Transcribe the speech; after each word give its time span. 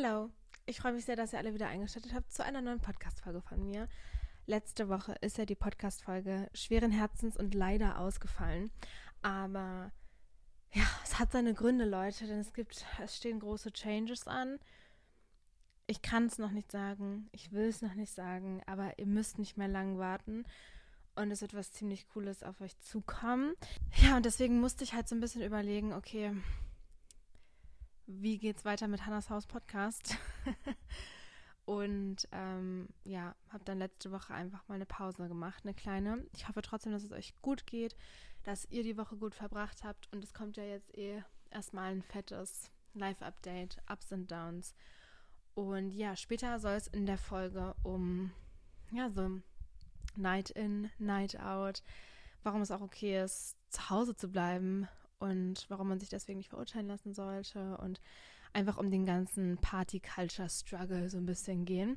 Hallo, 0.00 0.30
ich 0.66 0.80
freue 0.80 0.92
mich 0.92 1.06
sehr, 1.06 1.16
dass 1.16 1.32
ihr 1.32 1.38
alle 1.38 1.54
wieder 1.54 1.68
eingeschaltet 1.68 2.14
habt 2.14 2.32
zu 2.32 2.44
einer 2.44 2.60
neuen 2.60 2.80
Podcast-Folge 2.80 3.40
von 3.40 3.64
mir. 3.64 3.88
Letzte 4.46 4.88
Woche 4.88 5.14
ist 5.22 5.38
ja 5.38 5.44
die 5.44 5.56
Podcast-Folge 5.56 6.48
schweren 6.54 6.90
Herzens 6.92 7.36
und 7.36 7.54
leider 7.54 7.98
ausgefallen. 7.98 8.70
Aber 9.22 9.90
ja, 10.72 10.84
es 11.02 11.18
hat 11.18 11.32
seine 11.32 11.54
Gründe, 11.54 11.84
Leute, 11.84 12.26
denn 12.26 12.38
es 12.38 12.52
gibt, 12.52 12.84
es 13.02 13.16
stehen 13.16 13.40
große 13.40 13.72
Changes 13.72 14.28
an. 14.28 14.58
Ich 15.86 16.00
kann 16.02 16.26
es 16.26 16.38
noch 16.38 16.52
nicht 16.52 16.70
sagen, 16.70 17.28
ich 17.32 17.50
will 17.50 17.66
es 17.66 17.82
noch 17.82 17.94
nicht 17.94 18.12
sagen, 18.12 18.62
aber 18.66 18.98
ihr 18.98 19.06
müsst 19.06 19.38
nicht 19.38 19.56
mehr 19.56 19.68
lang 19.68 19.98
warten. 19.98 20.44
Und 21.16 21.32
es 21.32 21.40
wird 21.40 21.54
was 21.54 21.72
ziemlich 21.72 22.06
Cooles 22.08 22.44
auf 22.44 22.60
euch 22.60 22.78
zukommen. 22.78 23.54
Ja, 24.02 24.16
und 24.16 24.26
deswegen 24.26 24.60
musste 24.60 24.84
ich 24.84 24.92
halt 24.94 25.08
so 25.08 25.16
ein 25.16 25.20
bisschen 25.20 25.42
überlegen, 25.42 25.92
okay, 25.92 26.32
wie 28.08 28.38
geht's 28.38 28.64
weiter 28.64 28.88
mit 28.88 29.04
Hannas 29.04 29.28
Haus 29.28 29.46
Podcast? 29.46 30.16
und 31.66 32.26
ähm, 32.32 32.88
ja, 33.04 33.36
habe 33.50 33.64
dann 33.64 33.78
letzte 33.78 34.10
Woche 34.10 34.32
einfach 34.32 34.66
mal 34.66 34.76
eine 34.76 34.86
Pause 34.86 35.28
gemacht, 35.28 35.62
eine 35.64 35.74
kleine. 35.74 36.24
Ich 36.32 36.48
hoffe 36.48 36.62
trotzdem, 36.62 36.92
dass 36.92 37.04
es 37.04 37.12
euch 37.12 37.34
gut 37.42 37.66
geht, 37.66 37.94
dass 38.44 38.66
ihr 38.70 38.82
die 38.82 38.96
Woche 38.96 39.16
gut 39.16 39.34
verbracht 39.34 39.84
habt. 39.84 40.10
Und 40.10 40.24
es 40.24 40.32
kommt 40.32 40.56
ja 40.56 40.64
jetzt 40.64 40.96
eh 40.96 41.22
erstmal 41.50 41.92
ein 41.92 42.02
fettes 42.02 42.70
Live-Update, 42.94 43.76
Ups 43.92 44.10
und 44.10 44.30
Downs. 44.30 44.74
Und 45.54 45.92
ja, 45.92 46.16
später 46.16 46.58
soll 46.60 46.74
es 46.74 46.86
in 46.86 47.04
der 47.04 47.18
Folge 47.18 47.74
um, 47.82 48.32
ja, 48.90 49.10
so 49.10 49.42
Night 50.16 50.48
in, 50.48 50.90
Night 50.98 51.38
out, 51.38 51.82
warum 52.42 52.62
es 52.62 52.70
auch 52.70 52.80
okay 52.80 53.22
ist, 53.22 53.58
zu 53.68 53.90
Hause 53.90 54.16
zu 54.16 54.28
bleiben 54.28 54.88
und 55.18 55.66
warum 55.68 55.88
man 55.88 56.00
sich 56.00 56.08
deswegen 56.08 56.38
nicht 56.38 56.50
verurteilen 56.50 56.88
lassen 56.88 57.14
sollte 57.14 57.76
und 57.78 58.00
einfach 58.52 58.76
um 58.76 58.90
den 58.90 59.04
ganzen 59.04 59.58
Party-Culture-Struggle 59.58 61.08
so 61.08 61.18
ein 61.18 61.26
bisschen 61.26 61.64
gehen. 61.64 61.96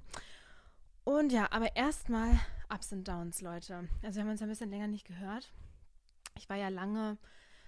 Und 1.03 1.31
ja, 1.31 1.51
aber 1.51 1.75
erstmal 1.75 2.39
Ups 2.73 2.91
und 2.91 3.07
Downs, 3.07 3.41
Leute. 3.41 3.87
Also 4.03 4.17
wir 4.17 4.23
haben 4.23 4.31
uns 4.31 4.41
ein 4.41 4.49
bisschen 4.49 4.69
länger 4.69 4.87
nicht 4.87 5.07
gehört. 5.07 5.51
Ich 6.37 6.49
war 6.49 6.57
ja 6.57 6.69
lange 6.69 7.17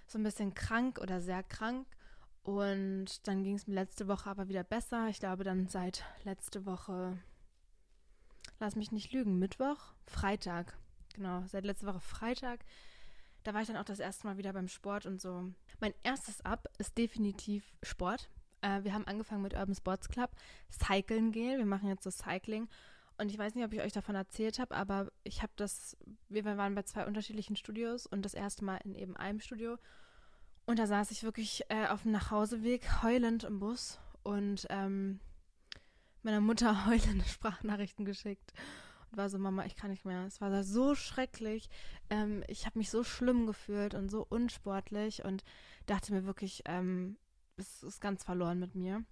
so 0.06 0.18
ein 0.18 0.22
bisschen 0.22 0.54
krank 0.54 0.98
oder 1.00 1.20
sehr 1.20 1.42
krank 1.42 1.86
und 2.42 3.26
dann 3.26 3.42
ging 3.42 3.56
es 3.56 3.66
mir 3.66 3.74
letzte 3.74 4.06
Woche 4.06 4.30
aber 4.30 4.48
wieder 4.48 4.64
besser. 4.64 5.08
Ich 5.08 5.18
glaube 5.18 5.44
dann 5.44 5.66
seit 5.68 6.04
letzte 6.24 6.66
Woche, 6.66 7.18
lass 8.60 8.76
mich 8.76 8.92
nicht 8.92 9.12
lügen, 9.12 9.38
Mittwoch, 9.38 9.94
Freitag. 10.06 10.76
Genau, 11.14 11.44
seit 11.46 11.64
letzte 11.64 11.86
Woche 11.86 12.00
Freitag 12.00 12.64
da 13.44 13.54
war 13.54 13.60
ich 13.60 13.68
dann 13.68 13.76
auch 13.76 13.84
das 13.84 14.00
erste 14.00 14.26
Mal 14.26 14.38
wieder 14.38 14.52
beim 14.52 14.68
Sport 14.68 15.06
und 15.06 15.20
so. 15.20 15.52
Mein 15.78 15.94
erstes 16.02 16.40
Up 16.44 16.66
ist 16.78 16.96
definitiv 16.98 17.62
Sport. 17.82 18.30
Äh, 18.62 18.82
wir 18.82 18.94
haben 18.94 19.06
angefangen 19.06 19.42
mit 19.42 19.54
Urban 19.54 19.74
Sports 19.74 20.08
Club, 20.08 20.30
Cyclen 20.72 21.30
gehen. 21.30 21.58
Wir 21.58 21.66
machen 21.66 21.88
jetzt 21.88 22.04
so 22.04 22.10
Cycling. 22.10 22.68
Und 23.18 23.30
ich 23.30 23.38
weiß 23.38 23.54
nicht, 23.54 23.64
ob 23.64 23.72
ich 23.72 23.80
euch 23.80 23.92
davon 23.92 24.16
erzählt 24.16 24.58
habe, 24.58 24.74
aber 24.74 25.12
ich 25.22 25.42
habe 25.42 25.52
das, 25.54 25.96
wir 26.28 26.44
waren 26.44 26.74
bei 26.74 26.82
zwei 26.82 27.06
unterschiedlichen 27.06 27.54
Studios 27.54 28.06
und 28.06 28.22
das 28.22 28.34
erste 28.34 28.64
Mal 28.64 28.78
in 28.78 28.94
eben 28.96 29.16
einem 29.16 29.40
Studio. 29.40 29.76
Und 30.66 30.78
da 30.78 30.86
saß 30.86 31.10
ich 31.10 31.22
wirklich 31.22 31.62
äh, 31.68 31.86
auf 31.86 32.02
dem 32.02 32.12
Nachhauseweg 32.12 33.02
heulend 33.02 33.44
im 33.44 33.60
Bus 33.60 34.00
und 34.22 34.66
ähm, 34.70 35.20
meiner 36.22 36.40
Mutter 36.40 36.86
heulende 36.86 37.26
Sprachnachrichten 37.26 38.06
geschickt 38.06 38.52
war 39.16 39.28
so, 39.28 39.38
Mama, 39.38 39.64
ich 39.64 39.76
kann 39.76 39.90
nicht 39.90 40.04
mehr. 40.04 40.24
Es 40.26 40.40
war 40.40 40.62
so 40.64 40.94
schrecklich. 40.94 41.68
Ähm, 42.10 42.44
ich 42.48 42.66
habe 42.66 42.78
mich 42.78 42.90
so 42.90 43.04
schlimm 43.04 43.46
gefühlt 43.46 43.94
und 43.94 44.10
so 44.10 44.26
unsportlich 44.28 45.24
und 45.24 45.44
dachte 45.86 46.12
mir 46.12 46.24
wirklich, 46.24 46.62
ähm, 46.66 47.16
es 47.56 47.82
ist 47.82 48.00
ganz 48.00 48.24
verloren 48.24 48.58
mit 48.58 48.74
mir. 48.74 49.04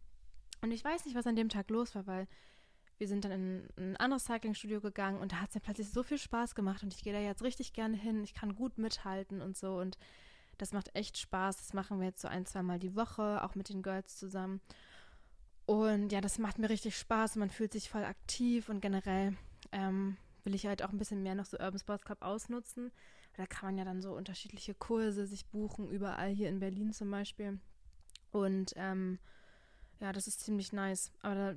Und 0.60 0.70
ich 0.70 0.84
weiß 0.84 1.04
nicht, 1.04 1.16
was 1.16 1.26
an 1.26 1.36
dem 1.36 1.48
Tag 1.48 1.70
los 1.70 1.94
war, 1.94 2.06
weil 2.06 2.28
wir 2.98 3.08
sind 3.08 3.24
dann 3.24 3.32
in 3.32 3.68
ein 3.76 3.96
anderes 3.96 4.26
Cycling-Studio 4.26 4.80
gegangen 4.80 5.20
und 5.20 5.32
da 5.32 5.40
hat 5.40 5.48
es 5.48 5.54
mir 5.56 5.60
plötzlich 5.60 5.90
so 5.90 6.02
viel 6.02 6.18
Spaß 6.18 6.54
gemacht 6.54 6.84
und 6.84 6.94
ich 6.94 7.02
gehe 7.02 7.12
da 7.12 7.18
jetzt 7.18 7.42
richtig 7.42 7.72
gerne 7.72 7.96
hin. 7.96 8.22
Ich 8.22 8.32
kann 8.32 8.54
gut 8.54 8.78
mithalten 8.78 9.40
und 9.40 9.56
so 9.56 9.78
und 9.78 9.98
das 10.58 10.72
macht 10.72 10.94
echt 10.94 11.18
Spaß. 11.18 11.56
Das 11.56 11.72
machen 11.72 11.98
wir 11.98 12.06
jetzt 12.06 12.20
so 12.20 12.28
ein, 12.28 12.46
zwei 12.46 12.62
Mal 12.62 12.78
die 12.78 12.94
Woche, 12.94 13.42
auch 13.42 13.56
mit 13.56 13.70
den 13.70 13.82
Girls 13.82 14.16
zusammen. 14.16 14.60
Und 15.66 16.12
ja, 16.12 16.20
das 16.20 16.38
macht 16.38 16.58
mir 16.58 16.70
richtig 16.70 16.96
Spaß 16.96 17.36
man 17.36 17.50
fühlt 17.50 17.72
sich 17.72 17.88
voll 17.88 18.04
aktiv 18.04 18.68
und 18.68 18.80
generell 18.80 19.36
ähm, 19.72 20.16
will 20.44 20.54
ich 20.54 20.66
halt 20.66 20.82
auch 20.82 20.90
ein 20.90 20.98
bisschen 20.98 21.22
mehr 21.22 21.34
noch 21.34 21.46
so 21.46 21.58
Urban 21.58 21.78
Sports 21.78 22.04
Club 22.04 22.22
ausnutzen. 22.22 22.92
Da 23.36 23.46
kann 23.46 23.68
man 23.68 23.78
ja 23.78 23.84
dann 23.84 24.02
so 24.02 24.14
unterschiedliche 24.14 24.74
Kurse 24.74 25.26
sich 25.26 25.46
buchen, 25.46 25.88
überall 25.88 26.30
hier 26.30 26.48
in 26.48 26.60
Berlin 26.60 26.92
zum 26.92 27.10
Beispiel. 27.10 27.58
Und 28.30 28.72
ähm, 28.76 29.18
ja, 30.00 30.12
das 30.12 30.26
ist 30.26 30.40
ziemlich 30.40 30.72
nice. 30.72 31.12
Aber 31.22 31.34
da, 31.34 31.54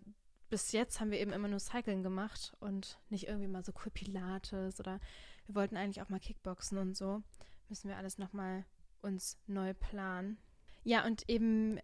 bis 0.50 0.72
jetzt 0.72 1.00
haben 1.00 1.12
wir 1.12 1.20
eben 1.20 1.34
immer 1.34 1.48
nur 1.48 1.60
Cycling 1.60 2.04
gemacht 2.04 2.54
und 2.60 3.00
nicht 3.10 3.28
irgendwie 3.28 3.48
mal 3.48 3.64
so 3.64 3.74
cool 3.84 3.92
Pilates 3.92 4.80
oder 4.80 5.00
wir 5.48 5.56
wollten 5.56 5.78
eigentlich 5.78 6.02
auch 6.02 6.10
mal 6.10 6.20
Kickboxen 6.20 6.78
und 6.78 6.96
so. 6.96 7.22
Müssen 7.70 7.90
wir 7.90 7.98
alles 7.98 8.18
nochmal 8.18 8.66
uns 9.02 9.38
neu 9.48 9.74
planen. 9.74 10.38
Ja, 10.84 11.06
und 11.06 11.28
eben, 11.28 11.78
äh, 11.78 11.82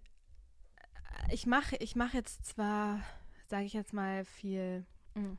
ich 1.31 1.45
mache 1.45 1.75
ich 1.77 1.95
mach 1.95 2.13
jetzt 2.13 2.45
zwar, 2.45 3.01
sage 3.47 3.65
ich 3.65 3.73
jetzt 3.73 3.93
mal, 3.93 4.25
viel. 4.25 4.85
Mh, 5.15 5.21
hm, 5.23 5.37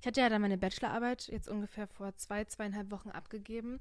ich 0.00 0.06
hatte 0.06 0.20
ja 0.20 0.28
dann 0.28 0.40
meine 0.40 0.58
Bachelorarbeit 0.58 1.28
jetzt 1.28 1.48
ungefähr 1.48 1.86
vor 1.86 2.16
zwei, 2.16 2.44
zweieinhalb 2.44 2.90
Wochen 2.90 3.10
abgegeben 3.10 3.80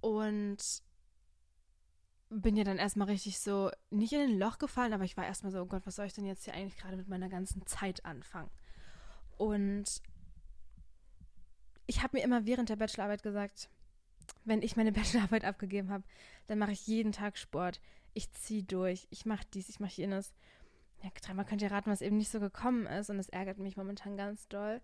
und 0.00 0.82
bin 2.30 2.56
ja 2.56 2.64
dann 2.64 2.78
erstmal 2.78 3.08
richtig 3.08 3.40
so, 3.40 3.70
nicht 3.90 4.12
in 4.12 4.20
ein 4.20 4.38
Loch 4.38 4.58
gefallen, 4.58 4.92
aber 4.92 5.04
ich 5.04 5.16
war 5.16 5.26
erstmal 5.26 5.52
so, 5.52 5.60
oh 5.60 5.66
Gott, 5.66 5.84
was 5.84 5.96
soll 5.96 6.06
ich 6.06 6.14
denn 6.14 6.24
jetzt 6.24 6.44
hier 6.44 6.54
eigentlich 6.54 6.78
gerade 6.78 6.96
mit 6.96 7.08
meiner 7.08 7.28
ganzen 7.28 7.66
Zeit 7.66 8.04
anfangen? 8.04 8.50
Und 9.36 10.00
ich 11.86 12.02
habe 12.02 12.16
mir 12.16 12.24
immer 12.24 12.46
während 12.46 12.68
der 12.68 12.76
Bachelorarbeit 12.76 13.22
gesagt, 13.22 13.68
wenn 14.44 14.62
ich 14.62 14.76
meine 14.76 14.92
Bachelorarbeit 14.92 15.44
abgegeben 15.44 15.90
habe, 15.90 16.04
dann 16.46 16.58
mache 16.58 16.72
ich 16.72 16.86
jeden 16.86 17.12
Tag 17.12 17.36
Sport. 17.36 17.80
Ich 18.14 18.30
ziehe 18.32 18.62
durch, 18.62 19.08
ich 19.10 19.26
mache 19.26 19.44
dies, 19.52 19.68
ich 19.68 19.80
mache 19.80 19.92
jenes. 19.92 20.32
Ja, 21.02 21.10
dreimal 21.20 21.44
könnt 21.44 21.62
ihr 21.62 21.70
raten, 21.72 21.90
was 21.90 22.00
eben 22.00 22.16
nicht 22.16 22.30
so 22.30 22.38
gekommen 22.38 22.86
ist 22.86 23.10
und 23.10 23.18
das 23.18 23.28
ärgert 23.28 23.58
mich 23.58 23.76
momentan 23.76 24.16
ganz 24.16 24.46
doll. 24.48 24.80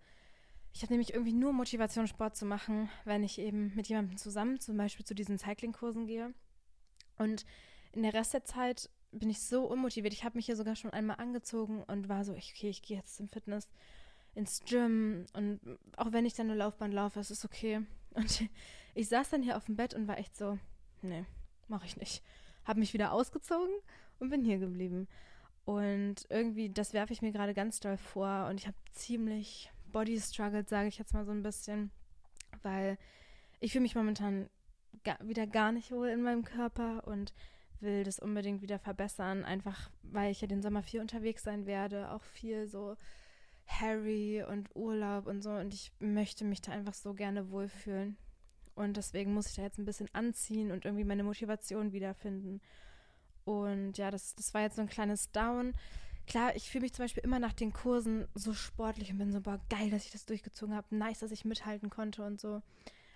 Ich 0.73 0.81
habe 0.83 0.93
nämlich 0.93 1.13
irgendwie 1.13 1.33
nur 1.33 1.51
Motivation, 1.51 2.07
Sport 2.07 2.35
zu 2.35 2.45
machen, 2.45 2.89
wenn 3.05 3.23
ich 3.23 3.39
eben 3.39 3.73
mit 3.75 3.87
jemandem 3.87 4.17
zusammen 4.17 4.59
zum 4.59 4.77
Beispiel 4.77 5.05
zu 5.05 5.15
diesen 5.15 5.37
Cycling-Kursen 5.37 6.05
gehe. 6.05 6.33
Und 7.17 7.45
in 7.91 8.03
der 8.03 8.13
Rest 8.13 8.33
der 8.33 8.45
Zeit 8.45 8.89
bin 9.11 9.29
ich 9.29 9.41
so 9.41 9.65
unmotiviert. 9.65 10.13
Ich 10.13 10.23
habe 10.23 10.37
mich 10.37 10.45
hier 10.45 10.55
sogar 10.55 10.75
schon 10.75 10.91
einmal 10.91 11.17
angezogen 11.17 11.83
und 11.83 12.09
war 12.09 12.23
so, 12.23 12.33
okay, 12.33 12.69
ich 12.69 12.81
gehe 12.81 12.97
jetzt 12.97 13.17
zum 13.17 13.27
Fitness, 13.27 13.67
ins 14.35 14.61
Gym 14.61 15.25
und 15.33 15.59
auch 15.97 16.11
wenn 16.11 16.25
ich 16.25 16.33
dann 16.33 16.47
nur 16.47 16.55
Laufbahn 16.55 16.91
laufe, 16.91 17.19
es 17.19 17.31
ist 17.31 17.45
okay. 17.45 17.81
Und 18.13 18.43
ich 18.95 19.09
saß 19.09 19.29
dann 19.29 19.43
hier 19.43 19.57
auf 19.57 19.65
dem 19.65 19.75
Bett 19.75 19.93
und 19.93 20.07
war 20.07 20.17
echt 20.17 20.37
so, 20.37 20.59
nee, 21.01 21.25
mache 21.67 21.85
ich 21.85 21.97
nicht. 21.97 22.23
Habe 22.65 22.79
mich 22.79 22.93
wieder 22.93 23.11
ausgezogen 23.11 23.73
und 24.19 24.29
bin 24.29 24.43
hier 24.43 24.59
geblieben. 24.59 25.07
Und 25.65 26.25
irgendwie, 26.29 26.69
das 26.69 26.93
werfe 26.93 27.13
ich 27.13 27.21
mir 27.21 27.31
gerade 27.31 27.53
ganz 27.53 27.79
doll 27.79 27.97
vor 27.97 28.47
und 28.49 28.59
ich 28.59 28.67
habe 28.67 28.77
ziemlich 28.91 29.71
Body 29.91 30.19
struggled, 30.19 30.69
sage 30.69 30.87
ich 30.87 30.97
jetzt 30.97 31.13
mal 31.13 31.25
so 31.25 31.31
ein 31.31 31.43
bisschen, 31.43 31.91
weil 32.61 32.97
ich 33.59 33.71
fühle 33.71 33.83
mich 33.83 33.95
momentan 33.95 34.49
ga 35.03 35.17
wieder 35.23 35.47
gar 35.47 35.71
nicht 35.71 35.91
wohl 35.91 36.09
in 36.09 36.21
meinem 36.21 36.43
Körper 36.43 37.07
und 37.07 37.33
will 37.79 38.03
das 38.03 38.19
unbedingt 38.19 38.61
wieder 38.61 38.79
verbessern, 38.79 39.45
einfach 39.45 39.89
weil 40.01 40.31
ich 40.31 40.41
ja 40.41 40.47
den 40.47 40.61
Sommer 40.61 40.83
viel 40.83 40.99
unterwegs 40.99 41.43
sein 41.43 41.65
werde, 41.65 42.11
auch 42.11 42.23
viel 42.23 42.67
so 42.67 42.97
Harry 43.65 44.43
und 44.43 44.75
Urlaub 44.75 45.27
und 45.27 45.41
so 45.41 45.51
und 45.51 45.73
ich 45.73 45.91
möchte 45.99 46.43
mich 46.43 46.61
da 46.61 46.71
einfach 46.71 46.93
so 46.93 47.13
gerne 47.13 47.51
wohlfühlen. 47.51 48.17
Und 48.75 48.97
deswegen 48.97 49.33
muss 49.33 49.47
ich 49.47 49.55
da 49.55 49.61
jetzt 49.61 49.77
ein 49.77 49.85
bisschen 49.85 50.09
anziehen 50.13 50.71
und 50.71 50.85
irgendwie 50.85 51.03
meine 51.03 51.23
Motivation 51.23 51.91
wiederfinden. 51.91 52.61
Und 53.43 53.97
ja, 53.97 54.09
das, 54.09 54.35
das 54.35 54.53
war 54.53 54.61
jetzt 54.61 54.77
so 54.77 54.81
ein 54.81 54.87
kleines 54.87 55.31
Down 55.31 55.73
klar, 56.29 56.55
ich 56.55 56.69
fühle 56.69 56.83
mich 56.83 56.93
zum 56.93 57.03
Beispiel 57.03 57.23
immer 57.23 57.39
nach 57.39 57.53
den 57.53 57.73
Kursen 57.73 58.27
so 58.35 58.53
sportlich 58.53 59.11
und 59.11 59.17
bin 59.17 59.33
so, 59.33 59.41
boah, 59.41 59.59
geil, 59.69 59.89
dass 59.89 60.05
ich 60.05 60.11
das 60.11 60.25
durchgezogen 60.25 60.75
habe, 60.75 60.95
nice, 60.95 61.19
dass 61.19 61.31
ich 61.31 61.43
mithalten 61.43 61.89
konnte 61.89 62.23
und 62.23 62.39
so. 62.39 62.61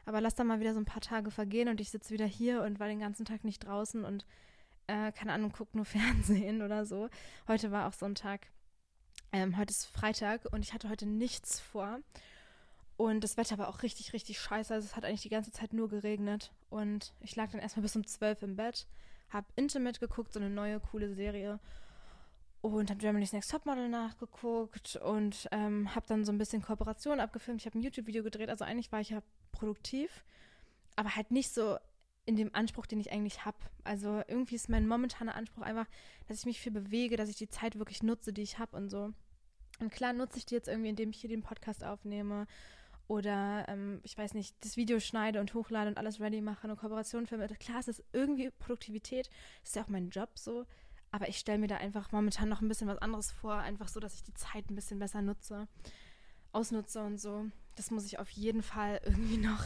Aber 0.05 0.19
lass 0.19 0.35
dann 0.35 0.47
mal 0.47 0.59
wieder 0.59 0.73
so 0.73 0.79
ein 0.79 0.85
paar 0.85 1.01
Tage 1.01 1.31
vergehen 1.31 1.69
und 1.69 1.79
ich 1.79 1.91
sitze 1.91 2.13
wieder 2.13 2.25
hier 2.25 2.63
und 2.63 2.79
war 2.79 2.88
den 2.88 2.99
ganzen 2.99 3.23
Tag 3.23 3.45
nicht 3.45 3.65
draußen 3.65 4.03
und 4.03 4.25
äh, 4.88 5.13
keine 5.13 5.31
Ahnung, 5.31 5.53
guck 5.55 5.73
nur 5.75 5.85
Fernsehen 5.93 6.61
oder 6.61 6.85
so. 6.85 7.07
Heute 7.47 7.71
war 7.71 7.88
auch 7.88 7.93
so 7.93 8.05
ein 8.05 8.15
Tag. 8.15 8.47
Ähm, 9.31 9.57
heute 9.57 9.71
ist 9.71 9.85
Freitag 9.85 10.51
und 10.51 10.63
ich 10.63 10.73
hatte 10.73 10.89
heute 10.89 11.05
nichts 11.05 11.59
vor. 11.59 11.99
Und 12.97 13.23
das 13.23 13.38
Wetter 13.38 13.57
war 13.57 13.69
auch 13.69 13.83
richtig, 13.83 14.13
richtig 14.13 14.39
scheiße. 14.39 14.73
Also 14.73 14.85
es 14.85 14.95
hat 14.95 15.05
eigentlich 15.05 15.21
die 15.21 15.29
ganze 15.29 15.51
Zeit 15.51 15.73
nur 15.73 15.88
geregnet. 15.88 16.51
Und 16.69 17.13
ich 17.21 17.35
lag 17.35 17.51
dann 17.51 17.61
erstmal 17.61 17.83
bis 17.83 17.95
um 17.95 18.05
zwölf 18.05 18.43
im 18.43 18.55
Bett, 18.55 18.88
hab 19.29 19.45
Intimate 19.55 19.99
geguckt, 19.99 20.33
so 20.33 20.39
eine 20.39 20.49
neue, 20.49 20.79
coole 20.79 21.13
Serie 21.13 21.59
und 22.63 22.89
habe 22.89 23.00
Germany's 23.00 23.33
Next 23.33 23.51
Topmodel 23.51 23.89
nachgeguckt 23.89 24.95
und 24.95 25.50
ähm, 25.51 25.94
habe 25.94 26.07
dann 26.07 26.24
so 26.24 26.31
ein 26.31 26.38
bisschen 26.38 26.62
Kooperation 26.62 27.19
abgefilmt. 27.19 27.60
Ich 27.60 27.65
habe 27.65 27.77
ein 27.77 27.81
YouTube-Video 27.81 28.24
gedreht, 28.24 28.50
also 28.50 28.63
eigentlich 28.63 28.89
war 28.94 29.01
ich 29.01 29.10
ja 29.10 29.21
produktiv, 29.51 30.24
aber 30.95 31.13
halt 31.13 31.30
nicht 31.30 31.54
so 31.54 31.77
in 32.25 32.38
dem 32.38 32.56
Anspruch, 32.56 32.86
den 32.86 33.01
ich 33.01 33.12
eigentlich 33.12 33.44
habe. 33.44 33.57
Also 33.83 34.21
irgendwie 34.30 34.56
ist 34.56 34.69
mein 34.69 34.88
momentaner 34.88 35.36
Anspruch 35.36 35.62
einfach, 35.63 35.88
dass 36.27 36.39
ich 36.39 36.45
mich 36.45 36.62
viel 36.62 36.71
bewege, 36.71 37.18
dass 37.18 37.27
ich 37.27 37.36
die 37.36 37.50
Zeit 37.50 37.77
wirklich 37.77 38.01
nutze, 38.01 38.31
die 38.31 38.44
ich 38.44 38.60
habe 38.60 38.77
und 38.77 38.89
so. 38.89 39.12
Und 39.81 39.92
klar 39.92 40.13
nutze 40.13 40.38
ich 40.38 40.45
die 40.45 40.56
jetzt 40.56 40.69
irgendwie, 40.69 40.89
indem 40.89 41.10
ich 41.10 41.19
hier 41.19 41.30
den 41.30 41.44
Podcast 41.44 41.83
aufnehme 41.83 42.48
oder 43.10 43.65
ähm, 43.68 44.00
ich 44.04 44.18
weiß 44.18 44.36
nicht, 44.36 44.56
das 44.62 44.77
Video 44.77 45.01
schneide 45.01 45.42
und 45.42 45.54
hochlade 45.54 45.89
und 45.89 45.98
alles 45.98 46.21
ready 46.21 46.39
mache, 46.39 46.63
eine 46.63 46.77
Kooperation 46.77 47.27
filme. 47.27 47.45
Klar, 47.60 47.80
es 47.81 47.89
ist 47.89 48.06
irgendwie 48.13 48.50
Produktivität, 48.51 49.30
das 49.60 49.71
ist 49.71 49.75
ja 49.75 49.83
auch 49.83 49.89
mein 49.89 50.12
Job 50.12 50.30
so. 50.39 50.65
Aber 51.13 51.30
ich 51.30 51.38
stelle 51.38 51.60
mir 51.60 51.68
da 51.68 51.77
einfach 51.77 52.12
momentan 52.12 52.50
noch 52.50 52.62
ein 52.62 52.68
bisschen 52.68 52.88
was 52.88 52.98
anderes 52.98 53.31
vor, 53.31 53.54
einfach 53.54 53.88
so, 53.88 54.00
dass 54.00 54.15
ich 54.15 54.24
die 54.24 54.33
Zeit 54.33 54.71
ein 54.71 54.75
bisschen 54.75 54.98
besser 54.98 55.21
nutze, 55.21 55.68
ausnutze 56.51 57.04
und 57.04 57.21
so. 57.21 57.45
Das 57.75 57.92
muss 57.92 58.07
ich 58.07 58.18
auf 58.18 58.31
jeden 58.31 58.63
Fall 58.63 59.00
irgendwie 59.06 59.38
noch 59.38 59.63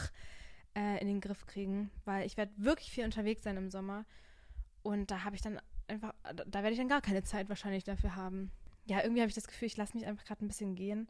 äh, 0.76 1.00
in 1.00 1.08
den 1.08 1.22
Griff 1.22 1.46
kriegen, 1.46 1.90
weil 2.04 2.26
ich 2.26 2.36
werde 2.36 2.52
wirklich 2.58 2.90
viel 2.90 3.06
unterwegs 3.06 3.44
sein 3.44 3.56
im 3.56 3.70
Sommer. 3.70 4.04
Und 4.82 5.10
da 5.10 5.24
habe 5.24 5.36
ich 5.36 5.40
dann 5.40 5.58
einfach, 5.86 6.12
da 6.22 6.62
werde 6.62 6.72
ich 6.72 6.78
dann 6.78 6.86
gar 6.88 7.00
keine 7.00 7.22
Zeit 7.22 7.48
wahrscheinlich 7.48 7.84
dafür 7.84 8.14
haben. 8.14 8.52
Ja, 8.84 9.00
irgendwie 9.00 9.22
habe 9.22 9.30
ich 9.30 9.34
das 9.34 9.48
Gefühl, 9.48 9.68
ich 9.68 9.76
lasse 9.78 9.96
mich 9.96 10.04
einfach 10.04 10.26
gerade 10.26 10.44
ein 10.44 10.48
bisschen 10.48 10.74
gehen. 10.74 11.08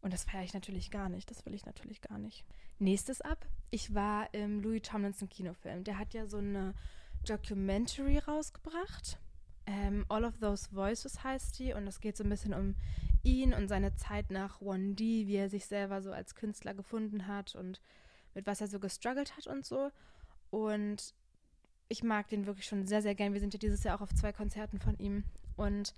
Und 0.00 0.14
das 0.14 0.24
feiere 0.24 0.44
ich 0.44 0.54
natürlich 0.54 0.90
gar 0.90 1.10
nicht. 1.10 1.30
Das 1.30 1.44
will 1.44 1.52
ich 1.52 1.66
natürlich 1.66 2.00
gar 2.00 2.16
nicht. 2.16 2.46
Nächstes 2.78 3.20
ab. 3.20 3.46
Ich 3.70 3.94
war 3.94 4.32
im 4.32 4.62
Louis 4.62 4.80
Tomlinson 4.80 5.28
Kinofilm. 5.28 5.84
Der 5.84 5.98
hat 5.98 6.14
ja 6.14 6.26
so 6.26 6.38
eine 6.38 6.72
Documentary 7.26 8.16
rausgebracht. 8.16 9.18
Ähm, 9.70 10.04
All 10.08 10.24
of 10.24 10.38
Those 10.38 10.68
Voices 10.72 11.22
heißt 11.22 11.58
die. 11.58 11.72
Und 11.72 11.86
es 11.86 12.00
geht 12.00 12.16
so 12.16 12.24
ein 12.24 12.30
bisschen 12.30 12.54
um 12.54 12.74
ihn 13.22 13.54
und 13.54 13.68
seine 13.68 13.94
Zeit 13.94 14.30
nach 14.30 14.60
1D, 14.60 15.26
wie 15.26 15.36
er 15.36 15.48
sich 15.48 15.66
selber 15.66 16.02
so 16.02 16.10
als 16.12 16.34
Künstler 16.34 16.74
gefunden 16.74 17.26
hat 17.26 17.54
und 17.54 17.80
mit 18.34 18.46
was 18.46 18.60
er 18.60 18.68
so 18.68 18.80
gestruggelt 18.80 19.36
hat 19.36 19.46
und 19.46 19.64
so. 19.64 19.90
Und 20.50 21.14
ich 21.88 22.02
mag 22.02 22.28
den 22.28 22.46
wirklich 22.46 22.66
schon 22.66 22.86
sehr, 22.86 23.02
sehr 23.02 23.14
gern. 23.14 23.32
Wir 23.32 23.40
sind 23.40 23.54
ja 23.54 23.58
dieses 23.58 23.84
Jahr 23.84 23.96
auch 23.96 24.02
auf 24.02 24.14
zwei 24.14 24.32
Konzerten 24.32 24.80
von 24.80 24.98
ihm. 24.98 25.24
Und 25.56 25.94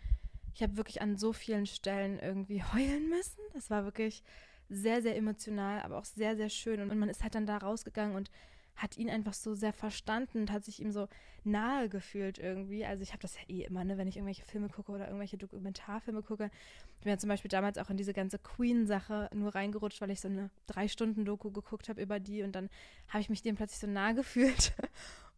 ich 0.54 0.62
habe 0.62 0.76
wirklich 0.76 1.00
an 1.00 1.16
so 1.16 1.32
vielen 1.32 1.66
Stellen 1.66 2.18
irgendwie 2.18 2.62
heulen 2.74 3.08
müssen. 3.08 3.40
Das 3.54 3.70
war 3.70 3.84
wirklich 3.84 4.22
sehr, 4.68 5.02
sehr 5.02 5.16
emotional, 5.16 5.80
aber 5.82 5.98
auch 5.98 6.04
sehr, 6.04 6.36
sehr 6.36 6.50
schön. 6.50 6.80
Und 6.80 6.98
man 6.98 7.08
ist 7.08 7.22
halt 7.22 7.34
dann 7.34 7.46
da 7.46 7.58
rausgegangen 7.58 8.16
und 8.16 8.30
hat 8.76 8.96
ihn 8.96 9.10
einfach 9.10 9.34
so 9.34 9.54
sehr 9.54 9.72
verstanden 9.72 10.40
und 10.40 10.52
hat 10.52 10.64
sich 10.64 10.80
ihm 10.80 10.92
so 10.92 11.08
nahe 11.44 11.88
gefühlt 11.88 12.38
irgendwie. 12.38 12.84
Also 12.84 13.02
ich 13.02 13.10
habe 13.12 13.22
das 13.22 13.36
ja 13.36 13.42
eh 13.48 13.62
immer, 13.64 13.84
ne, 13.84 13.98
wenn 13.98 14.08
ich 14.08 14.16
irgendwelche 14.16 14.44
Filme 14.44 14.68
gucke 14.68 14.92
oder 14.92 15.06
irgendwelche 15.06 15.38
Dokumentarfilme 15.38 16.22
gucke. 16.22 16.50
Ich 16.98 17.04
bin 17.04 17.10
ja 17.10 17.18
zum 17.18 17.28
Beispiel 17.28 17.48
damals 17.50 17.78
auch 17.78 17.90
in 17.90 17.96
diese 17.96 18.12
ganze 18.12 18.38
Queen-Sache 18.38 19.30
nur 19.34 19.54
reingerutscht, 19.54 20.00
weil 20.00 20.10
ich 20.10 20.20
so 20.20 20.28
eine 20.28 20.50
Drei-Stunden-Doku 20.66 21.50
geguckt 21.50 21.88
habe 21.88 22.02
über 22.02 22.20
die 22.20 22.42
und 22.42 22.52
dann 22.52 22.70
habe 23.08 23.20
ich 23.20 23.30
mich 23.30 23.42
dem 23.42 23.56
plötzlich 23.56 23.80
so 23.80 23.86
nahe 23.86 24.14
gefühlt 24.16 24.72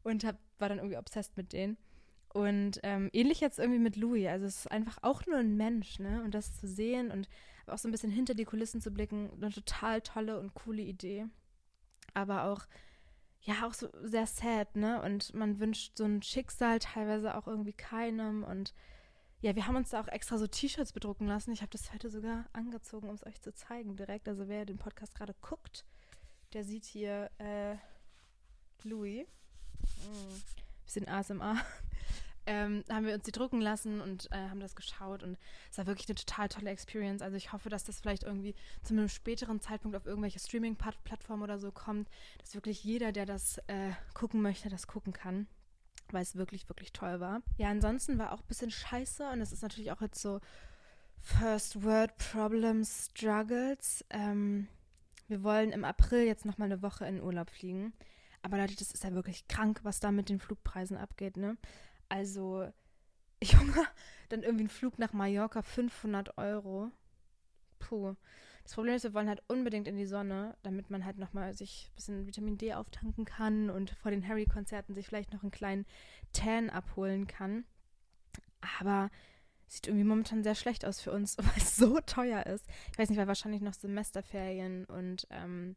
und 0.02 0.24
hab, 0.24 0.36
war 0.58 0.68
dann 0.68 0.78
irgendwie 0.78 0.98
obsessed 0.98 1.36
mit 1.36 1.52
denen. 1.52 1.76
Und 2.32 2.80
ähm, 2.82 3.10
ähnlich 3.12 3.40
jetzt 3.40 3.60
irgendwie 3.60 3.78
mit 3.78 3.94
Louis. 3.96 4.26
Also 4.26 4.46
es 4.46 4.56
ist 4.58 4.70
einfach 4.70 4.98
auch 5.02 5.24
nur 5.26 5.38
ein 5.38 5.56
Mensch, 5.56 6.00
ne? 6.00 6.20
Und 6.24 6.34
das 6.34 6.58
zu 6.58 6.66
sehen 6.66 7.12
und 7.12 7.28
auch 7.68 7.78
so 7.78 7.88
ein 7.88 7.92
bisschen 7.92 8.10
hinter 8.10 8.34
die 8.34 8.44
Kulissen 8.44 8.80
zu 8.80 8.90
blicken, 8.90 9.30
eine 9.36 9.52
total 9.52 10.00
tolle 10.00 10.40
und 10.40 10.52
coole 10.52 10.82
Idee. 10.82 11.26
Aber 12.12 12.44
auch 12.44 12.66
ja 13.44 13.66
auch 13.66 13.74
so 13.74 13.88
sehr 14.02 14.26
sad, 14.26 14.74
ne? 14.74 15.00
Und 15.02 15.34
man 15.34 15.60
wünscht 15.60 15.96
so 15.96 16.04
ein 16.04 16.22
Schicksal 16.22 16.78
teilweise 16.78 17.36
auch 17.36 17.46
irgendwie 17.46 17.72
keinem. 17.72 18.42
Und 18.42 18.74
ja, 19.40 19.54
wir 19.54 19.66
haben 19.66 19.76
uns 19.76 19.90
da 19.90 20.00
auch 20.00 20.08
extra 20.08 20.38
so 20.38 20.46
T-Shirts 20.46 20.92
bedrucken 20.92 21.26
lassen. 21.26 21.52
Ich 21.52 21.60
habe 21.60 21.70
das 21.70 21.92
heute 21.92 22.08
sogar 22.08 22.46
angezogen, 22.52 23.08
um 23.08 23.14
es 23.14 23.26
euch 23.26 23.40
zu 23.40 23.52
zeigen 23.52 23.96
direkt. 23.96 24.28
Also 24.28 24.48
wer 24.48 24.64
den 24.64 24.78
Podcast 24.78 25.14
gerade 25.14 25.34
guckt, 25.42 25.84
der 26.54 26.64
sieht 26.64 26.84
hier 26.84 27.30
äh, 27.38 27.76
Louis. 28.82 29.26
Mm, 29.80 30.84
bisschen 30.84 31.08
ASMR 31.08 31.56
ähm, 32.46 32.84
haben 32.90 33.06
wir 33.06 33.14
uns 33.14 33.24
die 33.24 33.32
drucken 33.32 33.60
lassen 33.60 34.00
und 34.00 34.30
äh, 34.30 34.48
haben 34.48 34.60
das 34.60 34.76
geschaut 34.76 35.22
und 35.22 35.38
es 35.70 35.78
war 35.78 35.86
wirklich 35.86 36.08
eine 36.08 36.16
total 36.16 36.48
tolle 36.48 36.70
Experience. 36.70 37.22
Also 37.22 37.36
ich 37.36 37.52
hoffe, 37.52 37.68
dass 37.68 37.84
das 37.84 38.00
vielleicht 38.00 38.24
irgendwie 38.24 38.54
zu 38.82 38.94
einem 38.94 39.08
späteren 39.08 39.60
Zeitpunkt 39.60 39.96
auf 39.96 40.06
irgendwelche 40.06 40.38
Streaming-Plattformen 40.38 41.42
oder 41.42 41.58
so 41.58 41.72
kommt, 41.72 42.08
dass 42.38 42.54
wirklich 42.54 42.84
jeder, 42.84 43.12
der 43.12 43.26
das 43.26 43.58
äh, 43.66 43.92
gucken 44.14 44.42
möchte, 44.42 44.68
das 44.68 44.86
gucken 44.86 45.12
kann, 45.12 45.46
weil 46.10 46.22
es 46.22 46.36
wirklich, 46.36 46.68
wirklich 46.68 46.92
toll 46.92 47.20
war. 47.20 47.42
Ja, 47.56 47.68
ansonsten 47.68 48.18
war 48.18 48.32
auch 48.32 48.40
ein 48.40 48.48
bisschen 48.48 48.70
scheiße 48.70 49.28
und 49.30 49.40
es 49.40 49.52
ist 49.52 49.62
natürlich 49.62 49.92
auch 49.92 50.00
jetzt 50.00 50.20
so 50.20 50.40
First 51.20 51.82
World 51.82 52.16
Problems, 52.18 53.06
Struggles. 53.10 54.04
Ähm, 54.10 54.68
wir 55.28 55.42
wollen 55.42 55.72
im 55.72 55.84
April 55.84 56.26
jetzt 56.26 56.44
nochmal 56.44 56.70
eine 56.70 56.82
Woche 56.82 57.06
in 57.06 57.22
Urlaub 57.22 57.48
fliegen. 57.48 57.94
Aber 58.42 58.58
Leute, 58.58 58.76
das 58.76 58.92
ist 58.92 59.04
ja 59.04 59.14
wirklich 59.14 59.48
krank, 59.48 59.80
was 59.84 60.00
da 60.00 60.12
mit 60.12 60.28
den 60.28 60.38
Flugpreisen 60.38 60.98
abgeht, 60.98 61.38
ne? 61.38 61.56
Also, 62.08 62.68
Junge, 63.42 63.86
dann 64.28 64.42
irgendwie 64.42 64.64
ein 64.64 64.68
Flug 64.68 64.98
nach 64.98 65.12
Mallorca, 65.12 65.62
500 65.62 66.38
Euro. 66.38 66.90
Puh. 67.78 68.14
Das 68.64 68.74
Problem 68.74 68.94
ist, 68.94 69.04
wir 69.04 69.12
wollen 69.12 69.28
halt 69.28 69.42
unbedingt 69.46 69.86
in 69.86 69.96
die 69.96 70.06
Sonne, 70.06 70.56
damit 70.62 70.88
man 70.88 71.04
halt 71.04 71.18
nochmal 71.18 71.52
sich 71.52 71.90
ein 71.90 71.94
bisschen 71.96 72.26
Vitamin 72.26 72.56
D 72.56 72.72
auftanken 72.72 73.26
kann 73.26 73.68
und 73.68 73.90
vor 73.90 74.10
den 74.10 74.26
Harry-Konzerten 74.26 74.94
sich 74.94 75.06
vielleicht 75.06 75.34
noch 75.34 75.42
einen 75.42 75.50
kleinen 75.50 75.84
Tan 76.32 76.70
abholen 76.70 77.26
kann. 77.26 77.64
Aber 78.78 79.10
sieht 79.66 79.86
irgendwie 79.86 80.04
momentan 80.04 80.42
sehr 80.42 80.54
schlecht 80.54 80.86
aus 80.86 81.00
für 81.00 81.12
uns, 81.12 81.36
weil 81.38 81.56
es 81.56 81.76
so 81.76 82.00
teuer 82.00 82.46
ist. 82.46 82.66
Ich 82.92 82.98
weiß 82.98 83.10
nicht, 83.10 83.18
weil 83.18 83.26
wahrscheinlich 83.26 83.60
noch 83.60 83.74
Semesterferien 83.74 84.86
und 84.86 85.26
ähm, 85.30 85.76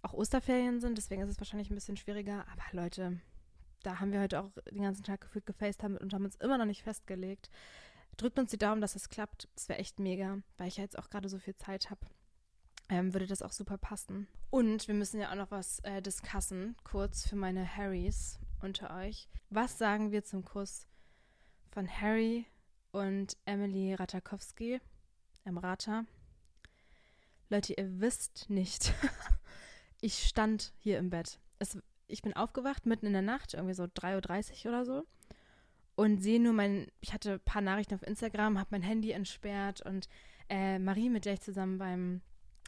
auch 0.00 0.14
Osterferien 0.14 0.80
sind, 0.80 0.98
deswegen 0.98 1.22
ist 1.22 1.30
es 1.30 1.40
wahrscheinlich 1.40 1.70
ein 1.70 1.74
bisschen 1.74 1.96
schwieriger. 1.96 2.46
Aber 2.52 2.62
Leute, 2.72 3.20
da 3.84 4.00
haben 4.00 4.12
wir 4.12 4.20
heute 4.20 4.40
auch 4.40 4.50
den 4.70 4.82
ganzen 4.82 5.04
Tag 5.04 5.20
gefühlt 5.20 5.46
gefacetimed 5.46 6.00
und 6.00 6.12
haben 6.12 6.24
uns 6.24 6.36
immer 6.36 6.58
noch 6.58 6.64
nicht 6.64 6.82
festgelegt. 6.82 7.50
Drückt 8.16 8.38
uns 8.38 8.50
die 8.50 8.58
Daumen, 8.58 8.80
dass 8.80 8.96
es 8.96 9.08
klappt. 9.08 9.48
Das 9.54 9.68
wäre 9.68 9.78
echt 9.78 9.98
mega, 9.98 10.38
weil 10.56 10.68
ich 10.68 10.76
ja 10.76 10.82
jetzt 10.82 10.98
auch 10.98 11.10
gerade 11.10 11.28
so 11.28 11.38
viel 11.38 11.56
Zeit 11.56 11.90
habe. 11.90 12.06
Ähm, 12.88 13.12
würde 13.12 13.26
das 13.26 13.42
auch 13.42 13.52
super 13.52 13.78
passen. 13.78 14.26
Und 14.50 14.88
wir 14.88 14.94
müssen 14.94 15.20
ja 15.20 15.30
auch 15.30 15.36
noch 15.36 15.50
was 15.50 15.80
äh, 15.80 16.02
discussen, 16.02 16.76
kurz 16.84 17.26
für 17.26 17.36
meine 17.36 17.76
Harrys 17.76 18.38
unter 18.60 18.94
euch. 18.96 19.28
Was 19.50 19.78
sagen 19.78 20.12
wir 20.12 20.24
zum 20.24 20.44
Kuss 20.44 20.86
von 21.70 21.88
Harry 21.88 22.46
und 22.92 23.36
Emily 23.46 23.94
Ratakowski, 23.94 24.80
Emrata? 25.44 26.04
Leute, 27.48 27.74
ihr 27.74 28.00
wisst 28.00 28.48
nicht. 28.48 28.92
ich 30.00 30.26
stand 30.26 30.72
hier 30.78 30.98
im 30.98 31.10
Bett. 31.10 31.40
Es 31.58 31.78
ich 32.14 32.22
bin 32.22 32.34
aufgewacht 32.34 32.86
mitten 32.86 33.06
in 33.06 33.12
der 33.12 33.22
Nacht, 33.22 33.54
irgendwie 33.54 33.74
so 33.74 33.84
3.30 33.84 34.64
Uhr 34.64 34.72
oder 34.72 34.84
so. 34.84 35.04
Und 35.96 36.22
sehe 36.22 36.40
nur 36.40 36.52
mein, 36.52 36.88
ich 37.00 37.12
hatte 37.12 37.34
ein 37.34 37.40
paar 37.40 37.62
Nachrichten 37.62 37.94
auf 37.94 38.02
Instagram, 38.02 38.58
habe 38.58 38.70
mein 38.70 38.82
Handy 38.82 39.12
entsperrt 39.12 39.82
und 39.82 40.08
äh, 40.48 40.78
Marie, 40.78 41.10
mit 41.10 41.24
der 41.24 41.34
ich 41.34 41.40
zusammen 41.40 41.78
beim 41.78 42.20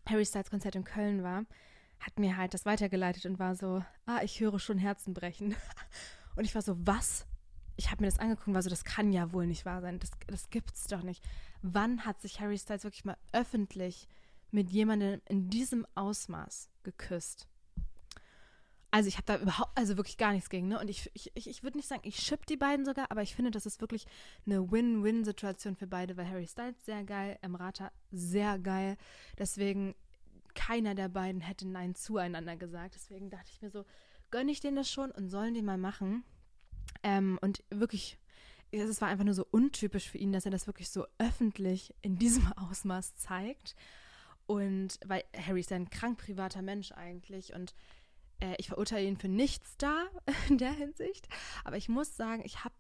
Harry 0.08 0.24
Styles 0.24 0.50
Konzert 0.50 0.76
in 0.76 0.84
Köln 0.84 1.22
war, 1.22 1.44
hat 2.00 2.18
mir 2.18 2.36
halt 2.36 2.54
das 2.54 2.66
weitergeleitet 2.66 3.26
und 3.26 3.38
war 3.38 3.56
so, 3.56 3.82
ah, 4.04 4.20
ich 4.22 4.40
höre 4.40 4.58
schon 4.58 4.78
Herzen 4.78 5.14
brechen. 5.14 5.56
Und 6.36 6.44
ich 6.44 6.54
war 6.54 6.60
so, 6.60 6.76
was? 6.86 7.26
Ich 7.76 7.90
habe 7.90 8.02
mir 8.02 8.10
das 8.10 8.18
angeguckt 8.18 8.48
und 8.48 8.52
war 8.52 8.62
so, 8.62 8.68
das 8.68 8.84
kann 8.84 9.10
ja 9.10 9.32
wohl 9.32 9.46
nicht 9.46 9.64
wahr 9.64 9.80
sein. 9.80 9.98
Das, 9.98 10.10
das 10.26 10.50
gibt's 10.50 10.86
doch 10.86 11.02
nicht. 11.02 11.24
Wann 11.62 12.04
hat 12.04 12.20
sich 12.20 12.40
Harry 12.40 12.58
Styles 12.58 12.84
wirklich 12.84 13.06
mal 13.06 13.16
öffentlich 13.32 14.06
mit 14.50 14.68
jemandem 14.68 15.22
in 15.24 15.48
diesem 15.48 15.86
Ausmaß 15.94 16.68
geküsst? 16.82 17.48
Also 18.96 19.08
ich 19.08 19.18
habe 19.18 19.26
da 19.26 19.36
überhaupt, 19.36 19.72
also 19.74 19.98
wirklich 19.98 20.16
gar 20.16 20.32
nichts 20.32 20.48
gegen, 20.48 20.68
ne? 20.68 20.80
Und 20.80 20.88
ich, 20.88 21.10
ich, 21.12 21.30
ich 21.34 21.62
würde 21.62 21.76
nicht 21.76 21.86
sagen, 21.86 22.00
ich 22.02 22.18
ship 22.18 22.46
die 22.46 22.56
beiden 22.56 22.86
sogar, 22.86 23.10
aber 23.10 23.20
ich 23.20 23.36
finde, 23.36 23.50
das 23.50 23.66
ist 23.66 23.82
wirklich 23.82 24.06
eine 24.46 24.72
Win-Win-Situation 24.72 25.76
für 25.76 25.86
beide, 25.86 26.16
weil 26.16 26.26
Harry 26.26 26.46
Styles 26.46 26.82
sehr 26.86 27.04
geil, 27.04 27.38
Emrata 27.42 27.92
sehr 28.10 28.58
geil. 28.58 28.96
Deswegen 29.38 29.94
keiner 30.54 30.94
der 30.94 31.10
beiden 31.10 31.42
hätte 31.42 31.68
Nein 31.68 31.94
zueinander 31.94 32.56
gesagt. 32.56 32.94
Deswegen 32.94 33.28
dachte 33.28 33.50
ich 33.52 33.60
mir 33.60 33.68
so, 33.68 33.84
gönne 34.30 34.50
ich 34.50 34.60
denen 34.60 34.76
das 34.76 34.90
schon 34.90 35.10
und 35.10 35.28
sollen 35.28 35.52
die 35.52 35.60
mal 35.60 35.76
machen. 35.76 36.24
Ähm, 37.02 37.38
und 37.42 37.64
wirklich, 37.68 38.16
es 38.70 39.02
war 39.02 39.08
einfach 39.08 39.26
nur 39.26 39.34
so 39.34 39.46
untypisch 39.50 40.08
für 40.08 40.16
ihn, 40.16 40.32
dass 40.32 40.46
er 40.46 40.52
das 40.52 40.66
wirklich 40.66 40.88
so 40.88 41.06
öffentlich 41.18 41.92
in 42.00 42.16
diesem 42.16 42.50
Ausmaß 42.56 43.14
zeigt. 43.16 43.76
Und 44.46 45.00
weil 45.04 45.24
Harry 45.36 45.60
ist 45.60 45.70
ja 45.70 45.76
ein 45.76 45.90
krank 45.90 46.18
privater 46.18 46.62
Mensch 46.62 46.92
eigentlich 46.92 47.52
und 47.52 47.74
äh, 48.40 48.54
ich 48.58 48.68
verurteile 48.68 49.06
ihn 49.06 49.16
für 49.16 49.28
nichts 49.28 49.76
da 49.76 50.06
in 50.48 50.58
der 50.58 50.72
Hinsicht. 50.72 51.28
Aber 51.64 51.76
ich 51.76 51.88
muss 51.88 52.16
sagen, 52.16 52.42
ich 52.44 52.64
habe, 52.64 52.74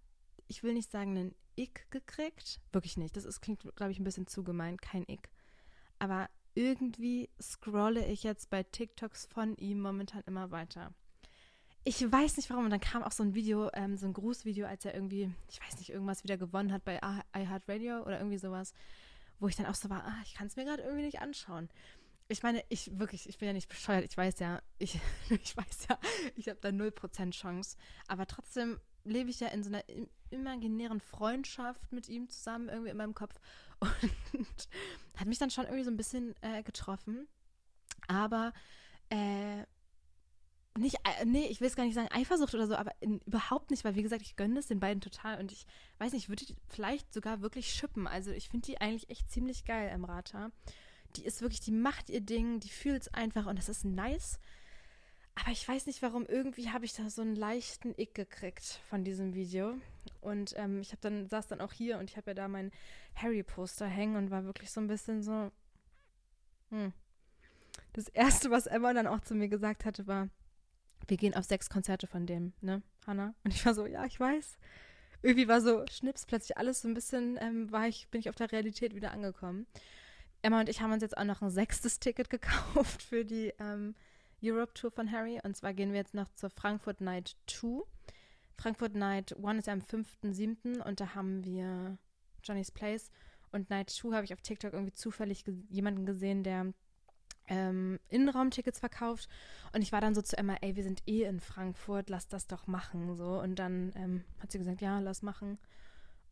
ich 0.48 0.62
will 0.62 0.74
nicht 0.74 0.90
sagen, 0.90 1.16
einen 1.16 1.34
Ick 1.56 1.90
gekriegt. 1.90 2.60
Wirklich 2.72 2.96
nicht. 2.96 3.16
Das 3.16 3.24
ist, 3.24 3.40
klingt, 3.40 3.60
glaube 3.76 3.92
ich, 3.92 3.98
ein 3.98 4.04
bisschen 4.04 4.26
zu 4.26 4.44
gemein. 4.44 4.76
Kein 4.76 5.04
Ick. 5.08 5.30
Aber 5.98 6.28
irgendwie 6.54 7.28
scrolle 7.40 8.06
ich 8.06 8.22
jetzt 8.22 8.50
bei 8.50 8.62
TikToks 8.62 9.26
von 9.26 9.56
ihm 9.56 9.80
momentan 9.80 10.22
immer 10.26 10.50
weiter. 10.50 10.92
Ich 11.84 12.00
weiß 12.10 12.36
nicht 12.36 12.50
warum. 12.50 12.64
Und 12.64 12.70
dann 12.70 12.80
kam 12.80 13.02
auch 13.02 13.12
so 13.12 13.22
ein 13.22 13.34
Video, 13.34 13.70
ähm, 13.72 13.96
so 13.96 14.06
ein 14.06 14.12
Grußvideo, 14.12 14.66
als 14.66 14.84
er 14.84 14.94
irgendwie, 14.94 15.32
ich 15.48 15.60
weiß 15.60 15.78
nicht, 15.78 15.90
irgendwas 15.90 16.24
wieder 16.24 16.36
gewonnen 16.36 16.72
hat 16.72 16.84
bei 16.84 17.00
iHeartRadio 17.34 18.02
oder 18.02 18.18
irgendwie 18.18 18.38
sowas, 18.38 18.74
wo 19.38 19.48
ich 19.48 19.56
dann 19.56 19.66
auch 19.66 19.74
so 19.74 19.88
war, 19.88 20.04
ah, 20.04 20.20
ich 20.24 20.34
kann 20.34 20.48
es 20.48 20.56
mir 20.56 20.64
gerade 20.64 20.82
irgendwie 20.82 21.04
nicht 21.04 21.20
anschauen. 21.20 21.68
Ich 22.28 22.42
meine, 22.42 22.64
ich 22.68 22.98
wirklich, 22.98 23.28
ich 23.28 23.38
bin 23.38 23.46
ja 23.46 23.52
nicht 23.52 23.68
bescheuert. 23.68 24.04
Ich 24.04 24.16
weiß 24.16 24.38
ja, 24.40 24.60
ich, 24.78 24.98
ich 25.30 25.56
weiß 25.56 25.86
ja, 25.88 25.98
ich 26.34 26.48
habe 26.48 26.58
da 26.60 26.68
0% 26.68 27.30
Chance. 27.30 27.76
Aber 28.08 28.26
trotzdem 28.26 28.80
lebe 29.04 29.30
ich 29.30 29.40
ja 29.40 29.48
in 29.48 29.62
so 29.62 29.68
einer 29.68 29.84
imaginären 30.30 31.00
Freundschaft 31.00 31.92
mit 31.92 32.08
ihm 32.08 32.28
zusammen, 32.28 32.68
irgendwie 32.68 32.90
in 32.90 32.96
meinem 32.96 33.14
Kopf. 33.14 33.34
Und 33.78 34.68
hat 35.16 35.28
mich 35.28 35.38
dann 35.38 35.50
schon 35.50 35.64
irgendwie 35.64 35.84
so 35.84 35.90
ein 35.90 35.96
bisschen 35.96 36.34
äh, 36.42 36.62
getroffen. 36.62 37.28
Aber 38.08 38.52
äh, 39.10 39.64
nicht, 40.78 40.96
äh, 41.04 41.24
nee, 41.24 41.46
ich 41.46 41.60
will 41.60 41.68
es 41.68 41.76
gar 41.76 41.84
nicht 41.84 41.94
sagen 41.94 42.10
Eifersucht 42.10 42.54
oder 42.54 42.66
so, 42.66 42.74
aber 42.74 42.92
in, 43.00 43.20
überhaupt 43.20 43.70
nicht, 43.70 43.84
weil 43.84 43.94
wie 43.94 44.02
gesagt, 44.02 44.22
ich 44.22 44.36
gönne 44.36 44.58
es 44.58 44.66
den 44.66 44.80
beiden 44.80 45.00
total 45.00 45.38
und 45.40 45.52
ich 45.52 45.66
weiß 45.98 46.12
nicht, 46.12 46.24
ich 46.24 46.28
würde 46.28 46.44
die 46.44 46.56
vielleicht 46.68 47.12
sogar 47.14 47.40
wirklich 47.40 47.72
schippen. 47.72 48.06
Also 48.06 48.30
ich 48.30 48.48
finde 48.48 48.66
die 48.66 48.80
eigentlich 48.80 49.08
echt 49.10 49.30
ziemlich 49.30 49.64
geil, 49.64 49.88
Emrata. 49.88 50.50
Die 51.14 51.24
ist 51.24 51.40
wirklich, 51.40 51.60
die 51.60 51.72
macht 51.72 52.10
ihr 52.10 52.20
Ding, 52.20 52.60
die 52.60 52.68
fühlt 52.68 53.02
es 53.02 53.14
einfach 53.14 53.46
und 53.46 53.58
das 53.58 53.68
ist 53.68 53.84
nice. 53.84 54.38
Aber 55.34 55.50
ich 55.50 55.68
weiß 55.68 55.86
nicht 55.86 56.02
warum, 56.02 56.26
irgendwie 56.26 56.70
habe 56.70 56.84
ich 56.86 56.94
da 56.94 57.08
so 57.10 57.22
einen 57.22 57.36
leichten 57.36 57.94
Ick 57.96 58.14
gekriegt 58.14 58.80
von 58.88 59.04
diesem 59.04 59.34
Video. 59.34 59.74
Und 60.20 60.54
ähm, 60.56 60.80
ich 60.80 60.92
habe 60.92 61.00
dann, 61.02 61.28
saß 61.28 61.46
dann 61.46 61.60
auch 61.60 61.72
hier 61.72 61.98
und 61.98 62.10
ich 62.10 62.16
habe 62.16 62.30
ja 62.30 62.34
da 62.34 62.48
mein 62.48 62.72
Harry-Poster 63.14 63.86
hängen 63.86 64.16
und 64.16 64.30
war 64.30 64.44
wirklich 64.44 64.70
so 64.70 64.80
ein 64.80 64.88
bisschen 64.88 65.22
so, 65.22 65.50
hm. 66.70 66.92
Das 67.92 68.08
erste, 68.08 68.50
was 68.50 68.66
Emma 68.66 68.92
dann 68.92 69.06
auch 69.06 69.20
zu 69.20 69.34
mir 69.34 69.48
gesagt 69.48 69.84
hatte, 69.84 70.06
war, 70.06 70.28
wir 71.06 71.16
gehen 71.16 71.34
auf 71.34 71.44
sechs 71.44 71.70
Konzerte 71.70 72.06
von 72.06 72.26
dem, 72.26 72.52
ne, 72.60 72.82
Hannah? 73.06 73.34
Und 73.44 73.54
ich 73.54 73.64
war 73.64 73.74
so, 73.74 73.86
ja, 73.86 74.04
ich 74.04 74.18
weiß. 74.18 74.58
Irgendwie 75.22 75.48
war 75.48 75.60
so 75.60 75.84
Schnips, 75.90 76.26
plötzlich 76.26 76.56
alles 76.56 76.82
so 76.82 76.88
ein 76.88 76.94
bisschen, 76.94 77.38
ähm, 77.40 77.70
war 77.70 77.88
ich, 77.88 78.08
bin 78.08 78.20
ich 78.20 78.28
auf 78.28 78.36
der 78.36 78.52
Realität 78.52 78.94
wieder 78.94 79.12
angekommen. 79.12 79.66
Emma 80.46 80.60
und 80.60 80.68
ich 80.68 80.80
haben 80.80 80.92
uns 80.92 81.02
jetzt 81.02 81.18
auch 81.18 81.24
noch 81.24 81.42
ein 81.42 81.50
sechstes 81.50 81.98
Ticket 81.98 82.30
gekauft 82.30 83.02
für 83.02 83.24
die 83.24 83.52
ähm, 83.58 83.96
Europe 84.40 84.74
Tour 84.74 84.92
von 84.92 85.10
Harry. 85.10 85.40
Und 85.42 85.56
zwar 85.56 85.74
gehen 85.74 85.90
wir 85.90 85.98
jetzt 85.98 86.14
noch 86.14 86.28
zur 86.34 86.50
Frankfurt 86.50 87.00
Night 87.00 87.36
2. 87.48 87.82
Frankfurt 88.56 88.94
Night 88.94 89.36
1 89.44 89.58
ist 89.58 89.66
ja 89.66 89.72
am 89.72 89.80
5.7. 89.80 90.80
und 90.80 91.00
da 91.00 91.16
haben 91.16 91.44
wir 91.44 91.98
Johnny's 92.44 92.70
Place. 92.70 93.10
Und 93.50 93.70
Night 93.70 93.90
2 93.90 94.14
habe 94.14 94.24
ich 94.24 94.32
auf 94.32 94.40
TikTok 94.40 94.72
irgendwie 94.72 94.92
zufällig 94.92 95.44
ge 95.44 95.54
jemanden 95.68 96.06
gesehen, 96.06 96.44
der 96.44 96.72
ähm, 97.48 97.98
Innenraumtickets 98.08 98.78
verkauft. 98.78 99.28
Und 99.72 99.82
ich 99.82 99.90
war 99.90 100.00
dann 100.00 100.14
so 100.14 100.22
zu 100.22 100.38
Emma, 100.38 100.54
ey, 100.60 100.76
wir 100.76 100.84
sind 100.84 101.02
eh 101.08 101.24
in 101.24 101.40
Frankfurt, 101.40 102.08
lass 102.08 102.28
das 102.28 102.46
doch 102.46 102.68
machen. 102.68 103.16
So. 103.16 103.40
Und 103.40 103.56
dann 103.56 103.90
ähm, 103.96 104.24
hat 104.38 104.52
sie 104.52 104.58
gesagt, 104.58 104.80
ja, 104.80 105.00
lass 105.00 105.22
machen. 105.22 105.58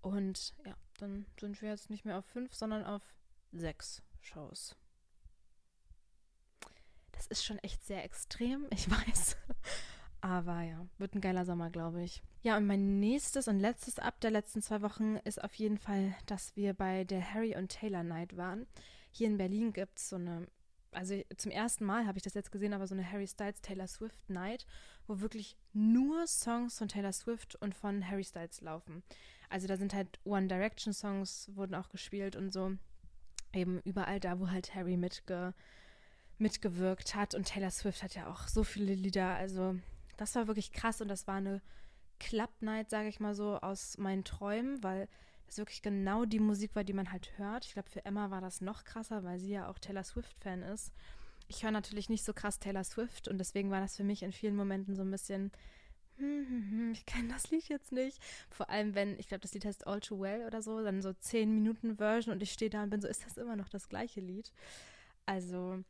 Und 0.03 0.55
ja, 0.65 0.77
dann 0.99 1.27
sind 1.41 1.61
wir 1.61 1.71
jetzt 1.71 1.91
nicht 1.91 2.05
mehr 2.05 2.19
auf 2.19 2.27
fünf, 2.27 2.55
sondern 2.55 2.85
auf 2.85 3.03
sechs 3.55 4.03
Shows. 4.21 4.77
Das 7.13 7.27
ist 7.27 7.45
schon 7.45 7.59
echt 7.59 7.85
sehr 7.85 8.05
extrem, 8.05 8.67
ich 8.71 8.91
weiß. 8.91 9.37
Aber 10.21 10.63
ja, 10.63 10.87
wird 10.99 11.15
ein 11.15 11.21
geiler 11.21 11.45
Sommer, 11.45 11.71
glaube 11.71 12.03
ich. 12.03 12.23
Ja, 12.43 12.57
und 12.57 12.67
mein 12.67 12.99
nächstes 12.99 13.47
und 13.47 13.61
letztes 13.61 13.99
Ab 13.99 14.21
der 14.21 14.31
letzten 14.31 14.63
zwei 14.63 14.81
Wochen 14.83 15.17
ist 15.25 15.43
auf 15.43 15.55
jeden 15.55 15.79
Fall, 15.79 16.15
dass 16.27 16.57
wir 16.57 16.73
bei 16.73 17.05
der 17.05 17.35
Harry 17.35 17.57
und 17.57 17.69
Taylor 17.69 18.03
Night 18.03 18.37
waren. 18.37 18.67
Hier 19.11 19.27
in 19.29 19.37
Berlin 19.37 19.73
gibt 19.73 19.99
es 19.99 20.09
so 20.09 20.17
eine 20.17 20.47
also 20.95 21.21
zum 21.37 21.51
ersten 21.51 21.85
Mal 21.85 22.07
habe 22.07 22.19
ich 22.19 22.23
das 22.23 22.35
jetzt 22.35 22.53
gesehen, 22.53 22.73
aber 22.73 22.87
so 22.87 22.95
eine 22.95 23.11
Harry 23.11 23.27
Styles 23.27 23.61
Taylor 23.61 23.87
Swift 23.87 24.31
Night, 24.31 24.67
wo 25.07 25.21
wirklich 25.21 25.57
nur 25.73 26.27
Songs 26.27 26.79
von 26.79 26.89
Taylor 26.89 27.13
Swift 27.13 27.57
und 27.57 27.75
von 27.75 28.09
Harry 28.09 28.25
Styles 28.25 28.61
laufen. 28.61 29.03
Also 29.51 29.67
da 29.67 29.77
sind 29.77 29.95
halt 29.95 30.21
One 30.25 30.47
Direction 30.47 30.93
Songs 30.93 31.51
wurden 31.55 31.75
auch 31.75 31.91
gespielt 31.91 32.37
und 32.37 32.53
so 32.53 32.73
eben 33.55 33.81
überall 33.85 34.21
da, 34.21 34.39
wo 34.41 34.51
halt 34.51 34.75
Harry 34.75 34.97
mitge 34.97 35.55
mitgewirkt 36.39 37.15
hat 37.15 37.35
und 37.35 37.47
Taylor 37.47 37.71
Swift 37.71 38.03
hat 38.03 38.17
ja 38.17 38.27
auch 38.29 38.49
so 38.49 38.65
viele 38.65 38.95
Lieder, 38.95 39.35
also 39.37 39.77
das 40.17 40.35
war 40.35 40.49
wirklich 40.49 40.73
krass 40.73 41.01
und 41.01 41.09
das 41.09 41.29
war 41.29 41.37
eine 41.37 41.63
Club 42.19 42.51
Night, 42.61 42.91
sage 42.91 43.09
ich 43.09 43.21
mal 43.21 43.35
so, 43.35 43.57
aus 43.59 43.99
meinen 43.99 44.25
Träumen, 44.25 44.83
weil 44.83 45.09
es 45.49 45.59
wirklich 45.59 45.83
genau 45.83 46.25
die 46.25 46.41
Musik 46.41 46.75
war, 46.75 46.85
die 46.85 46.93
man 46.93 47.13
halt 47.13 47.39
hört. 47.39 47.67
Ich 47.67 47.75
glaube, 47.75 47.91
für 47.91 48.05
Emma 48.05 48.31
war 48.31 48.41
das 48.41 48.61
noch 48.61 48.85
krasser, 48.85 49.25
weil 49.25 49.39
sie 49.39 49.53
ja 49.53 49.69
auch 49.69 49.79
Taylor 49.79 50.05
Swift-Fan 50.05 50.63
ist. 50.63 50.93
Ich 51.49 51.63
höre 51.63 51.71
natürlich 51.71 52.09
nicht 52.09 52.25
so 52.25 52.33
krass 52.33 52.59
Taylor 52.59 52.85
Swift 52.85 53.29
und 53.29 53.39
deswegen 53.39 53.71
war 53.71 53.81
das 53.81 53.97
für 53.97 54.05
mich 54.05 54.23
in 54.23 54.33
vielen 54.33 54.57
Momenten 54.57 54.95
so 54.97 55.03
ein 55.03 55.11
bisschen, 55.11 55.53
hm, 56.19 56.93
ich 56.93 57.07
kenne 57.07 57.29
das 57.29 57.51
Lied 57.51 57.69
jetzt 57.69 57.93
nicht. 57.93 58.19
Vor 58.51 58.71
allem, 58.71 58.95
wenn, 58.95 59.19
ich 59.19 59.29
glaube, 59.29 59.41
das 59.43 59.55
Lied 59.55 59.65
heißt 59.65 59.87
All 59.87 60.01
Too 60.01 60.21
Well 60.21 60.47
oder 60.47 60.63
so, 60.63 60.83
dann 60.83 61.03
so 61.03 61.13
10 61.13 61.53
Minuten 61.53 61.97
Version 61.97 62.35
und 62.35 62.43
ich 62.43 62.53
stehe 62.53 62.71
da 62.71 62.83
und 62.83 62.91
bin 62.91 63.01
so, 63.01 63.09
ist 63.09 63.25
das 63.25 63.37
immer 63.37 63.57
noch 63.57 63.69
das 63.69 63.89
gleiche 63.89 64.21
Lied? 64.21 64.53
Also, 65.27 65.81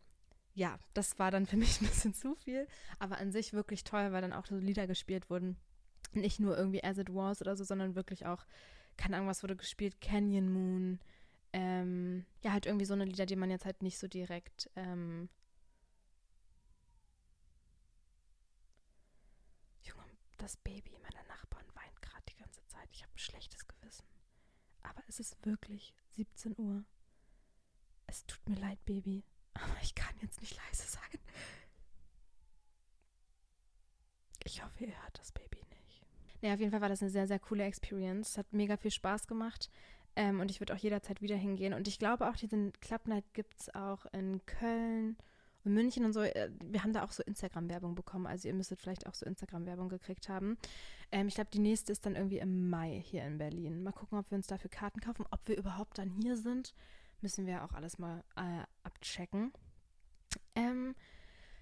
ja, 0.54 0.78
das 0.94 1.18
war 1.18 1.30
dann 1.30 1.46
für 1.46 1.56
mich 1.58 1.80
ein 1.80 1.88
bisschen 1.88 2.14
zu 2.14 2.34
viel, 2.36 2.66
aber 2.98 3.18
an 3.18 3.32
sich 3.32 3.52
wirklich 3.54 3.84
toll, 3.84 4.12
weil 4.12 4.22
dann 4.22 4.32
auch 4.34 4.46
so 4.46 4.56
Lieder 4.58 4.86
gespielt 4.86 5.30
wurden. 5.30 5.56
Nicht 6.14 6.40
nur 6.40 6.56
irgendwie 6.56 6.84
As 6.84 6.98
It 6.98 7.14
Was 7.14 7.40
oder 7.42 7.56
so, 7.56 7.64
sondern 7.64 7.96
wirklich 7.96 8.26
auch 8.26 8.46
keine 8.96 9.16
Ahnung, 9.16 9.28
was 9.28 9.42
wurde 9.42 9.56
gespielt, 9.56 10.00
Canyon 10.00 10.52
Moon, 10.52 11.00
ähm, 11.52 12.24
ja, 12.42 12.52
halt 12.52 12.66
irgendwie 12.66 12.86
so 12.86 12.94
eine 12.94 13.04
Lieder, 13.04 13.26
die 13.26 13.36
man 13.36 13.50
jetzt 13.50 13.64
halt 13.64 13.82
nicht 13.82 13.98
so 13.98 14.08
direkt, 14.08 14.70
ähm, 14.76 15.28
Junge, 19.82 20.02
das 20.44 20.58
Baby 20.58 20.98
meiner 21.02 21.26
Nachbarn 21.26 21.64
weint 21.74 22.02
gerade 22.02 22.22
die 22.28 22.36
ganze 22.36 22.62
Zeit. 22.66 22.86
Ich 22.92 23.02
habe 23.02 23.10
ein 23.14 23.18
schlechtes 23.18 23.66
Gewissen. 23.66 24.04
Aber 24.82 25.02
es 25.08 25.18
ist 25.18 25.38
wirklich 25.46 25.94
17 26.10 26.54
Uhr. 26.58 26.84
Es 28.06 28.26
tut 28.26 28.46
mir 28.46 28.56
leid, 28.56 28.84
Baby, 28.84 29.24
aber 29.54 29.74
ich 29.80 29.94
kann 29.94 30.14
jetzt 30.20 30.42
nicht 30.42 30.54
leise 30.54 30.86
sein. 30.86 31.18
Ich 34.44 34.62
hoffe, 34.62 34.84
ihr 34.84 35.02
hört 35.02 35.18
das 35.18 35.32
Baby 35.32 35.64
nicht. 35.70 36.02
Ja, 36.42 36.52
auf 36.52 36.60
jeden 36.60 36.72
Fall 36.72 36.82
war 36.82 36.90
das 36.90 37.00
eine 37.00 37.10
sehr, 37.10 37.26
sehr 37.26 37.38
coole 37.38 37.64
Experience. 37.64 38.32
Es 38.32 38.38
hat 38.38 38.52
mega 38.52 38.76
viel 38.76 38.90
Spaß 38.90 39.26
gemacht. 39.26 39.70
Ähm, 40.14 40.40
und 40.40 40.50
ich 40.50 40.60
würde 40.60 40.74
auch 40.74 40.78
jederzeit 40.78 41.22
wieder 41.22 41.36
hingehen. 41.36 41.72
Und 41.72 41.88
ich 41.88 41.98
glaube 41.98 42.28
auch, 42.28 42.36
diesen 42.36 42.74
Club 42.80 43.08
Night 43.08 43.24
gibt 43.32 43.58
es 43.58 43.74
auch 43.74 44.04
in 44.12 44.44
Köln 44.44 45.16
und 45.64 45.74
München 45.74 46.04
und 46.04 46.12
so. 46.12 46.20
Äh, 46.20 46.50
wir 46.62 46.82
haben 46.82 46.92
da 46.92 47.04
auch 47.04 47.12
so 47.12 47.22
Instagram-Werbung 47.22 47.94
bekommen. 47.94 48.26
Also 48.26 48.48
ihr 48.48 48.54
müsstet 48.54 48.80
vielleicht 48.80 49.06
auch 49.06 49.14
so 49.14 49.26
Instagram-Werbung 49.26 49.88
gekriegt 49.88 50.28
haben. 50.28 50.56
Ähm, 51.12 51.28
ich 51.28 51.34
glaube, 51.34 51.50
die 51.52 51.58
nächste 51.58 51.92
ist 51.92 52.06
dann 52.06 52.16
irgendwie 52.16 52.38
im 52.38 52.68
Mai 52.68 53.02
hier 53.04 53.24
in 53.24 53.38
Berlin. 53.38 53.82
Mal 53.82 53.92
gucken, 53.92 54.18
ob 54.18 54.30
wir 54.30 54.36
uns 54.36 54.46
dafür 54.46 54.70
Karten 54.70 55.00
kaufen. 55.00 55.26
Ob 55.30 55.40
wir 55.46 55.56
überhaupt 55.56 55.98
dann 55.98 56.10
hier 56.10 56.36
sind, 56.36 56.74
müssen 57.20 57.46
wir 57.46 57.64
auch 57.64 57.72
alles 57.72 57.98
mal 57.98 58.22
äh, 58.36 58.64
abchecken. 58.82 59.52
Ähm, 60.54 60.94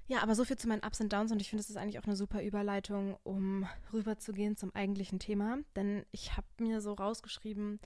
ja, 0.09 0.23
aber 0.23 0.35
so 0.35 0.45
viel 0.45 0.59
zu 0.59 0.69
meinen 0.69 0.85
Ups 0.85 1.01
und 1.01 1.13
Downs 1.13 1.33
und 1.33 1.41
ich 1.41 1.49
finde, 1.49 1.63
das 1.63 1.71
ist 1.71 1.77
eigentlich 1.77 1.99
auch 1.99 2.05
eine 2.05 2.17
super 2.17 2.43
Überleitung, 2.43 3.17
um 3.23 3.67
rüberzugehen 3.93 4.57
zum 4.57 4.75
eigentlichen 4.75 5.19
Thema. 5.19 5.59
Denn 5.77 6.05
ich 6.11 6.37
habe 6.37 6.47
mir 6.59 6.81
so 6.81 6.93
rausgeschrieben, 6.93 7.81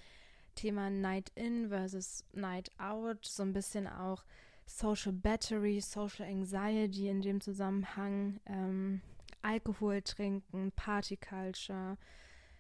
Thema 0.54 0.90
Night 0.90 1.30
In 1.34 1.68
versus 1.68 2.24
Night 2.32 2.70
Out, 2.78 3.24
so 3.26 3.42
ein 3.42 3.52
bisschen 3.52 3.86
auch 3.86 4.24
Social 4.66 5.12
Battery, 5.12 5.80
Social 5.80 6.26
Anxiety 6.26 7.08
in 7.08 7.22
dem 7.22 7.40
Zusammenhang, 7.40 8.40
ähm, 8.46 9.00
Alkohol 9.42 10.02
trinken, 10.02 10.72
Party 10.72 11.16
Culture, 11.16 11.96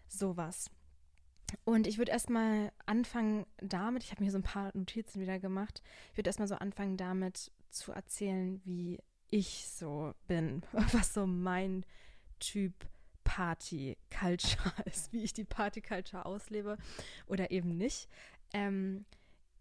sowas. 0.06 0.70
Und 1.64 1.86
ich 1.86 1.98
würde 1.98 2.12
erstmal 2.12 2.72
anfangen 2.86 3.46
damit, 3.58 4.02
ich 4.02 4.10
habe 4.10 4.24
mir 4.24 4.30
so 4.30 4.38
ein 4.38 4.42
paar 4.42 4.70
Notizen 4.74 5.20
wieder 5.20 5.38
gemacht, 5.38 5.82
ich 6.12 6.18
würde 6.18 6.28
erstmal 6.28 6.48
so 6.48 6.56
anfangen 6.56 6.96
damit 6.96 7.52
zu 7.70 7.92
erzählen, 7.92 8.60
wie 8.64 8.98
ich 9.28 9.68
so 9.68 10.14
bin, 10.26 10.62
was 10.92 11.12
so 11.12 11.26
mein 11.26 11.84
Typ 12.38 12.72
Party 13.24 13.96
Culture 14.10 14.72
ist, 14.86 15.12
wie 15.12 15.22
ich 15.22 15.32
die 15.32 15.44
Party 15.44 15.80
Culture 15.80 16.24
auslebe 16.24 16.78
oder 17.26 17.50
eben 17.50 17.76
nicht. 17.76 18.08
Ähm, 18.52 19.04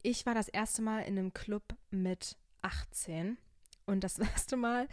ich 0.05 0.25
war 0.25 0.35
das 0.35 0.47
erste 0.47 0.83
Mal 0.83 0.99
in 0.99 1.17
einem 1.17 1.33
Club 1.33 1.63
mit 1.89 2.37
18 2.61 3.37
und 3.85 4.03
das 4.03 4.19
erste 4.19 4.55
Mal, 4.55 4.87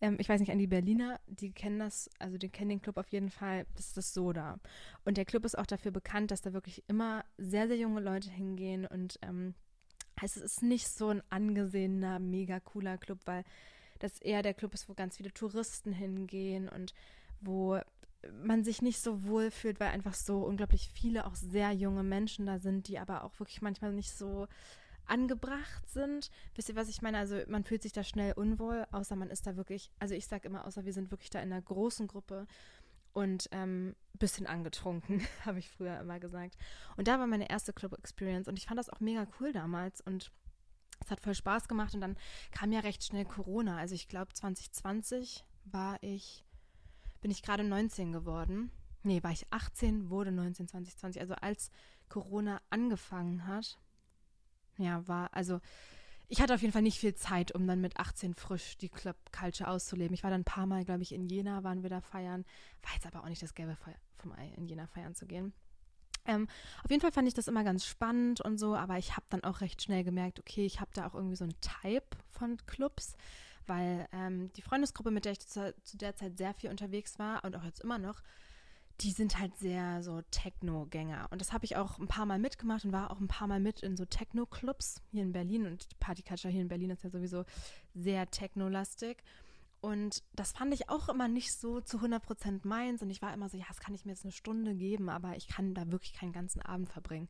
ähm, 0.00 0.16
ich 0.20 0.28
weiß 0.28 0.40
nicht, 0.40 0.52
an 0.52 0.58
die 0.58 0.66
Berliner, 0.66 1.20
die 1.26 1.52
kennen 1.52 1.78
das, 1.78 2.10
also 2.18 2.36
die 2.36 2.50
kennen 2.50 2.68
den 2.70 2.82
Club 2.82 2.98
auf 2.98 3.08
jeden 3.08 3.30
Fall, 3.30 3.66
das 3.76 3.86
ist 3.86 3.96
das 3.96 4.14
Soda. 4.14 4.60
Und 5.04 5.16
der 5.16 5.24
Club 5.24 5.44
ist 5.46 5.56
auch 5.56 5.66
dafür 5.66 5.90
bekannt, 5.90 6.30
dass 6.30 6.42
da 6.42 6.52
wirklich 6.52 6.84
immer 6.86 7.24
sehr, 7.38 7.66
sehr 7.66 7.78
junge 7.78 8.00
Leute 8.00 8.30
hingehen 8.30 8.86
und 8.86 9.18
ähm, 9.22 9.54
es 10.22 10.36
ist 10.36 10.62
nicht 10.62 10.88
so 10.88 11.08
ein 11.08 11.22
angesehener, 11.30 12.18
mega 12.18 12.60
cooler 12.60 12.98
Club, 12.98 13.20
weil 13.24 13.44
das 14.00 14.18
eher 14.20 14.42
der 14.42 14.54
Club 14.54 14.74
ist, 14.74 14.88
wo 14.88 14.94
ganz 14.94 15.16
viele 15.16 15.32
Touristen 15.32 15.92
hingehen 15.92 16.68
und 16.68 16.92
wo 17.40 17.80
man 18.42 18.64
sich 18.64 18.82
nicht 18.82 19.00
so 19.00 19.24
wohl 19.24 19.50
fühlt, 19.50 19.80
weil 19.80 19.90
einfach 19.90 20.14
so 20.14 20.44
unglaublich 20.44 20.90
viele 20.92 21.26
auch 21.26 21.34
sehr 21.34 21.72
junge 21.72 22.02
Menschen 22.02 22.46
da 22.46 22.58
sind, 22.58 22.88
die 22.88 22.98
aber 22.98 23.24
auch 23.24 23.38
wirklich 23.38 23.62
manchmal 23.62 23.92
nicht 23.92 24.12
so 24.12 24.48
angebracht 25.06 25.88
sind. 25.88 26.30
Wisst 26.54 26.68
ihr, 26.68 26.76
was 26.76 26.88
ich 26.88 27.02
meine? 27.02 27.18
Also 27.18 27.40
man 27.48 27.64
fühlt 27.64 27.82
sich 27.82 27.92
da 27.92 28.04
schnell 28.04 28.32
unwohl, 28.32 28.86
außer 28.92 29.16
man 29.16 29.30
ist 29.30 29.46
da 29.46 29.56
wirklich, 29.56 29.90
also 29.98 30.14
ich 30.14 30.26
sage 30.26 30.48
immer, 30.48 30.66
außer 30.66 30.84
wir 30.84 30.92
sind 30.92 31.10
wirklich 31.10 31.30
da 31.30 31.40
in 31.40 31.52
einer 31.52 31.62
großen 31.62 32.06
Gruppe 32.06 32.46
und 33.12 33.48
ähm, 33.52 33.96
bisschen 34.14 34.46
angetrunken, 34.46 35.26
habe 35.44 35.58
ich 35.58 35.70
früher 35.70 35.98
immer 36.00 36.20
gesagt. 36.20 36.56
Und 36.96 37.08
da 37.08 37.18
war 37.18 37.26
meine 37.26 37.48
erste 37.48 37.72
Club-Experience 37.72 38.48
und 38.48 38.58
ich 38.58 38.66
fand 38.66 38.78
das 38.78 38.90
auch 38.90 39.00
mega 39.00 39.26
cool 39.40 39.52
damals 39.52 40.00
und 40.00 40.30
Es 41.00 41.10
hat 41.10 41.20
voll 41.20 41.34
Spaß 41.34 41.68
gemacht 41.68 41.94
und 41.94 42.00
dann 42.00 42.16
kam 42.50 42.72
ja 42.72 42.80
recht 42.80 43.04
schnell 43.04 43.24
Corona. 43.24 43.78
Also 43.78 43.94
ich 43.94 44.08
glaube 44.08 44.32
2020 44.32 45.44
war 45.64 46.02
ich, 46.02 46.44
bin 47.20 47.30
ich 47.30 47.42
gerade 47.42 47.64
19 47.64 48.12
geworden. 48.12 48.70
Nee, 49.02 49.22
war 49.22 49.32
ich 49.32 49.46
18, 49.52 50.10
wurde 50.10 50.32
19, 50.32 50.68
2020. 50.68 51.20
Also 51.20 51.34
als 51.34 51.70
Corona 52.08 52.60
angefangen 52.70 53.46
hat, 53.46 53.78
ja, 54.76 55.06
war, 55.06 55.34
also 55.34 55.60
ich 56.28 56.42
hatte 56.42 56.54
auf 56.54 56.60
jeden 56.60 56.72
Fall 56.72 56.82
nicht 56.82 57.00
viel 57.00 57.14
Zeit, 57.14 57.54
um 57.54 57.66
dann 57.66 57.80
mit 57.80 57.98
18 57.98 58.34
frisch 58.34 58.76
die 58.76 58.90
Club 58.90 59.16
Culture 59.32 59.70
auszuleben. 59.70 60.14
Ich 60.14 60.22
war 60.22 60.30
dann 60.30 60.42
ein 60.42 60.44
paar 60.44 60.66
Mal, 60.66 60.84
glaube 60.84 61.02
ich, 61.02 61.12
in 61.12 61.26
Jena, 61.26 61.64
waren 61.64 61.82
wir 61.82 61.90
da 61.90 62.00
feiern. 62.00 62.44
War 62.82 62.92
jetzt 62.94 63.06
aber 63.06 63.24
auch 63.24 63.28
nicht 63.28 63.42
das 63.42 63.54
Gelbe 63.54 63.78
vom 64.16 64.32
Ei, 64.32 64.52
in 64.56 64.66
Jena 64.66 64.86
feiern 64.86 65.14
zu 65.14 65.26
gehen. 65.26 65.54
Ähm, 66.26 66.46
auf 66.84 66.90
jeden 66.90 67.00
Fall 67.00 67.12
fand 67.12 67.26
ich 67.26 67.32
das 67.32 67.48
immer 67.48 67.64
ganz 67.64 67.86
spannend 67.86 68.42
und 68.42 68.58
so, 68.58 68.76
aber 68.76 68.98
ich 68.98 69.16
habe 69.16 69.24
dann 69.30 69.42
auch 69.44 69.62
recht 69.62 69.80
schnell 69.80 70.04
gemerkt, 70.04 70.38
okay, 70.38 70.66
ich 70.66 70.80
habe 70.80 70.90
da 70.92 71.06
auch 71.06 71.14
irgendwie 71.14 71.36
so 71.36 71.44
ein 71.44 71.54
Type 71.62 72.18
von 72.30 72.58
Clubs, 72.66 73.16
weil 73.68 74.08
ähm, 74.12 74.52
die 74.54 74.62
Freundesgruppe, 74.62 75.10
mit 75.10 75.24
der 75.24 75.32
ich 75.32 75.40
zu, 75.40 75.74
zu 75.84 75.96
der 75.96 76.16
Zeit 76.16 76.36
sehr 76.36 76.54
viel 76.54 76.70
unterwegs 76.70 77.18
war 77.18 77.44
und 77.44 77.56
auch 77.56 77.64
jetzt 77.64 77.80
immer 77.80 77.98
noch, 77.98 78.22
die 79.00 79.12
sind 79.12 79.38
halt 79.38 79.56
sehr 79.56 80.02
so 80.02 80.22
Techno-Gänger. 80.30 81.28
Und 81.30 81.40
das 81.40 81.52
habe 81.52 81.64
ich 81.64 81.76
auch 81.76 81.98
ein 81.98 82.08
paar 82.08 82.26
Mal 82.26 82.38
mitgemacht 82.38 82.84
und 82.84 82.92
war 82.92 83.10
auch 83.10 83.20
ein 83.20 83.28
paar 83.28 83.46
Mal 83.46 83.60
mit 83.60 83.80
in 83.80 83.96
so 83.96 84.04
Techno-Clubs 84.04 85.02
hier 85.10 85.22
in 85.22 85.32
Berlin. 85.32 85.66
Und 85.66 85.90
die 85.92 85.96
Partyculture 86.00 86.52
hier 86.52 86.62
in 86.62 86.68
Berlin 86.68 86.90
ist 86.90 87.04
ja 87.04 87.10
sowieso 87.10 87.44
sehr 87.94 88.28
techno-lastig. 88.30 89.22
Und 89.80 90.24
das 90.34 90.50
fand 90.50 90.74
ich 90.74 90.88
auch 90.88 91.08
immer 91.08 91.28
nicht 91.28 91.52
so 91.52 91.80
zu 91.80 91.98
100% 91.98 92.66
meins. 92.66 93.00
Und 93.00 93.10
ich 93.10 93.22
war 93.22 93.32
immer 93.32 93.48
so, 93.48 93.56
ja, 93.56 93.66
das 93.68 93.78
kann 93.78 93.94
ich 93.94 94.04
mir 94.04 94.12
jetzt 94.12 94.24
eine 94.24 94.32
Stunde 94.32 94.74
geben, 94.74 95.08
aber 95.08 95.36
ich 95.36 95.46
kann 95.46 95.74
da 95.74 95.90
wirklich 95.92 96.14
keinen 96.14 96.32
ganzen 96.32 96.60
Abend 96.60 96.88
verbringen. 96.88 97.28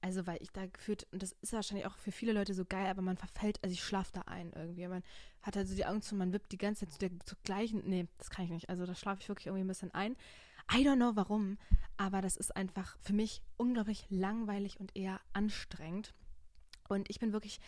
Also, 0.00 0.26
weil 0.26 0.38
ich 0.40 0.50
da 0.52 0.66
gefühlt, 0.66 1.06
und 1.12 1.22
das 1.22 1.32
ist 1.40 1.52
wahrscheinlich 1.52 1.86
auch 1.86 1.96
für 1.96 2.12
viele 2.12 2.32
Leute 2.32 2.54
so 2.54 2.64
geil, 2.64 2.86
aber 2.86 3.02
man 3.02 3.16
verfällt, 3.16 3.58
also 3.62 3.72
ich 3.72 3.82
schlafe 3.82 4.12
da 4.12 4.22
ein 4.22 4.52
irgendwie. 4.54 4.86
Man 4.86 5.02
hat 5.42 5.56
also 5.56 5.74
die 5.74 5.86
Augen 5.86 6.02
zu, 6.02 6.14
man 6.14 6.32
wippt 6.32 6.52
die 6.52 6.58
ganze 6.58 6.86
Zeit 6.86 6.92
zu 6.92 6.98
der 6.98 7.10
zu 7.24 7.34
gleichen, 7.42 7.82
nee, 7.84 8.06
das 8.18 8.30
kann 8.30 8.44
ich 8.44 8.50
nicht. 8.50 8.68
Also 8.68 8.86
da 8.86 8.94
schlafe 8.94 9.22
ich 9.22 9.28
wirklich 9.28 9.46
irgendwie 9.46 9.64
ein 9.64 9.68
bisschen 9.68 9.92
ein. 9.92 10.16
I 10.72 10.86
don't 10.86 10.96
know 10.96 11.12
warum, 11.14 11.58
aber 11.96 12.20
das 12.20 12.36
ist 12.36 12.54
einfach 12.54 12.98
für 13.00 13.14
mich 13.14 13.42
unglaublich 13.56 14.06
langweilig 14.10 14.78
und 14.78 14.94
eher 14.94 15.20
anstrengend. 15.32 16.14
Und 16.88 17.08
ich 17.10 17.18
bin 17.18 17.32
wirklich 17.32 17.60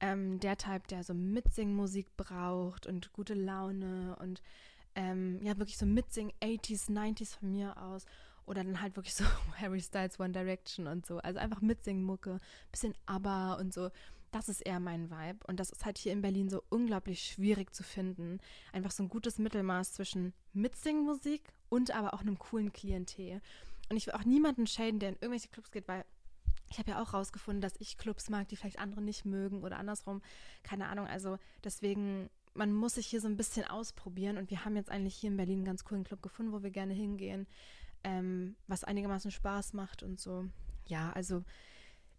ähm, 0.00 0.38
der 0.40 0.56
Typ, 0.56 0.86
der 0.88 1.02
so 1.02 1.14
Mitsingmusik 1.14 2.16
braucht 2.16 2.86
und 2.86 3.12
gute 3.12 3.34
Laune 3.34 4.16
und 4.20 4.42
ähm, 4.94 5.40
ja, 5.42 5.58
wirklich 5.58 5.78
so 5.78 5.86
Mitsing 5.86 6.32
80s, 6.40 6.90
90s 6.90 7.36
von 7.38 7.50
mir 7.50 7.76
aus. 7.76 8.06
Oder 8.46 8.62
dann 8.62 8.80
halt 8.80 8.96
wirklich 8.96 9.14
so 9.14 9.24
Harry 9.56 9.80
Styles 9.80 10.20
One 10.20 10.32
Direction 10.32 10.86
und 10.86 11.06
so. 11.06 11.18
Also 11.18 11.38
einfach 11.38 11.60
Mitsingmucke, 11.60 12.40
bisschen 12.70 12.94
ABBA 13.06 13.54
und 13.54 13.72
so. 13.72 13.90
Das 14.30 14.48
ist 14.48 14.62
eher 14.62 14.80
mein 14.80 15.10
Vibe. 15.10 15.46
Und 15.46 15.60
das 15.60 15.70
ist 15.70 15.84
halt 15.84 15.96
hier 15.96 16.12
in 16.12 16.20
Berlin 16.20 16.48
so 16.48 16.62
unglaublich 16.68 17.22
schwierig 17.22 17.72
zu 17.72 17.84
finden. 17.84 18.38
Einfach 18.72 18.90
so 18.90 19.04
ein 19.04 19.08
gutes 19.08 19.38
Mittelmaß 19.38 19.92
zwischen 19.92 20.34
Mitsingmusik 20.52 21.52
und 21.68 21.92
aber 21.92 22.14
auch 22.14 22.20
einem 22.20 22.38
coolen 22.38 22.72
Klientel. 22.72 23.40
Und 23.90 23.96
ich 23.96 24.06
will 24.06 24.14
auch 24.14 24.24
niemanden 24.24 24.66
schäden, 24.66 24.98
der 24.98 25.10
in 25.10 25.16
irgendwelche 25.16 25.48
Clubs 25.48 25.70
geht, 25.70 25.86
weil 25.86 26.04
ich 26.70 26.78
habe 26.78 26.90
ja 26.90 27.02
auch 27.02 27.14
rausgefunden, 27.14 27.60
dass 27.60 27.76
ich 27.78 27.98
Clubs 27.98 28.28
mag, 28.30 28.48
die 28.48 28.56
vielleicht 28.56 28.78
andere 28.78 29.02
nicht 29.02 29.24
mögen 29.24 29.62
oder 29.62 29.78
andersrum. 29.78 30.22
Keine 30.62 30.88
Ahnung. 30.88 31.06
Also 31.06 31.38
deswegen, 31.62 32.28
man 32.54 32.72
muss 32.72 32.94
sich 32.94 33.06
hier 33.06 33.20
so 33.20 33.28
ein 33.28 33.36
bisschen 33.36 33.66
ausprobieren. 33.66 34.38
Und 34.38 34.50
wir 34.50 34.64
haben 34.64 34.74
jetzt 34.74 34.90
eigentlich 34.90 35.14
hier 35.14 35.30
in 35.30 35.36
Berlin 35.36 35.58
einen 35.58 35.66
ganz 35.66 35.84
coolen 35.84 36.04
Club 36.04 36.22
gefunden, 36.22 36.52
wo 36.52 36.62
wir 36.62 36.70
gerne 36.70 36.94
hingehen, 36.94 37.46
ähm, 38.04 38.56
was 38.66 38.84
einigermaßen 38.84 39.30
Spaß 39.30 39.72
macht 39.72 40.02
und 40.02 40.20
so. 40.20 40.46
Ja, 40.86 41.12
also 41.12 41.42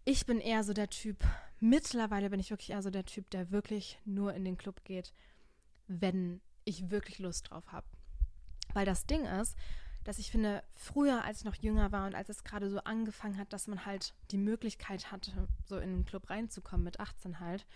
ich 0.04 0.26
bin 0.26 0.40
eher 0.40 0.62
so 0.62 0.72
der 0.72 0.88
Typ, 0.88 1.24
mittlerweile 1.60 2.30
bin 2.30 2.40
ich 2.40 2.50
wirklich 2.50 2.70
eher 2.70 2.82
so 2.82 2.90
der 2.90 3.04
Typ, 3.04 3.30
der 3.30 3.50
wirklich 3.50 3.98
nur 4.04 4.34
in 4.34 4.44
den 4.44 4.56
Club 4.56 4.84
geht, 4.84 5.12
wenn 5.88 6.40
ich 6.64 6.90
wirklich 6.90 7.18
Lust 7.18 7.50
drauf 7.50 7.72
habe. 7.72 7.86
Weil 8.74 8.86
das 8.86 9.06
Ding 9.06 9.24
ist, 9.24 9.56
dass 10.04 10.18
ich 10.18 10.30
finde, 10.30 10.62
früher, 10.74 11.24
als 11.24 11.38
ich 11.38 11.44
noch 11.44 11.56
jünger 11.56 11.90
war 11.90 12.06
und 12.06 12.14
als 12.14 12.28
es 12.28 12.44
gerade 12.44 12.70
so 12.70 12.78
angefangen 12.80 13.38
hat, 13.38 13.52
dass 13.52 13.66
man 13.66 13.84
halt 13.84 14.14
die 14.30 14.38
Möglichkeit 14.38 15.10
hatte, 15.10 15.48
so 15.64 15.78
in 15.78 15.90
den 15.90 16.04
Club 16.04 16.30
reinzukommen 16.30 16.84
mit 16.84 17.00
18 17.00 17.40
halt, 17.40 17.66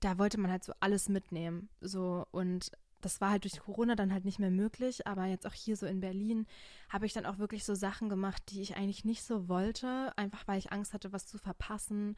da 0.00 0.18
wollte 0.18 0.38
man 0.38 0.50
halt 0.50 0.64
so 0.64 0.74
alles 0.80 1.08
mitnehmen. 1.08 1.70
So 1.80 2.26
und 2.30 2.72
das 3.06 3.20
war 3.20 3.30
halt 3.30 3.44
durch 3.44 3.60
Corona 3.60 3.94
dann 3.94 4.12
halt 4.12 4.24
nicht 4.24 4.40
mehr 4.40 4.50
möglich, 4.50 5.06
aber 5.06 5.26
jetzt 5.26 5.46
auch 5.46 5.52
hier 5.52 5.76
so 5.76 5.86
in 5.86 6.00
Berlin 6.00 6.44
habe 6.88 7.06
ich 7.06 7.12
dann 7.12 7.24
auch 7.24 7.38
wirklich 7.38 7.64
so 7.64 7.76
Sachen 7.76 8.08
gemacht, 8.08 8.42
die 8.48 8.60
ich 8.60 8.76
eigentlich 8.76 9.04
nicht 9.04 9.22
so 9.22 9.48
wollte, 9.48 10.12
einfach 10.16 10.48
weil 10.48 10.58
ich 10.58 10.72
Angst 10.72 10.92
hatte, 10.92 11.12
was 11.12 11.28
zu 11.28 11.38
verpassen 11.38 12.16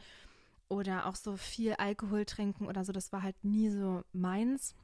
oder 0.70 1.04
auch 1.04 1.14
so 1.14 1.36
viel 1.36 1.74
Alkohol 1.74 2.24
trinken 2.24 2.66
oder 2.66 2.86
so, 2.86 2.92
das 2.92 3.12
war 3.12 3.22
halt 3.22 3.36
nie 3.44 3.68
so 3.68 4.02
meins. 4.14 4.74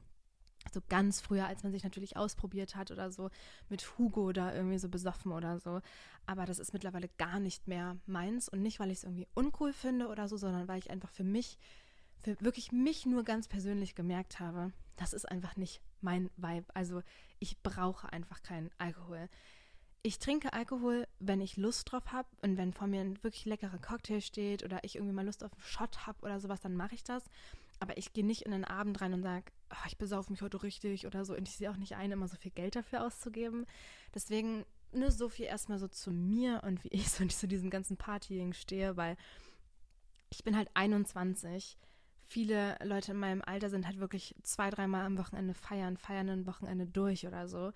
So 0.71 0.79
ganz 0.89 1.21
früher, 1.21 1.47
als 1.47 1.63
man 1.63 1.71
sich 1.71 1.83
natürlich 1.83 2.17
ausprobiert 2.17 2.75
hat 2.75 2.91
oder 2.91 3.11
so 3.11 3.31
mit 3.69 3.97
Hugo 3.97 4.25
oder 4.25 4.55
irgendwie 4.55 4.77
so 4.77 4.89
besoffen 4.89 5.31
oder 5.31 5.57
so. 5.59 5.81
Aber 6.27 6.45
das 6.45 6.59
ist 6.59 6.71
mittlerweile 6.71 7.09
gar 7.17 7.39
nicht 7.39 7.67
mehr 7.67 7.97
meins 8.05 8.47
und 8.47 8.61
nicht, 8.61 8.79
weil 8.79 8.91
ich 8.91 8.99
es 8.99 9.03
irgendwie 9.05 9.27
uncool 9.33 9.73
finde 9.73 10.07
oder 10.07 10.27
so, 10.27 10.37
sondern 10.37 10.67
weil 10.67 10.77
ich 10.77 10.91
einfach 10.91 11.09
für 11.09 11.23
mich, 11.23 11.57
für 12.21 12.39
wirklich 12.41 12.71
mich 12.71 13.07
nur 13.07 13.23
ganz 13.23 13.47
persönlich 13.47 13.95
gemerkt 13.95 14.39
habe, 14.39 14.71
das 14.95 15.13
ist 15.13 15.29
einfach 15.29 15.55
nicht 15.55 15.81
mein 16.01 16.29
Vibe. 16.37 16.65
Also 16.73 17.01
ich 17.39 17.61
brauche 17.61 18.11
einfach 18.11 18.43
keinen 18.43 18.69
Alkohol. 18.77 19.29
Ich 20.03 20.19
trinke 20.19 20.53
Alkohol, 20.53 21.07
wenn 21.19 21.41
ich 21.41 21.57
Lust 21.57 21.91
drauf 21.91 22.11
habe 22.11 22.27
und 22.41 22.57
wenn 22.57 22.73
vor 22.73 22.87
mir 22.87 23.01
ein 23.01 23.21
wirklich 23.23 23.45
leckerer 23.45 23.79
Cocktail 23.79 24.21
steht 24.21 24.63
oder 24.63 24.83
ich 24.83 24.95
irgendwie 24.95 25.15
mal 25.15 25.25
Lust 25.25 25.43
auf 25.43 25.51
einen 25.51 25.61
Shot 25.61 26.05
habe 26.05 26.21
oder 26.21 26.39
sowas, 26.39 26.61
dann 26.61 26.75
mache 26.75 26.93
ich 26.93 27.03
das. 27.03 27.23
Aber 27.79 27.97
ich 27.97 28.13
gehe 28.13 28.25
nicht 28.25 28.43
in 28.43 28.51
den 28.51 28.65
Abend 28.65 29.01
rein 29.01 29.13
und 29.13 29.23
sage, 29.23 29.51
oh, 29.71 29.87
ich 29.87 29.97
besaufe 29.97 30.31
mich 30.31 30.41
heute 30.41 30.61
richtig 30.61 31.07
oder 31.07 31.25
so. 31.25 31.35
Und 31.35 31.47
ich 31.47 31.57
sehe 31.57 31.71
auch 31.71 31.77
nicht 31.77 31.95
ein, 31.95 32.11
immer 32.11 32.27
so 32.27 32.37
viel 32.37 32.51
Geld 32.51 32.75
dafür 32.75 33.03
auszugeben. 33.03 33.65
Deswegen 34.13 34.65
nur 34.91 35.11
so 35.11 35.27
viel 35.27 35.45
erstmal 35.45 35.79
so 35.79 35.87
zu 35.87 36.11
mir 36.11 36.61
und 36.63 36.83
wie 36.83 36.89
ich 36.91 37.09
so 37.09 37.25
zu 37.25 37.47
diesem 37.47 37.69
ganzen 37.69 37.97
Partying 37.97 38.53
stehe, 38.53 38.95
weil 38.97 39.17
ich 40.29 40.43
bin 40.43 40.55
halt 40.55 40.69
21 40.73 41.77
viele 42.27 42.77
Leute 42.83 43.11
in 43.11 43.19
meinem 43.19 43.41
Alter 43.41 43.69
sind 43.69 43.85
halt 43.85 43.99
wirklich 43.99 44.35
zwei, 44.43 44.69
dreimal 44.69 45.05
am 45.05 45.17
Wochenende 45.17 45.53
feiern, 45.53 45.97
feiern 45.97 46.29
ein 46.29 46.47
Wochenende 46.47 46.85
durch 46.85 47.25
oder 47.27 47.47
so. 47.47 47.71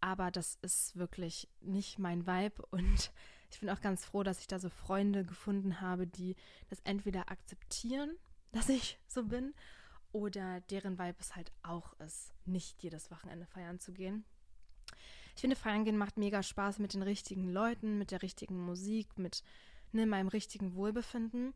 Aber 0.00 0.30
das 0.30 0.58
ist 0.62 0.96
wirklich 0.96 1.48
nicht 1.60 1.98
mein 1.98 2.26
Vibe 2.26 2.64
und 2.70 3.12
ich 3.50 3.60
bin 3.60 3.70
auch 3.70 3.80
ganz 3.80 4.04
froh, 4.04 4.22
dass 4.22 4.40
ich 4.40 4.46
da 4.46 4.58
so 4.58 4.68
Freunde 4.68 5.24
gefunden 5.24 5.80
habe, 5.80 6.06
die 6.06 6.36
das 6.68 6.80
entweder 6.84 7.30
akzeptieren, 7.30 8.16
dass 8.52 8.68
ich 8.68 8.98
so 9.06 9.24
bin, 9.24 9.54
oder 10.12 10.60
deren 10.62 10.98
Vibe 10.98 11.18
es 11.20 11.36
halt 11.36 11.52
auch 11.62 11.92
ist, 12.00 12.32
nicht 12.44 12.82
jedes 12.82 13.10
Wochenende 13.10 13.46
feiern 13.46 13.78
zu 13.78 13.92
gehen. 13.92 14.24
Ich 15.34 15.40
finde, 15.40 15.56
feiern 15.56 15.84
gehen 15.84 15.96
macht 15.96 16.16
mega 16.16 16.42
Spaß 16.42 16.80
mit 16.80 16.94
den 16.94 17.02
richtigen 17.02 17.48
Leuten, 17.48 17.96
mit 17.96 18.10
der 18.10 18.22
richtigen 18.22 18.60
Musik, 18.60 19.18
mit 19.18 19.44
ne, 19.92 20.06
meinem 20.06 20.28
richtigen 20.28 20.74
Wohlbefinden. 20.74 21.54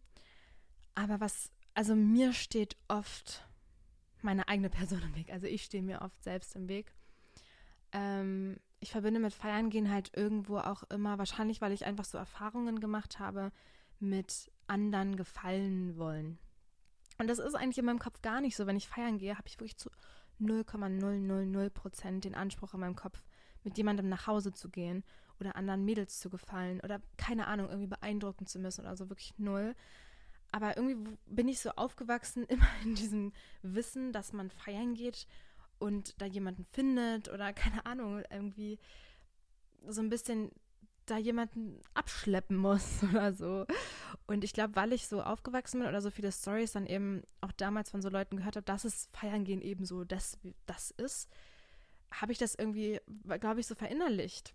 Aber 0.94 1.20
was 1.20 1.50
also 1.74 1.94
mir 1.94 2.32
steht 2.32 2.76
oft 2.88 3.46
meine 4.22 4.48
eigene 4.48 4.70
Person 4.70 5.02
im 5.02 5.14
Weg. 5.14 5.30
Also 5.30 5.46
ich 5.46 5.64
stehe 5.64 5.82
mir 5.82 6.02
oft 6.02 6.22
selbst 6.22 6.56
im 6.56 6.68
Weg. 6.68 6.92
Ähm, 7.92 8.56
ich 8.80 8.90
verbinde 8.90 9.20
mit 9.20 9.32
Feiern 9.32 9.70
gehen 9.70 9.90
halt 9.90 10.16
irgendwo 10.16 10.58
auch 10.58 10.82
immer, 10.84 11.18
wahrscheinlich 11.18 11.60
weil 11.60 11.72
ich 11.72 11.84
einfach 11.84 12.04
so 12.04 12.18
Erfahrungen 12.18 12.80
gemacht 12.80 13.18
habe, 13.18 13.52
mit 14.00 14.50
anderen 14.66 15.16
gefallen 15.16 15.96
wollen. 15.96 16.38
Und 17.18 17.28
das 17.28 17.38
ist 17.38 17.54
eigentlich 17.54 17.78
in 17.78 17.84
meinem 17.84 17.98
Kopf 17.98 18.22
gar 18.22 18.40
nicht 18.40 18.56
so. 18.56 18.66
Wenn 18.66 18.76
ich 18.76 18.88
feiern 18.88 19.18
gehe, 19.18 19.36
habe 19.36 19.46
ich 19.46 19.58
wirklich 19.58 19.76
zu 19.76 19.90
0,000 20.40 21.72
Prozent 21.72 22.24
den 22.24 22.34
Anspruch 22.34 22.74
in 22.74 22.80
meinem 22.80 22.96
Kopf, 22.96 23.24
mit 23.62 23.78
jemandem 23.78 24.08
nach 24.08 24.26
Hause 24.26 24.52
zu 24.52 24.68
gehen 24.68 25.04
oder 25.40 25.56
anderen 25.56 25.84
Mädels 25.84 26.18
zu 26.18 26.28
gefallen 26.28 26.80
oder 26.80 27.00
keine 27.16 27.46
Ahnung, 27.46 27.68
irgendwie 27.68 27.86
beeindrucken 27.86 28.46
zu 28.46 28.58
müssen 28.58 28.82
oder 28.82 28.96
so, 28.96 29.08
wirklich 29.08 29.34
null. 29.38 29.74
Aber 30.54 30.76
irgendwie 30.76 31.10
bin 31.26 31.48
ich 31.48 31.58
so 31.58 31.70
aufgewachsen, 31.70 32.44
immer 32.48 32.68
in 32.84 32.94
diesem 32.94 33.32
Wissen, 33.62 34.12
dass 34.12 34.32
man 34.32 34.50
feiern 34.50 34.94
geht 34.94 35.26
und 35.80 36.20
da 36.22 36.26
jemanden 36.26 36.64
findet 36.66 37.28
oder 37.28 37.52
keine 37.52 37.84
Ahnung, 37.86 38.22
irgendwie 38.30 38.78
so 39.88 40.00
ein 40.00 40.10
bisschen 40.10 40.52
da 41.06 41.18
jemanden 41.18 41.80
abschleppen 41.94 42.56
muss 42.56 43.02
oder 43.10 43.32
so. 43.32 43.66
Und 44.28 44.44
ich 44.44 44.52
glaube, 44.52 44.76
weil 44.76 44.92
ich 44.92 45.08
so 45.08 45.22
aufgewachsen 45.24 45.80
bin 45.80 45.88
oder 45.88 46.00
so 46.00 46.12
viele 46.12 46.30
Stories 46.30 46.70
dann 46.70 46.86
eben 46.86 47.24
auch 47.40 47.52
damals 47.52 47.90
von 47.90 48.00
so 48.00 48.08
Leuten 48.08 48.36
gehört 48.36 48.54
habe, 48.54 48.64
dass 48.64 48.84
es 48.84 49.08
Feiern 49.12 49.42
gehen 49.42 49.60
eben 49.60 49.84
so 49.84 50.04
das, 50.04 50.38
das 50.66 50.92
ist, 50.92 51.28
habe 52.12 52.30
ich 52.30 52.38
das 52.38 52.54
irgendwie, 52.54 53.00
glaube 53.40 53.58
ich, 53.58 53.66
so 53.66 53.74
verinnerlicht. 53.74 54.54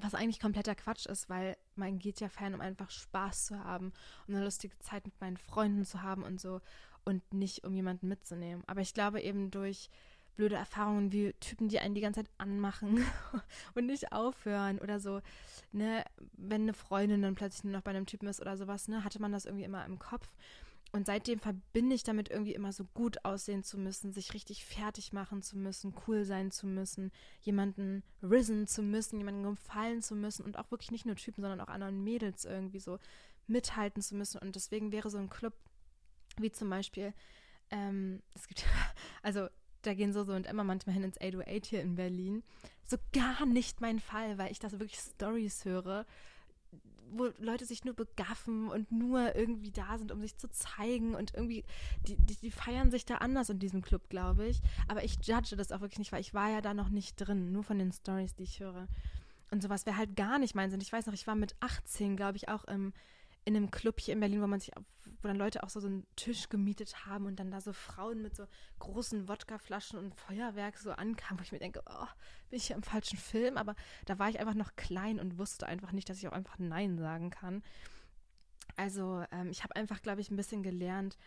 Was 0.00 0.14
eigentlich 0.14 0.40
kompletter 0.40 0.74
Quatsch 0.74 1.06
ist, 1.06 1.28
weil 1.28 1.56
man 1.76 1.98
geht 1.98 2.20
ja 2.20 2.28
fern, 2.28 2.54
um 2.54 2.60
einfach 2.60 2.90
Spaß 2.90 3.46
zu 3.46 3.64
haben, 3.64 3.92
um 4.26 4.34
eine 4.34 4.44
lustige 4.44 4.78
Zeit 4.78 5.04
mit 5.04 5.20
meinen 5.20 5.36
Freunden 5.36 5.84
zu 5.84 6.02
haben 6.02 6.22
und 6.22 6.40
so 6.40 6.60
und 7.04 7.32
nicht 7.32 7.64
um 7.64 7.74
jemanden 7.74 8.08
mitzunehmen. 8.08 8.62
Aber 8.66 8.80
ich 8.80 8.94
glaube 8.94 9.20
eben 9.20 9.50
durch 9.50 9.90
blöde 10.36 10.56
Erfahrungen 10.56 11.12
wie 11.12 11.34
Typen, 11.34 11.68
die 11.68 11.80
einen 11.80 11.94
die 11.94 12.00
ganze 12.00 12.20
Zeit 12.24 12.30
anmachen 12.38 13.04
und 13.74 13.86
nicht 13.86 14.12
aufhören 14.12 14.78
oder 14.78 14.98
so, 14.98 15.20
ne, 15.72 16.04
wenn 16.32 16.62
eine 16.62 16.72
Freundin 16.72 17.20
dann 17.22 17.34
plötzlich 17.34 17.64
nur 17.64 17.74
noch 17.74 17.82
bei 17.82 17.90
einem 17.90 18.06
Typen 18.06 18.26
ist 18.26 18.40
oder 18.40 18.56
sowas, 18.56 18.88
ne, 18.88 19.04
hatte 19.04 19.20
man 19.20 19.32
das 19.32 19.44
irgendwie 19.44 19.64
immer 19.64 19.84
im 19.84 19.98
Kopf. 19.98 20.30
Und 20.92 21.06
seitdem 21.06 21.38
verbinde 21.38 21.94
ich 21.94 22.02
damit 22.02 22.30
irgendwie 22.30 22.54
immer 22.54 22.72
so 22.72 22.84
gut 22.94 23.24
aussehen 23.24 23.62
zu 23.62 23.78
müssen, 23.78 24.12
sich 24.12 24.34
richtig 24.34 24.64
fertig 24.64 25.12
machen 25.12 25.40
zu 25.40 25.56
müssen, 25.56 25.94
cool 26.06 26.24
sein 26.24 26.50
zu 26.50 26.66
müssen, 26.66 27.12
jemanden 27.40 28.02
risen 28.22 28.66
zu 28.66 28.82
müssen, 28.82 29.18
jemanden 29.18 29.44
gefallen 29.44 30.02
zu 30.02 30.16
müssen 30.16 30.44
und 30.44 30.58
auch 30.58 30.70
wirklich 30.70 30.90
nicht 30.90 31.06
nur 31.06 31.14
Typen, 31.14 31.42
sondern 31.42 31.60
auch 31.60 31.68
anderen 31.68 32.02
Mädels 32.02 32.44
irgendwie 32.44 32.80
so 32.80 32.98
mithalten 33.46 34.02
zu 34.02 34.16
müssen. 34.16 34.38
Und 34.38 34.56
deswegen 34.56 34.90
wäre 34.90 35.10
so 35.10 35.18
ein 35.18 35.30
Club 35.30 35.54
wie 36.38 36.50
zum 36.50 36.68
Beispiel, 36.70 37.14
ähm, 37.70 38.22
es 38.34 38.48
gibt, 38.48 38.64
also 39.22 39.48
da 39.82 39.94
gehen 39.94 40.12
so 40.12 40.24
so 40.24 40.32
und 40.32 40.46
Emma 40.46 40.64
manchmal 40.64 40.94
hin 40.94 41.04
ins 41.04 41.20
808 41.20 41.66
hier 41.66 41.82
in 41.82 41.94
Berlin. 41.94 42.42
So 42.84 42.96
gar 43.12 43.46
nicht 43.46 43.80
mein 43.80 44.00
Fall, 44.00 44.38
weil 44.38 44.50
ich 44.50 44.58
da 44.58 44.68
so 44.68 44.80
wirklich 44.80 44.98
Stories 44.98 45.64
höre 45.64 46.04
wo 47.12 47.28
Leute 47.38 47.64
sich 47.66 47.84
nur 47.84 47.94
begaffen 47.94 48.68
und 48.68 48.92
nur 48.92 49.34
irgendwie 49.34 49.72
da 49.72 49.98
sind, 49.98 50.12
um 50.12 50.20
sich 50.20 50.36
zu 50.36 50.48
zeigen 50.48 51.14
und 51.14 51.34
irgendwie, 51.34 51.64
die, 52.06 52.16
die, 52.16 52.36
die 52.36 52.50
feiern 52.50 52.90
sich 52.90 53.04
da 53.04 53.16
anders 53.16 53.50
in 53.50 53.58
diesem 53.58 53.82
Club, 53.82 54.08
glaube 54.08 54.46
ich. 54.46 54.60
Aber 54.86 55.02
ich 55.02 55.16
judge 55.22 55.56
das 55.56 55.72
auch 55.72 55.80
wirklich 55.80 55.98
nicht, 55.98 56.12
weil 56.12 56.20
ich 56.20 56.34
war 56.34 56.50
ja 56.50 56.60
da 56.60 56.72
noch 56.72 56.88
nicht 56.88 57.16
drin, 57.16 57.50
nur 57.52 57.64
von 57.64 57.78
den 57.78 57.92
Stories, 57.92 58.34
die 58.36 58.44
ich 58.44 58.60
höre. 58.60 58.86
Und 59.50 59.62
sowas 59.62 59.86
wäre 59.86 59.96
halt 59.96 60.14
gar 60.14 60.38
nicht 60.38 60.54
mein 60.54 60.70
Sinn. 60.70 60.80
Ich 60.80 60.92
weiß 60.92 61.06
noch, 61.06 61.14
ich 61.14 61.26
war 61.26 61.34
mit 61.34 61.56
18, 61.58 62.16
glaube 62.16 62.36
ich, 62.36 62.48
auch 62.48 62.64
im 62.64 62.92
in 63.44 63.56
einem 63.56 63.70
Club 63.70 64.00
hier 64.00 64.14
in 64.14 64.20
Berlin, 64.20 64.42
wo 64.42 64.46
man 64.46 64.60
sich, 64.60 64.72
wo 65.22 65.28
dann 65.28 65.36
Leute 65.36 65.62
auch 65.62 65.68
so, 65.68 65.80
so 65.80 65.86
einen 65.86 66.06
Tisch 66.16 66.48
gemietet 66.48 67.06
haben 67.06 67.26
und 67.26 67.36
dann 67.36 67.50
da 67.50 67.60
so 67.60 67.72
Frauen 67.72 68.22
mit 68.22 68.34
so 68.34 68.46
großen 68.78 69.28
Wodkaflaschen 69.28 69.98
und 69.98 70.14
Feuerwerk 70.14 70.78
so 70.78 70.92
ankamen, 70.92 71.38
wo 71.38 71.42
ich 71.42 71.52
mir 71.52 71.58
denke, 71.58 71.82
oh, 71.86 72.06
bin 72.48 72.56
ich 72.56 72.66
hier 72.66 72.76
im 72.76 72.82
falschen 72.82 73.18
Film? 73.18 73.56
Aber 73.56 73.74
da 74.06 74.18
war 74.18 74.28
ich 74.28 74.40
einfach 74.40 74.54
noch 74.54 74.76
klein 74.76 75.20
und 75.20 75.38
wusste 75.38 75.66
einfach 75.66 75.92
nicht, 75.92 76.08
dass 76.08 76.18
ich 76.18 76.28
auch 76.28 76.32
einfach 76.32 76.58
Nein 76.58 76.98
sagen 76.98 77.30
kann. 77.30 77.62
Also 78.76 79.24
ähm, 79.30 79.50
ich 79.50 79.62
habe 79.62 79.76
einfach, 79.76 80.00
glaube 80.02 80.20
ich, 80.20 80.30
ein 80.30 80.36
bisschen 80.36 80.62
gelernt, 80.62 81.18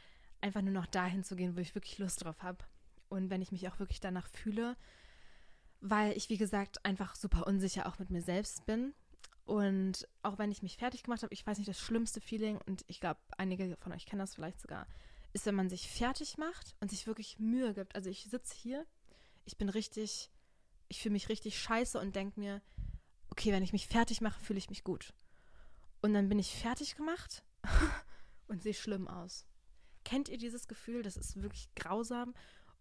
einfach 0.42 0.62
nur 0.62 0.74
noch 0.74 0.88
dahin 0.88 1.24
zu 1.24 1.36
gehen, 1.36 1.56
wo 1.56 1.60
ich 1.60 1.76
wirklich 1.76 2.00
Lust 2.00 2.24
drauf 2.24 2.42
habe. 2.42 2.66
Und 3.10 3.30
wenn 3.30 3.42
ich 3.42 3.52
mich 3.52 3.68
auch 3.70 3.80
wirklich 3.80 4.00
danach 4.00 4.28
fühle, 4.28 4.76
weil 5.80 6.18
ich, 6.18 6.30
wie 6.30 6.38
gesagt, 6.38 6.84
einfach 6.86 7.16
super 7.16 7.46
unsicher 7.46 7.86
auch 7.88 8.00
mit 8.00 8.10
mir 8.10 8.22
selbst 8.22 8.66
bin 8.66 8.94
und 9.46 10.08
auch 10.22 10.38
wenn 10.38 10.52
ich 10.52 10.64
mich 10.64 10.78
fertig 10.78 11.04
gemacht 11.04 11.24
habe, 11.24 11.34
ich 11.34 11.46
weiß 11.46 11.58
nicht, 11.58 11.68
das 11.68 11.80
schlimmste 11.80 12.22
Feeling, 12.22 12.60
und 12.66 12.84
ich 12.88 13.00
glaube, 13.00 13.20
einige 13.38 13.76
von 13.78 13.92
euch 13.92 14.06
kennen 14.06 14.20
das 14.20 14.36
vielleicht 14.36 14.62
sogar, 14.62 14.88
ist, 15.34 15.46
wenn 15.46 15.56
man 15.56 15.70
sich 15.70 15.90
fertig 15.90 16.38
macht 16.38 16.76
und 16.80 16.90
sich 16.90 17.08
wirklich 17.08 17.40
Mühe 17.40 17.74
gibt. 17.74 17.96
Also 17.96 18.10
ich 18.10 18.24
sitze 18.26 18.56
hier, 18.56 18.86
ich 19.46 19.58
bin 19.58 19.68
richtig, 19.70 20.30
ich 20.88 21.02
fühle 21.02 21.14
mich 21.14 21.30
richtig 21.30 21.60
scheiße 21.60 22.00
und 22.00 22.16
denke 22.16 22.40
mir, 22.40 22.62
okay, 23.30 23.52
wenn 23.52 23.64
ich 23.64 23.74
mich 23.74 23.88
fertig 23.88 24.22
mache, 24.22 24.40
fühle 24.40 24.60
ich 24.60 24.70
mich 24.70 24.84
gut. 24.84 25.14
Und 26.02 26.14
dann 26.14 26.30
bin 26.30 26.40
ich 26.40 26.56
fertig 26.56 26.96
gemacht 26.96 27.44
und 28.48 28.62
sehe 28.62 28.74
schlimm 28.74 29.08
aus. 29.08 29.46
Kennt 30.06 30.30
ihr 30.30 30.38
dieses 30.38 30.68
Gefühl? 30.68 31.02
Das 31.02 31.18
ist 31.18 31.42
wirklich 31.42 31.74
grausam. 31.76 32.34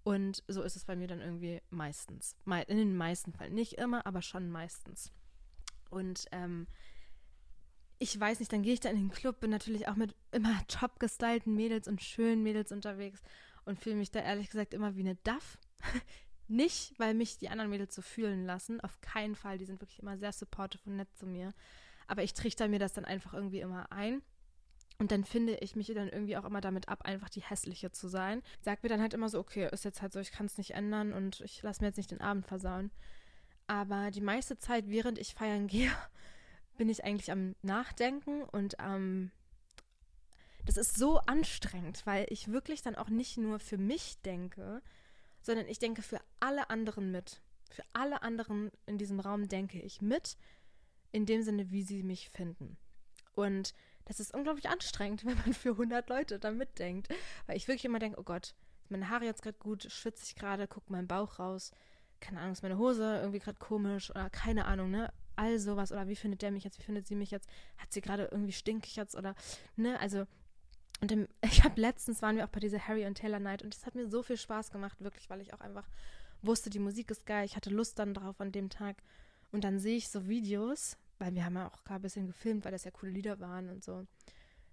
Und 0.05 0.43
so 0.49 0.63
ist 0.63 0.77
es 0.77 0.85
bei 0.85 0.97
mir 0.97 1.07
dann 1.07 1.21
irgendwie 1.21 1.63
meistens. 1.71 2.37
In 2.67 2.77
den 2.77 2.97
meisten 2.97 3.33
Fällen. 3.33 3.55
Nicht 3.55 3.75
immer, 3.75 4.05
aber 4.07 4.21
schon 4.21 4.51
meistens. 4.51 5.13
Und 5.93 6.27
ähm, 6.33 6.67
ich 7.99 8.19
weiß 8.19 8.41
nicht, 8.41 8.53
dann 8.53 8.63
gehe 8.63 8.73
ich 8.73 8.81
da 8.81 8.89
in 8.89 8.97
den 8.97 9.11
Club, 9.11 9.41
bin 9.41 9.51
natürlich 9.51 9.87
auch 9.87 9.95
mit 9.95 10.15
immer 10.33 10.59
top 10.67 10.99
gestylten 10.99 11.55
Mädels 11.55 11.87
und 11.87 12.03
schönen 12.03 12.43
Mädels 12.43 12.73
unterwegs 12.73 13.23
und 13.65 13.79
fühle 13.79 13.97
mich 13.97 14.11
da 14.11 14.21
ehrlich 14.21 14.51
gesagt 14.51 14.75
immer 14.75 14.97
wie 14.97 15.01
eine 15.01 15.17
Duff. 15.17 15.59
nicht, 16.49 16.99
weil 16.99 17.15
mich 17.15 17.39
die 17.39 17.51
anderen 17.51 17.71
Mädels 17.71 17.95
so 17.95 18.03
fühlen 18.03 18.45
lassen, 18.45 18.81
auf 18.81 19.01
keinen 19.03 19.37
Fall, 19.37 19.59
die 19.59 19.67
sind 19.67 19.81
wirklich 19.81 20.01
immer 20.01 20.17
sehr 20.17 20.33
supportive 20.33 20.83
und 20.89 20.97
nett 20.97 21.15
zu 21.15 21.27
mir. 21.27 21.53
Aber 22.07 22.23
ich 22.23 22.33
trichter 22.33 22.69
mir 22.69 22.79
das 22.79 22.95
dann 22.95 23.05
einfach 23.05 23.35
irgendwie 23.35 23.61
immer 23.61 23.93
ein. 23.93 24.23
Und 24.99 25.13
dann 25.13 25.25
finde 25.25 25.57
ich 25.57 25.77
mich 25.77 25.89
dann 25.89 26.09
irgendwie 26.09 26.37
auch 26.37 26.45
immer 26.45 26.61
damit 26.61 26.89
ab, 26.89 27.03
einfach 27.03 27.29
die 27.29 27.43
hässliche 27.43 27.91
zu 27.93 28.09
sein. 28.09 28.43
Sag 28.61 28.83
mir 28.83 28.89
dann 28.89 29.01
halt 29.01 29.15
immer 29.15 29.29
so, 29.29 29.39
okay, 29.39 29.69
ist 29.71 29.85
jetzt 29.85 30.01
halt 30.01 30.13
so, 30.13 30.21
ich 30.21 30.33
kann 30.33 30.47
es 30.47 30.59
nicht 30.59 30.73
ändern 30.73 31.13
und 31.13 31.41
ich 31.43 31.63
lasse 31.63 31.83
mir 31.83 31.89
jetzt 31.89 31.97
nicht 31.97 32.11
den 32.11 32.21
Abend 32.21 32.47
versauen. 32.47 32.91
Aber 33.73 34.11
die 34.11 34.21
meiste 34.21 34.59
Zeit, 34.59 34.91
während 34.91 35.19
ich 35.19 35.33
feiern 35.33 35.67
gehe, 35.67 35.91
bin 36.77 36.91
ich 36.91 37.05
eigentlich 37.05 37.33
am 37.33 37.57
Nachdenken 37.63 38.43
und. 38.45 38.77
Ähm, 38.79 39.31
das 40.65 40.77
ist 40.77 40.95
so 40.95 41.19
anstrengend, 41.19 42.07
weil 42.07 42.25
ich 42.29 42.53
wirklich 42.53 42.83
dann 42.83 42.95
auch 42.95 43.09
nicht 43.09 43.37
nur 43.37 43.59
für 43.59 43.79
mich 43.79 44.21
denke, 44.21 44.81
sondern 45.41 45.67
ich 45.67 45.81
denke 45.81 46.03
für 46.03 46.21
alle 46.39 46.71
anderen 46.71 47.11
mit. 47.11 47.41
Für 47.69 47.83
alle 47.95 48.23
anderen 48.23 48.71
in 48.87 48.97
diesem 48.97 49.19
Raum 49.19 49.49
denke 49.49 49.81
ich 49.81 50.01
mit, 50.01 50.37
in 51.11 51.27
dem 51.27 51.43
Sinne, 51.43 51.73
wie 51.73 51.83
sie 51.83 52.05
mich 52.05 52.31
finden. 52.31 52.77
Und 53.35 53.75
das 54.05 54.21
ist 54.21 54.33
unglaublich 54.33 54.69
anstrengend, 54.69 55.25
wenn 55.25 55.39
man 55.39 55.53
für 55.53 55.71
100 55.71 56.09
Leute 56.09 56.39
da 56.39 56.53
mitdenkt. 56.53 57.09
Weil 57.47 57.57
ich 57.57 57.67
wirklich 57.67 57.87
immer 57.87 57.99
denke, 57.99 58.21
oh 58.21 58.25
Gott, 58.25 58.55
meine 58.89 59.09
Haare 59.09 59.25
jetzt 59.25 59.43
gerade 59.43 59.59
gut, 59.59 59.91
schwitze 59.91 60.27
ich 60.27 60.37
gerade, 60.37 60.69
guckt 60.69 60.91
mein 60.91 61.09
Bauch 61.09 61.41
raus, 61.41 61.73
keine 62.23 62.41
Ahnung, 62.41 62.53
ist 62.53 62.63
meine 62.63 62.79
Hose 62.79 63.19
irgendwie 63.21 63.41
gerade 63.41 63.59
komisch 63.59 64.11
oder 64.11 64.31
keine 64.31 64.65
Ahnung, 64.65 64.91
ne? 64.91 65.13
All 65.37 65.59
sowas 65.59 65.93
oder 65.93 66.09
wie 66.09 66.17
findet 66.17 66.43
der 66.43 66.51
mich 66.51 66.65
jetzt, 66.65 66.79
wie 66.79 66.83
findet 66.83 67.07
sie 67.07 67.17
mich 67.17 67.31
jetzt, 67.31 67.49
hat 67.77 67.93
sie 67.93 68.01
gerade 68.01 68.29
irgendwie 68.31 68.53
stinkig 68.53 68.97
jetzt 68.97 69.15
oder, 69.15 69.35
ne? 69.77 69.99
Also, 70.01 70.27
und 71.01 71.13
im, 71.13 71.29
ich 71.43 71.65
habe 71.65 71.81
letztens 71.81 72.23
waren 72.23 72.37
wir 72.37 72.45
auch 72.45 72.51
bei 72.51 72.61
dieser 72.61 72.87
Harry 72.87 73.05
und 73.07 73.17
Taylor 73.17 73.41
Night 73.41 73.63
und 73.63 73.75
das 73.75 73.85
hat 73.85 73.95
mir 73.95 74.09
so 74.09 74.23
viel 74.23 74.37
Spaß 74.39 74.71
gemacht, 74.71 75.01
wirklich, 75.01 75.29
weil 75.29 75.41
ich 75.41 75.53
auch 75.53 75.61
einfach 75.61 75.89
wusste, 76.41 76.71
die 76.71 76.79
Musik 76.79 77.11
ist 77.11 77.27
geil, 77.27 77.45
ich 77.45 77.57
hatte 77.57 77.71
Lust 77.71 77.99
dann 77.99 78.15
drauf 78.15 78.41
an 78.41 78.53
dem 78.53 78.71
Tag 78.71 79.03
und 79.51 79.65
dann 79.65 79.79
sehe 79.79 79.97
ich 79.97 80.09
so 80.09 80.29
Videos, 80.29 80.97
weil 81.19 81.35
wir 81.35 81.45
haben 81.45 81.57
ja 81.57 81.69
auch 81.69 81.85
gerade 81.85 82.01
ein 82.01 82.03
bisschen 82.03 82.27
gefilmt, 82.27 82.65
weil 82.65 82.73
das 82.73 82.85
ja 82.85 82.91
coole 82.91 83.13
Lieder 83.13 83.41
waren 83.41 83.69
und 83.69 83.85
so, 83.85 84.07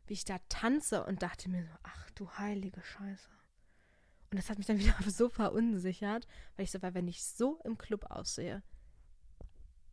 wie 0.07 0.13
ich 0.13 0.25
da 0.25 0.37
tanze 0.49 1.03
und 1.05 1.21
dachte 1.21 1.49
mir 1.49 1.63
so, 1.63 1.71
ach 1.83 2.09
du 2.11 2.29
heilige 2.31 2.81
Scheiße. 2.81 3.38
Und 4.31 4.37
das 4.37 4.49
hat 4.49 4.57
mich 4.57 4.67
dann 4.67 4.79
wieder 4.79 4.95
so 5.07 5.29
verunsichert, 5.29 6.27
weil 6.55 6.65
ich 6.65 6.71
so 6.71 6.81
war, 6.81 6.93
wenn 6.93 7.07
ich 7.07 7.23
so 7.23 7.59
im 7.63 7.77
Club 7.77 8.05
aussehe, 8.09 8.61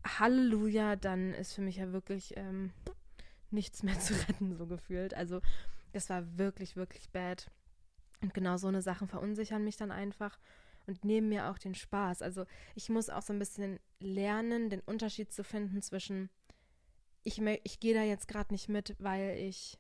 Halleluja, 0.05 0.97
dann 0.97 1.35
ist 1.35 1.55
für 1.55 1.63
mich 1.63 1.77
ja 1.77 1.93
wirklich 1.93 2.37
ähm, 2.37 2.73
nichts 3.51 3.83
mehr 3.83 3.99
zu 4.01 4.15
retten, 4.29 4.55
so 4.57 4.67
gefühlt. 4.67 5.15
Also 5.15 5.41
das 5.93 6.11
war 6.11 6.39
wirklich, 6.39 6.77
wirklich 6.77 7.11
bad. 7.11 7.51
Und 8.23 8.35
genau 8.35 8.57
so 8.57 8.69
eine 8.69 8.83
Sachen 8.83 9.09
verunsichern 9.09 9.65
mich 9.65 9.77
dann 9.77 9.91
einfach 9.91 10.39
und 10.87 11.05
nehmen 11.05 11.29
mir 11.29 11.51
auch 11.51 11.59
den 11.59 11.75
Spaß. 11.75 12.23
Also 12.23 12.47
ich 12.75 12.89
muss 12.89 13.11
auch 13.11 13.23
so 13.23 13.33
ein 13.33 13.39
bisschen 13.39 13.79
lernen, 13.99 14.71
den 14.71 14.81
Unterschied 14.81 15.33
zu 15.33 15.45
finden 15.45 15.83
zwischen, 15.83 16.31
ich, 17.25 17.41
ich 17.65 17.81
gehe 17.81 17.95
da 17.95 18.03
jetzt 18.03 18.29
gerade 18.29 18.53
nicht 18.55 18.69
mit, 18.69 18.95
weil 18.99 19.37
ich, 19.39 19.79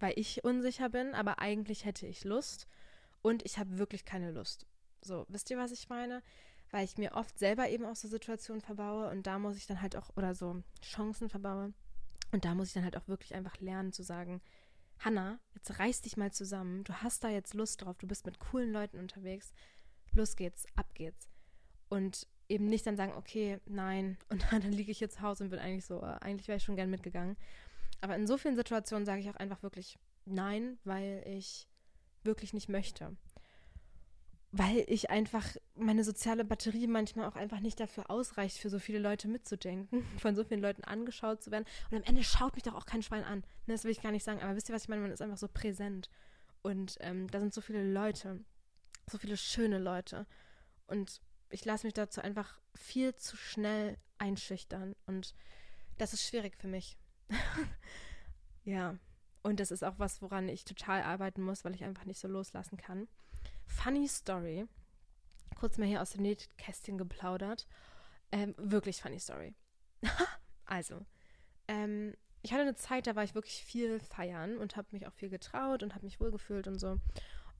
weil 0.00 0.14
ich 0.16 0.44
unsicher 0.44 0.88
bin, 0.88 1.14
aber 1.14 1.38
eigentlich 1.40 1.84
hätte 1.84 2.06
ich 2.06 2.24
Lust 2.24 2.66
und 3.28 3.44
ich 3.44 3.58
habe 3.58 3.78
wirklich 3.78 4.04
keine 4.04 4.32
Lust. 4.32 4.66
So, 5.02 5.26
wisst 5.28 5.50
ihr, 5.50 5.58
was 5.58 5.70
ich 5.70 5.88
meine? 5.90 6.22
Weil 6.70 6.84
ich 6.84 6.96
mir 6.96 7.12
oft 7.12 7.38
selber 7.38 7.68
eben 7.68 7.84
auch 7.84 7.96
so 7.96 8.08
Situationen 8.08 8.62
verbaue 8.62 9.10
und 9.10 9.26
da 9.26 9.38
muss 9.38 9.56
ich 9.56 9.66
dann 9.66 9.82
halt 9.82 9.96
auch, 9.96 10.10
oder 10.16 10.34
so 10.34 10.62
Chancen 10.82 11.28
verbaue. 11.28 11.74
Und 12.32 12.44
da 12.44 12.54
muss 12.54 12.68
ich 12.68 12.74
dann 12.74 12.84
halt 12.84 12.96
auch 12.96 13.06
wirklich 13.06 13.34
einfach 13.34 13.60
lernen 13.60 13.92
zu 13.92 14.02
sagen, 14.02 14.40
Hanna, 14.98 15.38
jetzt 15.54 15.78
reiß 15.78 16.00
dich 16.00 16.16
mal 16.16 16.32
zusammen. 16.32 16.84
Du 16.84 16.92
hast 16.94 17.22
da 17.22 17.28
jetzt 17.28 17.54
Lust 17.54 17.82
drauf. 17.82 17.98
Du 17.98 18.06
bist 18.06 18.26
mit 18.26 18.38
coolen 18.38 18.72
Leuten 18.72 18.98
unterwegs. 18.98 19.52
Los 20.12 20.34
geht's, 20.34 20.66
ab 20.74 20.94
geht's. 20.94 21.28
Und 21.88 22.26
eben 22.48 22.66
nicht 22.66 22.86
dann 22.86 22.96
sagen, 22.96 23.12
okay, 23.12 23.60
nein, 23.66 24.18
und 24.30 24.44
dann 24.50 24.72
liege 24.72 24.90
ich 24.90 25.00
jetzt 25.00 25.16
zu 25.16 25.22
Hause 25.22 25.44
und 25.44 25.50
bin 25.50 25.58
eigentlich 25.58 25.84
so, 25.84 26.00
äh, 26.00 26.16
eigentlich 26.20 26.48
wäre 26.48 26.56
ich 26.56 26.64
schon 26.64 26.76
gern 26.76 26.90
mitgegangen. 26.90 27.36
Aber 28.00 28.16
in 28.16 28.26
so 28.26 28.38
vielen 28.38 28.56
Situationen 28.56 29.04
sage 29.04 29.20
ich 29.20 29.28
auch 29.28 29.36
einfach 29.36 29.62
wirklich 29.62 29.98
nein, 30.24 30.78
weil 30.84 31.22
ich 31.26 31.68
wirklich 32.24 32.52
nicht 32.52 32.68
möchte. 32.68 33.16
Weil 34.50 34.84
ich 34.88 35.10
einfach 35.10 35.46
meine 35.74 36.04
soziale 36.04 36.44
Batterie 36.44 36.86
manchmal 36.86 37.26
auch 37.26 37.36
einfach 37.36 37.60
nicht 37.60 37.78
dafür 37.80 38.10
ausreicht, 38.10 38.56
für 38.56 38.70
so 38.70 38.78
viele 38.78 38.98
Leute 38.98 39.28
mitzudenken, 39.28 40.04
von 40.18 40.34
so 40.34 40.44
vielen 40.44 40.62
Leuten 40.62 40.84
angeschaut 40.84 41.42
zu 41.42 41.50
werden. 41.50 41.66
Und 41.90 41.98
am 41.98 42.02
Ende 42.04 42.24
schaut 42.24 42.54
mich 42.54 42.62
doch 42.62 42.74
auch 42.74 42.86
kein 42.86 43.02
Schwein 43.02 43.24
an. 43.24 43.40
Ne, 43.66 43.74
das 43.74 43.84
will 43.84 43.90
ich 43.90 44.02
gar 44.02 44.12
nicht 44.12 44.24
sagen, 44.24 44.40
aber 44.40 44.56
wisst 44.56 44.68
ihr, 44.68 44.74
was 44.74 44.84
ich 44.84 44.88
meine? 44.88 45.02
Man 45.02 45.10
ist 45.10 45.22
einfach 45.22 45.36
so 45.36 45.48
präsent. 45.48 46.08
Und 46.62 46.96
ähm, 47.00 47.28
da 47.30 47.40
sind 47.40 47.52
so 47.52 47.60
viele 47.60 47.84
Leute, 47.92 48.40
so 49.06 49.18
viele 49.18 49.36
schöne 49.36 49.78
Leute. 49.78 50.26
Und 50.86 51.20
ich 51.50 51.64
lasse 51.64 51.86
mich 51.86 51.94
dazu 51.94 52.20
einfach 52.20 52.58
viel 52.74 53.14
zu 53.14 53.36
schnell 53.36 53.98
einschüchtern. 54.18 54.94
Und 55.06 55.34
das 55.98 56.12
ist 56.12 56.26
schwierig 56.26 56.56
für 56.56 56.68
mich. 56.68 56.96
ja. 58.64 58.98
Und 59.42 59.60
das 59.60 59.70
ist 59.70 59.84
auch 59.84 59.98
was, 59.98 60.20
woran 60.20 60.48
ich 60.48 60.64
total 60.64 61.02
arbeiten 61.02 61.42
muss, 61.42 61.64
weil 61.64 61.74
ich 61.74 61.84
einfach 61.84 62.04
nicht 62.04 62.20
so 62.20 62.28
loslassen 62.28 62.76
kann. 62.76 63.08
Funny 63.66 64.08
Story. 64.08 64.66
Kurz 65.58 65.78
mal 65.78 65.86
hier 65.86 66.02
aus 66.02 66.10
dem 66.10 66.22
Nähkästchen 66.22 66.98
geplaudert. 66.98 67.66
Ähm, 68.32 68.54
wirklich 68.58 69.00
funny 69.00 69.18
Story. 69.18 69.54
also, 70.64 71.04
ähm, 71.66 72.14
ich 72.42 72.52
hatte 72.52 72.62
eine 72.62 72.74
Zeit, 72.74 73.06
da 73.06 73.16
war 73.16 73.24
ich 73.24 73.34
wirklich 73.34 73.64
viel 73.64 74.00
feiern 74.00 74.58
und 74.58 74.76
habe 74.76 74.88
mich 74.92 75.06
auch 75.06 75.12
viel 75.12 75.28
getraut 75.28 75.82
und 75.82 75.94
habe 75.94 76.04
mich 76.04 76.20
wohlgefühlt 76.20 76.68
und 76.68 76.78
so. 76.78 76.98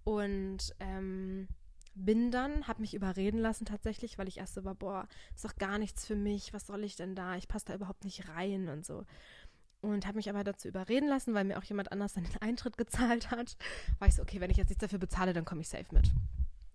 Und 0.04 0.74
ähm, 0.80 1.48
bin 1.94 2.30
dann, 2.30 2.68
habe 2.68 2.80
mich 2.80 2.94
überreden 2.94 3.38
lassen 3.38 3.64
tatsächlich, 3.64 4.18
weil 4.18 4.28
ich 4.28 4.38
erst 4.38 4.54
so 4.54 4.64
war, 4.64 4.74
boah, 4.74 5.08
ist 5.34 5.44
doch 5.44 5.56
gar 5.56 5.78
nichts 5.78 6.06
für 6.06 6.16
mich, 6.16 6.52
was 6.52 6.66
soll 6.66 6.84
ich 6.84 6.96
denn 6.96 7.14
da? 7.14 7.36
Ich 7.36 7.48
passe 7.48 7.66
da 7.66 7.74
überhaupt 7.74 8.04
nicht 8.04 8.28
rein 8.28 8.68
und 8.68 8.86
so. 8.86 9.04
Und 9.80 10.06
habe 10.06 10.16
mich 10.16 10.28
aber 10.28 10.44
dazu 10.44 10.68
überreden 10.68 11.08
lassen, 11.08 11.34
weil 11.34 11.44
mir 11.44 11.58
auch 11.58 11.64
jemand 11.64 11.92
anders 11.92 12.14
dann 12.14 12.24
den 12.24 12.36
Eintritt 12.42 12.76
gezahlt 12.76 13.30
hat. 13.30 13.56
War 13.98 14.08
ich 14.08 14.14
so, 14.14 14.22
okay, 14.22 14.40
wenn 14.40 14.50
ich 14.50 14.56
jetzt 14.56 14.70
nichts 14.70 14.82
dafür 14.82 14.98
bezahle, 14.98 15.32
dann 15.32 15.44
komme 15.44 15.60
ich 15.60 15.68
safe 15.68 15.86
mit. 15.92 16.10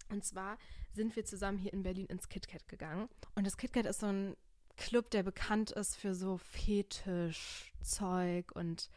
Und 0.10 0.24
zwar 0.24 0.58
sind 0.94 1.16
wir 1.16 1.26
zusammen 1.26 1.58
hier 1.58 1.74
in 1.74 1.84
Berlin 1.84 2.06
ins 2.06 2.30
KitKat 2.30 2.68
gegangen. 2.68 3.10
Und 3.36 3.48
das 3.48 3.58
KitKat 3.58 3.86
ist 3.86 4.00
so 4.00 4.08
ein 4.08 4.36
Club, 4.78 5.10
der 5.12 5.24
bekannt 5.24 5.72
ist 5.72 5.96
für 5.96 6.16
so 6.16 6.38
Fetischzeug 6.38 8.52
und 8.54 8.90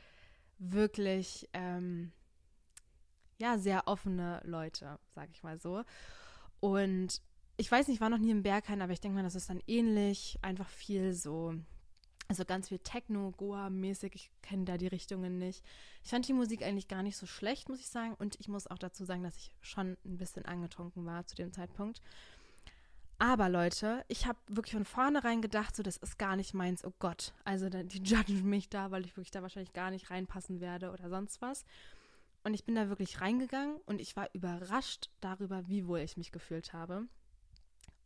wirklich, 0.59 1.49
ähm, 1.53 2.13
ja, 3.39 3.59
sehr 3.59 3.87
offene 3.87 4.41
Leute, 4.45 4.99
sag 5.15 5.29
ich 5.31 5.43
mal 5.43 5.59
so. 5.59 5.83
Und 6.61 7.21
ich 7.59 7.71
weiß 7.71 7.89
nicht, 7.89 7.97
ich 7.97 8.01
war 8.01 8.11
noch 8.11 8.19
nie 8.19 8.31
im 8.31 8.43
Berghain, 8.43 8.83
aber 8.83 8.93
ich 8.93 9.01
denke 9.01 9.17
mal, 9.17 9.23
das 9.23 9.35
ist 9.35 9.51
dann 9.51 9.63
ähnlich. 9.67 10.39
Einfach 10.43 10.69
viel 10.69 11.15
so 11.15 11.55
also 12.29 12.45
ganz 12.45 12.69
viel 12.69 12.79
Techno, 12.81 13.33
Goa-mäßig. 13.37 14.15
Ich 14.15 14.31
kenne 14.43 14.65
da 14.65 14.77
die 14.77 14.89
Richtungen 14.89 15.39
nicht. 15.39 15.63
Ich 16.03 16.11
fand 16.11 16.27
die 16.27 16.33
Musik 16.33 16.63
eigentlich 16.63 16.89
gar 16.89 17.03
nicht 17.03 17.17
so 17.17 17.27
schlecht, 17.27 17.69
muss 17.69 17.81
ich 17.81 17.89
sagen. 17.89 18.15
Und 18.19 18.39
ich 18.41 18.49
muss 18.49 18.67
auch 18.67 18.79
dazu 18.79 19.05
sagen, 19.05 19.23
dass 19.23 19.37
ich 19.37 19.53
schon 19.61 19.97
ein 20.05 20.17
bisschen 20.17 20.45
angetrunken 20.45 21.07
war 21.07 21.27
zu 21.27 21.37
dem 21.37 21.53
Zeitpunkt. 21.53 22.01
Aber 23.19 23.49
Leute, 23.49 24.05
ich 24.09 24.27
habe 24.27 24.39
wirklich 24.49 24.75
von 24.75 24.85
vornherein 24.85 25.41
gedacht, 25.41 25.75
so 25.75 25.83
das 25.83 25.97
ist 25.97 26.19
gar 26.19 26.37
nicht 26.37 26.53
meins. 26.53 26.85
Oh 26.85 26.93
Gott, 26.99 27.33
also 27.45 27.69
die 27.71 27.99
judgen 28.03 28.45
mich 28.45 28.69
da, 28.69 28.91
weil 28.91 29.05
ich 29.05 29.17
wirklich 29.17 29.31
da 29.31 29.43
wahrscheinlich 29.43 29.73
gar 29.73 29.91
nicht 29.91 30.11
reinpassen 30.11 30.61
werde 30.61 30.91
oder 30.91 31.09
sonst 31.09 31.41
was. 31.41 31.65
Und 32.43 32.55
ich 32.55 32.65
bin 32.65 32.75
da 32.75 32.89
wirklich 32.89 33.21
reingegangen 33.21 33.77
und 33.87 34.01
ich 34.01 34.17
war 34.17 34.29
überrascht 34.33 35.11
darüber, 35.21 35.67
wie 35.69 35.87
wohl 35.87 36.01
ich 36.01 36.17
mich 36.17 36.31
gefühlt 36.31 36.73
habe. 36.73 37.07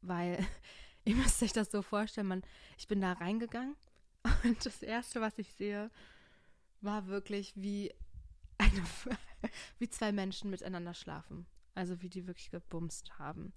Weil, 0.02 0.46
ihr 1.04 1.16
müsst 1.16 1.42
euch 1.42 1.52
das 1.52 1.70
so 1.70 1.82
vorstellen, 1.82 2.28
man, 2.28 2.42
ich 2.78 2.86
bin 2.86 3.00
da 3.00 3.12
reingegangen 3.12 3.76
und 4.44 4.64
das 4.64 4.82
Erste, 4.82 5.20
was 5.20 5.38
ich 5.38 5.52
sehe, 5.54 5.90
war 6.80 7.06
wirklich 7.06 7.52
wie, 7.56 7.92
eine, 8.58 8.82
wie 9.78 9.88
zwei 9.88 10.12
Menschen 10.12 10.50
miteinander 10.50 10.94
schlafen. 10.94 11.46
Also 11.74 12.02
wie 12.02 12.08
die 12.08 12.26
wirklich 12.26 12.50
gebumst 12.50 13.18
haben. 13.18 13.52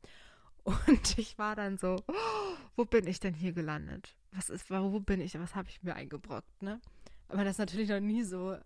Und 0.63 1.17
ich 1.17 1.37
war 1.37 1.55
dann 1.55 1.77
so, 1.77 1.97
oh, 2.07 2.55
wo 2.75 2.85
bin 2.85 3.05
ich 3.07 3.19
denn 3.19 3.33
hier 3.33 3.51
gelandet? 3.51 4.15
Was 4.31 4.49
ist, 4.49 4.69
wo 4.69 4.99
bin 4.99 5.19
ich? 5.19 5.37
Was 5.37 5.55
habe 5.55 5.69
ich 5.69 5.83
mir 5.83 5.95
eingebrockt, 5.95 6.61
ne? 6.61 6.79
Aber 7.27 7.43
das 7.43 7.55
ist 7.55 7.59
natürlich 7.59 7.89
noch 7.89 7.99
nie 7.99 8.23
so. 8.23 8.57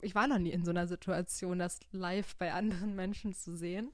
Ich 0.00 0.14
war 0.14 0.26
noch 0.26 0.38
nie 0.38 0.52
in 0.52 0.64
so 0.64 0.70
einer 0.70 0.86
Situation, 0.86 1.58
das 1.58 1.80
live 1.90 2.34
bei 2.36 2.52
anderen 2.52 2.94
Menschen 2.94 3.34
zu 3.34 3.54
sehen. 3.54 3.92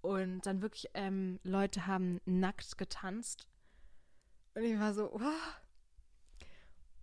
Und 0.00 0.46
dann 0.46 0.62
wirklich, 0.62 0.88
ähm, 0.94 1.38
Leute 1.44 1.86
haben 1.86 2.20
nackt 2.24 2.78
getanzt. 2.78 3.46
Und 4.54 4.62
ich 4.62 4.78
war 4.78 4.94
so, 4.94 5.12
oh, 5.12 5.20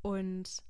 und 0.06 0.62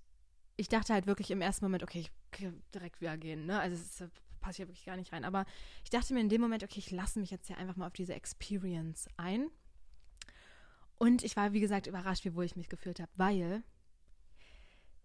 ich 0.56 0.70
dachte 0.70 0.94
halt 0.94 1.08
wirklich 1.08 1.30
im 1.30 1.42
ersten 1.42 1.66
Moment, 1.66 1.84
okay, 1.84 2.00
ich 2.00 2.52
direkt 2.74 3.02
wieder 3.02 3.18
gehen, 3.18 3.46
ne? 3.46 3.60
Also 3.60 3.76
es 3.76 4.10
passt 4.40 4.56
hier 4.56 4.70
wirklich 4.70 4.86
gar 4.86 4.96
nicht 4.96 5.12
rein. 5.12 5.26
Aber 5.26 5.46
ich 5.84 5.90
dachte 5.90 6.14
mir 6.14 6.22
in 6.22 6.30
dem 6.30 6.40
Moment, 6.40 6.64
okay, 6.64 6.80
ich 6.80 6.90
lasse 6.90 7.20
mich 7.20 7.32
jetzt 7.32 7.48
hier 7.48 7.58
einfach 7.58 7.76
mal 7.76 7.88
auf 7.88 7.94
diese 7.94 8.14
Experience 8.14 9.10
ein. 9.18 9.50
Und 10.98 11.22
ich 11.22 11.36
war, 11.36 11.52
wie 11.52 11.60
gesagt, 11.60 11.86
überrascht, 11.86 12.24
wie 12.24 12.34
wohl 12.34 12.46
ich 12.46 12.56
mich 12.56 12.70
gefühlt 12.70 13.02
habe, 13.02 13.12
weil 13.18 13.64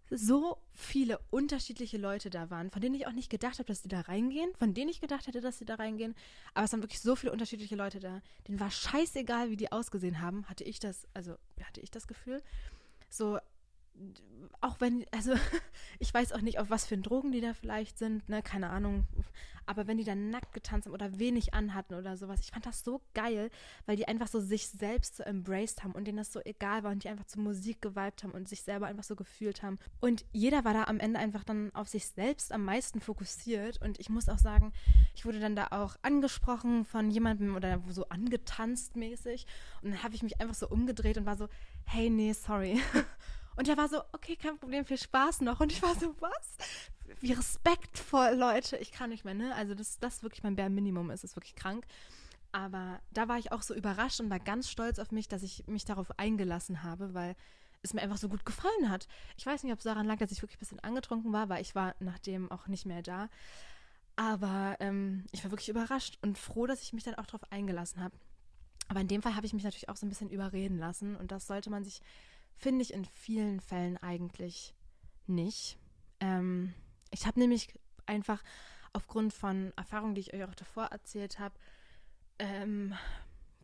so 0.09 0.63
viele 0.71 1.19
unterschiedliche 1.29 1.97
Leute 1.97 2.29
da 2.29 2.49
waren, 2.49 2.71
von 2.71 2.81
denen 2.81 2.95
ich 2.95 3.07
auch 3.07 3.11
nicht 3.11 3.29
gedacht 3.29 3.59
habe, 3.59 3.67
dass 3.67 3.81
die 3.81 3.89
da 3.89 3.99
reingehen, 3.99 4.55
von 4.55 4.73
denen 4.73 4.91
ich 4.91 5.01
gedacht 5.01 5.27
hätte, 5.27 5.41
dass 5.41 5.57
sie 5.57 5.65
da 5.65 5.75
reingehen. 5.75 6.15
Aber 6.53 6.63
es 6.63 6.71
waren 6.71 6.83
wirklich 6.83 7.01
so 7.01 7.17
viele 7.17 7.33
unterschiedliche 7.33 7.75
Leute 7.75 7.99
da. 7.99 8.21
Denen 8.47 8.61
war 8.61 8.71
scheißegal, 8.71 9.49
wie 9.49 9.57
die 9.57 9.73
ausgesehen 9.73 10.21
haben, 10.21 10.47
hatte 10.47 10.63
ich 10.63 10.79
das, 10.79 11.05
also 11.13 11.35
hatte 11.61 11.81
ich 11.81 11.91
das 11.91 12.07
Gefühl. 12.07 12.41
So, 13.09 13.37
auch 14.61 14.79
wenn, 14.79 15.05
also 15.11 15.33
ich 15.99 16.13
weiß 16.13 16.33
auch 16.33 16.41
nicht, 16.41 16.59
auf 16.59 16.69
was 16.69 16.85
für 16.85 16.97
Drogen 16.97 17.31
die 17.31 17.41
da 17.41 17.53
vielleicht 17.53 17.97
sind, 17.97 18.27
ne, 18.29 18.41
keine 18.41 18.69
Ahnung. 18.69 19.07
Aber 19.65 19.87
wenn 19.87 19.97
die 19.97 20.03
dann 20.03 20.29
nackt 20.29 20.53
getanzt 20.53 20.87
haben 20.87 20.93
oder 20.93 21.19
wenig 21.19 21.53
anhatten 21.53 21.93
oder 21.93 22.17
sowas, 22.17 22.41
ich 22.41 22.51
fand 22.51 22.65
das 22.65 22.83
so 22.83 23.01
geil, 23.13 23.49
weil 23.85 23.95
die 23.95 24.07
einfach 24.07 24.27
so 24.27 24.39
sich 24.39 24.67
selbst 24.67 25.17
so 25.17 25.23
embraced 25.23 25.83
haben 25.83 25.93
und 25.93 26.05
denen 26.05 26.17
das 26.17 26.33
so 26.33 26.41
egal 26.43 26.83
war 26.83 26.91
und 26.91 27.03
die 27.03 27.09
einfach 27.09 27.25
zur 27.25 27.43
Musik 27.43 27.81
geweibt 27.81 28.23
haben 28.23 28.31
und 28.31 28.49
sich 28.49 28.63
selber 28.63 28.87
einfach 28.87 29.03
so 29.03 29.15
gefühlt 29.15 29.61
haben. 29.61 29.77
Und 29.99 30.25
jeder 30.31 30.65
war 30.65 30.73
da 30.73 30.85
am 30.85 30.99
Ende 30.99 31.19
einfach 31.19 31.43
dann 31.43 31.73
auf 31.73 31.87
sich 31.87 32.07
selbst 32.07 32.51
am 32.51 32.65
meisten 32.65 33.01
fokussiert. 33.01 33.79
Und 33.81 33.99
ich 33.99 34.09
muss 34.09 34.29
auch 34.29 34.39
sagen, 34.39 34.73
ich 35.13 35.25
wurde 35.25 35.39
dann 35.39 35.55
da 35.55 35.67
auch 35.71 35.95
angesprochen 36.01 36.83
von 36.83 37.11
jemandem 37.11 37.55
oder 37.55 37.81
so 37.89 38.09
angetanzt 38.09 38.95
mäßig. 38.95 39.45
Und 39.81 39.91
dann 39.91 40.03
habe 40.03 40.15
ich 40.15 40.23
mich 40.23 40.41
einfach 40.41 40.55
so 40.55 40.67
umgedreht 40.67 41.17
und 41.17 41.25
war 41.25 41.37
so, 41.37 41.47
hey, 41.85 42.09
nee, 42.09 42.33
sorry. 42.33 42.81
Und 43.55 43.67
er 43.67 43.77
war 43.77 43.89
so, 43.89 44.01
okay, 44.13 44.35
kein 44.35 44.57
Problem, 44.57 44.85
viel 44.85 44.97
Spaß 44.97 45.41
noch. 45.41 45.59
Und 45.59 45.71
ich 45.71 45.81
war 45.81 45.95
so, 45.95 46.15
was? 46.19 46.57
Wie 47.19 47.33
respektvoll, 47.33 48.35
Leute. 48.35 48.77
Ich 48.77 48.91
kann 48.91 49.09
nicht 49.09 49.25
mehr, 49.25 49.33
ne? 49.33 49.53
Also, 49.55 49.75
dass 49.75 49.99
das 49.99 50.23
wirklich 50.23 50.43
mein 50.43 50.55
Bare 50.55 50.69
Minimum 50.69 51.11
ist, 51.11 51.23
ist 51.23 51.35
wirklich 51.35 51.55
krank. 51.55 51.85
Aber 52.51 52.99
da 53.11 53.27
war 53.27 53.37
ich 53.37 53.51
auch 53.51 53.61
so 53.61 53.73
überrascht 53.73 54.19
und 54.19 54.29
war 54.29 54.39
ganz 54.39 54.69
stolz 54.69 54.99
auf 54.99 55.11
mich, 55.11 55.27
dass 55.27 55.43
ich 55.43 55.65
mich 55.67 55.85
darauf 55.85 56.19
eingelassen 56.19 56.83
habe, 56.83 57.13
weil 57.13 57.35
es 57.81 57.93
mir 57.93 58.01
einfach 58.01 58.17
so 58.17 58.29
gut 58.29 58.45
gefallen 58.45 58.89
hat. 58.89 59.07
Ich 59.37 59.45
weiß 59.45 59.63
nicht, 59.63 59.71
ob 59.73 59.79
es 59.79 59.85
daran 59.85 60.05
lag, 60.05 60.17
dass 60.17 60.31
ich 60.31 60.41
wirklich 60.41 60.57
ein 60.57 60.59
bisschen 60.59 60.79
angetrunken 60.81 61.33
war, 61.33 61.49
weil 61.49 61.61
ich 61.61 61.75
war 61.75 61.95
nachdem 61.99 62.51
auch 62.51 62.67
nicht 62.67 62.85
mehr 62.85 63.01
da. 63.01 63.29
Aber 64.15 64.75
ähm, 64.79 65.25
ich 65.31 65.43
war 65.43 65.51
wirklich 65.51 65.69
überrascht 65.69 66.19
und 66.21 66.37
froh, 66.37 66.67
dass 66.67 66.81
ich 66.83 66.93
mich 66.93 67.03
dann 67.03 67.15
auch 67.15 67.25
darauf 67.25 67.51
eingelassen 67.51 68.03
habe. 68.03 68.15
Aber 68.87 68.99
in 68.99 69.07
dem 69.07 69.21
Fall 69.21 69.35
habe 69.35 69.45
ich 69.45 69.53
mich 69.53 69.63
natürlich 69.63 69.89
auch 69.89 69.95
so 69.95 70.05
ein 70.05 70.09
bisschen 70.09 70.29
überreden 70.29 70.77
lassen 70.77 71.15
und 71.15 71.31
das 71.31 71.47
sollte 71.47 71.69
man 71.69 71.83
sich 71.83 72.01
Finde 72.55 72.81
ich 72.81 72.93
in 72.93 73.05
vielen 73.05 73.59
Fällen 73.59 73.97
eigentlich 73.97 74.75
nicht. 75.27 75.77
Ähm, 76.19 76.73
ich 77.11 77.25
habe 77.25 77.39
nämlich 77.39 77.73
einfach 78.05 78.43
aufgrund 78.93 79.33
von 79.33 79.73
Erfahrungen, 79.75 80.15
die 80.15 80.21
ich 80.21 80.33
euch 80.33 80.43
auch 80.43 80.55
davor 80.55 80.85
erzählt 80.85 81.39
habe, 81.39 81.55
ähm, 82.39 82.93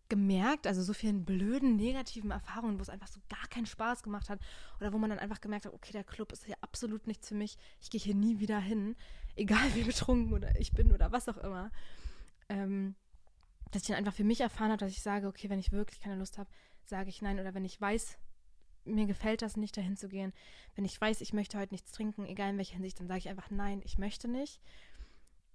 gemerkt, 0.10 0.68
also 0.68 0.82
so 0.82 0.94
vielen 0.94 1.26
blöden, 1.26 1.76
negativen 1.76 2.32
Erfahrungen, 2.32 2.78
wo 2.78 2.82
es 2.82 2.90
einfach 2.90 3.08
so 3.08 3.20
gar 3.30 3.46
keinen 3.50 3.66
Spaß 3.66 4.04
gemacht 4.04 4.30
hat 4.30 4.40
oder 4.80 4.94
wo 4.94 4.98
man 4.98 5.10
dann 5.10 5.20
einfach 5.20 5.42
gemerkt 5.42 5.66
hat, 5.66 5.74
okay, 5.74 5.92
der 5.92 6.04
Club 6.04 6.32
ist 6.32 6.46
hier 6.46 6.56
absolut 6.62 7.08
nichts 7.08 7.28
für 7.28 7.36
mich, 7.36 7.58
ich 7.82 7.90
gehe 7.90 8.00
hier 8.00 8.16
nie 8.16 8.40
wieder 8.40 8.60
hin, 8.60 8.96
egal 9.36 9.76
wie 9.76 9.84
betrunken 9.84 10.34
oder 10.34 10.58
ich 10.60 10.72
bin 10.72 10.92
oder 10.92 11.12
was 11.12 11.28
auch 11.28 11.38
immer. 11.38 11.72
Ähm, 12.50 12.96
dass 13.72 13.82
ich 13.82 13.90
dann 13.90 13.98
einfach 13.98 14.14
für 14.14 14.24
mich 14.24 14.40
erfahren 14.40 14.72
habe, 14.72 14.80
dass 14.80 14.94
ich 14.94 15.02
sage, 15.02 15.28
okay, 15.28 15.50
wenn 15.50 15.60
ich 15.60 15.74
wirklich 15.74 16.00
keine 16.00 16.16
Lust 16.16 16.38
habe, 16.38 16.50
sage 16.86 17.10
ich 17.10 17.22
nein 17.22 17.38
oder 17.40 17.54
wenn 17.54 17.66
ich 17.66 17.80
weiß, 17.80 18.18
mir 18.88 19.06
gefällt 19.06 19.42
das 19.42 19.58
nicht, 19.58 19.78
dahin 19.78 19.98
zu 19.98 20.08
gehen. 20.08 20.34
Wenn 20.76 20.86
ich 20.86 21.00
weiß, 21.00 21.22
ich 21.22 21.34
möchte 21.34 21.58
heute 21.58 21.74
nichts 21.74 21.92
trinken, 21.92 22.26
egal 22.26 22.52
in 22.52 22.58
welcher 22.58 22.76
Hinsicht, 22.76 23.00
dann 23.00 23.08
sage 23.08 23.20
ich 23.20 23.30
einfach 23.30 23.50
nein, 23.50 23.82
ich 23.84 23.98
möchte 23.98 24.28
nicht. 24.28 24.62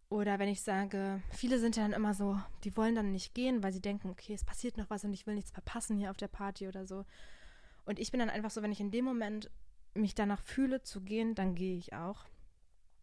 Oder 0.09 0.39
wenn 0.39 0.49
ich 0.49 0.61
sage, 0.61 1.23
viele 1.31 1.59
sind 1.59 1.77
ja 1.77 1.85
dann 1.85 1.95
immer 1.95 2.13
so, 2.13 2.39
die 2.65 2.77
wollen 2.77 2.95
dann 2.95 3.13
nicht 3.13 3.35
gehen, 3.35 3.63
weil 3.63 3.73
sie 3.73 3.81
denken, 3.81 4.11
okay, 4.11 4.35
es 4.35 4.45
passiert 4.45 4.77
noch 4.77 4.91
was 4.91 5.05
und 5.05 5.15
ich 5.15 5.27
will 5.27 5.35
nichts 5.35 5.51
verpassen 5.51 5.97
hier 5.97 6.11
auf 6.11 6.19
der 6.19 6.29
Party 6.29 6.69
oder 6.69 6.87
so. 6.87 7.07
Und 7.87 7.99
ich 7.99 8.11
bin 8.11 8.21
dann 8.21 8.29
einfach 8.29 8.51
so, 8.51 8.63
wenn 8.63 8.73
ich 8.73 8.81
in 8.81 8.91
dem 8.91 9.07
Moment 9.07 9.51
mich 9.95 10.15
danach 10.15 10.43
fühle 10.43 10.83
zu 10.83 11.01
gehen, 11.01 11.35
dann 11.35 11.55
gehe 11.55 11.77
ich 11.77 11.95
auch. 11.95 12.27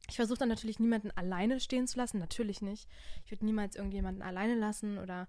Ich 0.08 0.16
versuche 0.16 0.40
dann 0.40 0.50
natürlich 0.50 0.80
niemanden 0.80 1.12
alleine 1.12 1.60
stehen 1.60 1.88
zu 1.88 1.98
lassen, 1.98 2.20
natürlich 2.20 2.62
nicht. 2.62 2.88
Ich 3.26 3.32
würde 3.32 3.46
niemals 3.46 3.76
irgendjemanden 3.76 4.24
alleine 4.24 4.56
lassen 4.56 4.98
oder 4.98 5.28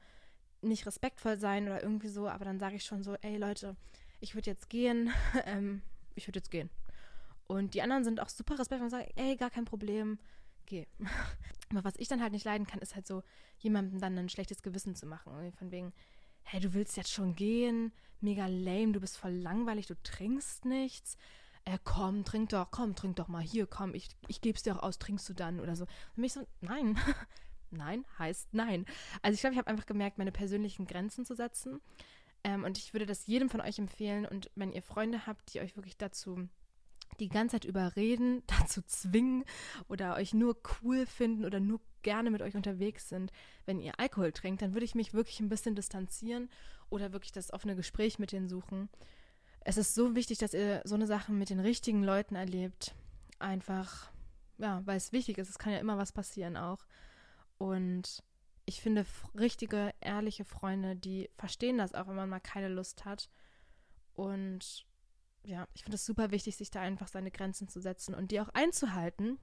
nicht 0.62 0.86
respektvoll 0.86 1.38
sein 1.38 1.64
oder 1.64 1.82
irgendwie 1.82 2.08
so, 2.08 2.28
aber 2.28 2.44
dann 2.44 2.58
sage 2.58 2.76
ich 2.76 2.84
schon 2.84 3.02
so, 3.02 3.14
ey 3.22 3.36
Leute, 3.36 3.76
ich 4.20 4.34
würde 4.34 4.50
jetzt 4.50 4.68
gehen, 4.70 5.12
ähm, 5.46 5.82
ich 6.14 6.26
würde 6.26 6.38
jetzt 6.38 6.50
gehen. 6.50 6.70
Und 7.46 7.74
die 7.74 7.82
anderen 7.82 8.04
sind 8.04 8.20
auch 8.20 8.28
super 8.28 8.58
respektvoll 8.58 8.84
und 8.86 8.90
sagen, 8.90 9.10
ey, 9.16 9.36
gar 9.36 9.50
kein 9.50 9.64
Problem, 9.64 10.18
geh. 10.66 10.86
Aber 11.70 11.84
was 11.84 11.96
ich 11.96 12.08
dann 12.08 12.22
halt 12.22 12.32
nicht 12.32 12.44
leiden 12.44 12.66
kann, 12.66 12.80
ist 12.80 12.94
halt 12.94 13.06
so, 13.06 13.22
jemandem 13.58 14.00
dann 14.00 14.18
ein 14.18 14.28
schlechtes 14.28 14.62
Gewissen 14.62 14.94
zu 14.94 15.06
machen. 15.06 15.52
Von 15.58 15.70
wegen, 15.70 15.92
hey, 16.42 16.60
du 16.60 16.74
willst 16.74 16.96
jetzt 16.96 17.12
schon 17.12 17.34
gehen, 17.34 17.92
mega 18.20 18.46
lame, 18.46 18.92
du 18.92 19.00
bist 19.00 19.16
voll 19.16 19.32
langweilig, 19.32 19.86
du 19.86 20.00
trinkst 20.02 20.64
nichts. 20.64 21.16
Äh, 21.64 21.78
komm, 21.84 22.24
trink 22.24 22.50
doch, 22.50 22.70
komm, 22.70 22.94
trink 22.94 23.16
doch 23.16 23.28
mal 23.28 23.42
hier, 23.42 23.66
komm, 23.66 23.94
ich, 23.94 24.08
ich 24.28 24.40
geb's 24.40 24.62
dir 24.62 24.76
auch 24.76 24.82
aus, 24.82 24.98
trinkst 24.98 25.28
du 25.28 25.34
dann 25.34 25.60
oder 25.60 25.76
so. 25.76 25.84
Und 25.84 26.22
mich 26.22 26.32
so, 26.32 26.46
nein, 26.60 26.98
nein 27.70 28.04
heißt 28.18 28.48
nein. 28.52 28.86
Also 29.22 29.34
ich 29.34 29.40
glaube, 29.40 29.54
ich 29.54 29.58
habe 29.58 29.68
einfach 29.68 29.86
gemerkt, 29.86 30.18
meine 30.18 30.32
persönlichen 30.32 30.86
Grenzen 30.86 31.24
zu 31.24 31.34
setzen. 31.34 31.80
Ähm, 32.44 32.64
und 32.64 32.78
ich 32.78 32.92
würde 32.94 33.06
das 33.06 33.26
jedem 33.26 33.48
von 33.48 33.60
euch 33.60 33.78
empfehlen. 33.78 34.26
Und 34.26 34.50
wenn 34.54 34.72
ihr 34.72 34.82
Freunde 34.82 35.26
habt, 35.26 35.52
die 35.52 35.60
euch 35.60 35.76
wirklich 35.76 35.96
dazu 35.96 36.48
die 37.18 37.28
ganze 37.28 37.56
Zeit 37.56 37.64
überreden, 37.64 38.42
dazu 38.60 38.82
zwingen 38.82 39.44
oder 39.88 40.16
euch 40.16 40.32
nur 40.34 40.56
cool 40.82 41.06
finden 41.06 41.44
oder 41.44 41.60
nur 41.60 41.80
gerne 42.02 42.30
mit 42.30 42.40
euch 42.40 42.54
unterwegs 42.54 43.08
sind, 43.08 43.30
wenn 43.66 43.80
ihr 43.80 43.98
Alkohol 43.98 44.32
trinkt, 44.32 44.62
dann 44.62 44.74
würde 44.74 44.86
ich 44.86 44.94
mich 44.94 45.12
wirklich 45.12 45.40
ein 45.40 45.48
bisschen 45.48 45.74
distanzieren 45.74 46.48
oder 46.88 47.12
wirklich 47.12 47.32
das 47.32 47.52
offene 47.52 47.76
Gespräch 47.76 48.18
mit 48.18 48.32
denen 48.32 48.48
suchen. 48.48 48.88
Es 49.60 49.76
ist 49.76 49.94
so 49.94 50.14
wichtig, 50.14 50.38
dass 50.38 50.54
ihr 50.54 50.80
so 50.84 50.94
eine 50.94 51.06
Sache 51.06 51.32
mit 51.32 51.50
den 51.50 51.60
richtigen 51.60 52.02
Leuten 52.02 52.34
erlebt. 52.34 52.94
Einfach, 53.38 54.10
ja, 54.56 54.80
weil 54.86 54.96
es 54.96 55.12
wichtig 55.12 55.36
ist. 55.36 55.50
Es 55.50 55.58
kann 55.58 55.72
ja 55.72 55.78
immer 55.78 55.98
was 55.98 56.12
passieren 56.12 56.56
auch. 56.56 56.86
Und 57.58 58.22
ich 58.70 58.80
finde 58.80 59.04
richtige, 59.36 59.92
ehrliche 60.00 60.44
Freunde, 60.44 60.94
die 60.94 61.28
verstehen 61.36 61.78
das 61.78 61.92
auch, 61.92 62.06
wenn 62.06 62.14
man 62.14 62.28
mal 62.28 62.38
keine 62.38 62.68
Lust 62.68 63.04
hat 63.04 63.28
und 64.14 64.86
ja, 65.42 65.66
ich 65.74 65.82
finde 65.82 65.96
es 65.96 66.06
super 66.06 66.30
wichtig, 66.30 66.56
sich 66.56 66.70
da 66.70 66.80
einfach 66.80 67.08
seine 67.08 67.32
Grenzen 67.32 67.66
zu 67.66 67.80
setzen 67.80 68.14
und 68.14 68.30
die 68.30 68.40
auch 68.40 68.50
einzuhalten. 68.50 69.38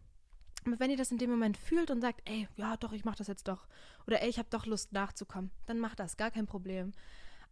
Aber 0.66 0.80
wenn 0.80 0.92
ihr 0.92 0.98
das 0.98 1.12
in 1.12 1.18
dem 1.18 1.30
Moment 1.30 1.58
fühlt 1.58 1.92
und 1.92 2.00
sagt, 2.00 2.22
ey, 2.24 2.48
ja 2.56 2.78
doch, 2.78 2.94
ich 2.94 3.04
mache 3.04 3.18
das 3.18 3.28
jetzt 3.28 3.50
doch, 3.50 3.68
oder 4.06 4.22
ey, 4.22 4.30
ich 4.30 4.40
habe 4.40 4.50
doch 4.50 4.66
Lust 4.66 4.94
nachzukommen, 4.94 5.52
dann 5.66 5.80
macht 5.80 6.00
das, 6.00 6.16
gar 6.16 6.32
kein 6.32 6.46
Problem. 6.46 6.94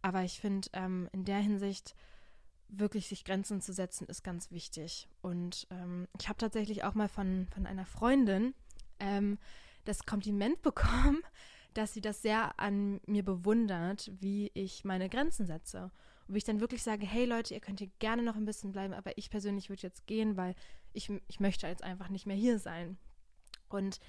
Aber 0.00 0.22
ich 0.22 0.40
finde, 0.40 0.68
ähm, 0.72 1.10
in 1.12 1.24
der 1.24 1.40
Hinsicht 1.40 1.94
wirklich 2.68 3.06
sich 3.06 3.24
Grenzen 3.24 3.60
zu 3.60 3.74
setzen, 3.74 4.06
ist 4.06 4.24
ganz 4.24 4.50
wichtig. 4.50 5.08
Und 5.20 5.66
ähm, 5.70 6.08
ich 6.18 6.28
habe 6.28 6.38
tatsächlich 6.38 6.84
auch 6.84 6.94
mal 6.94 7.08
von, 7.08 7.48
von 7.52 7.66
einer 7.66 7.84
Freundin 7.84 8.54
ähm, 8.98 9.38
das 9.84 10.06
Kompliment 10.06 10.62
bekommen, 10.62 11.20
dass 11.76 11.92
sie 11.92 12.00
das 12.00 12.22
sehr 12.22 12.58
an 12.58 13.00
mir 13.06 13.24
bewundert, 13.24 14.10
wie 14.20 14.50
ich 14.54 14.84
meine 14.84 15.08
Grenzen 15.08 15.46
setze. 15.46 15.90
Und 16.26 16.34
wie 16.34 16.38
ich 16.38 16.44
dann 16.44 16.60
wirklich 16.60 16.82
sage, 16.82 17.06
hey 17.06 17.24
Leute, 17.24 17.54
ihr 17.54 17.60
könnt 17.60 17.78
hier 17.78 17.90
gerne 17.98 18.22
noch 18.22 18.36
ein 18.36 18.46
bisschen 18.46 18.72
bleiben, 18.72 18.94
aber 18.94 19.16
ich 19.18 19.30
persönlich 19.30 19.68
würde 19.68 19.82
jetzt 19.82 20.06
gehen, 20.06 20.36
weil 20.36 20.54
ich, 20.92 21.10
ich 21.28 21.40
möchte 21.40 21.66
jetzt 21.66 21.84
einfach 21.84 22.08
nicht 22.08 22.26
mehr 22.26 22.36
hier 22.36 22.58
sein. 22.58 22.96
Und 23.68 24.00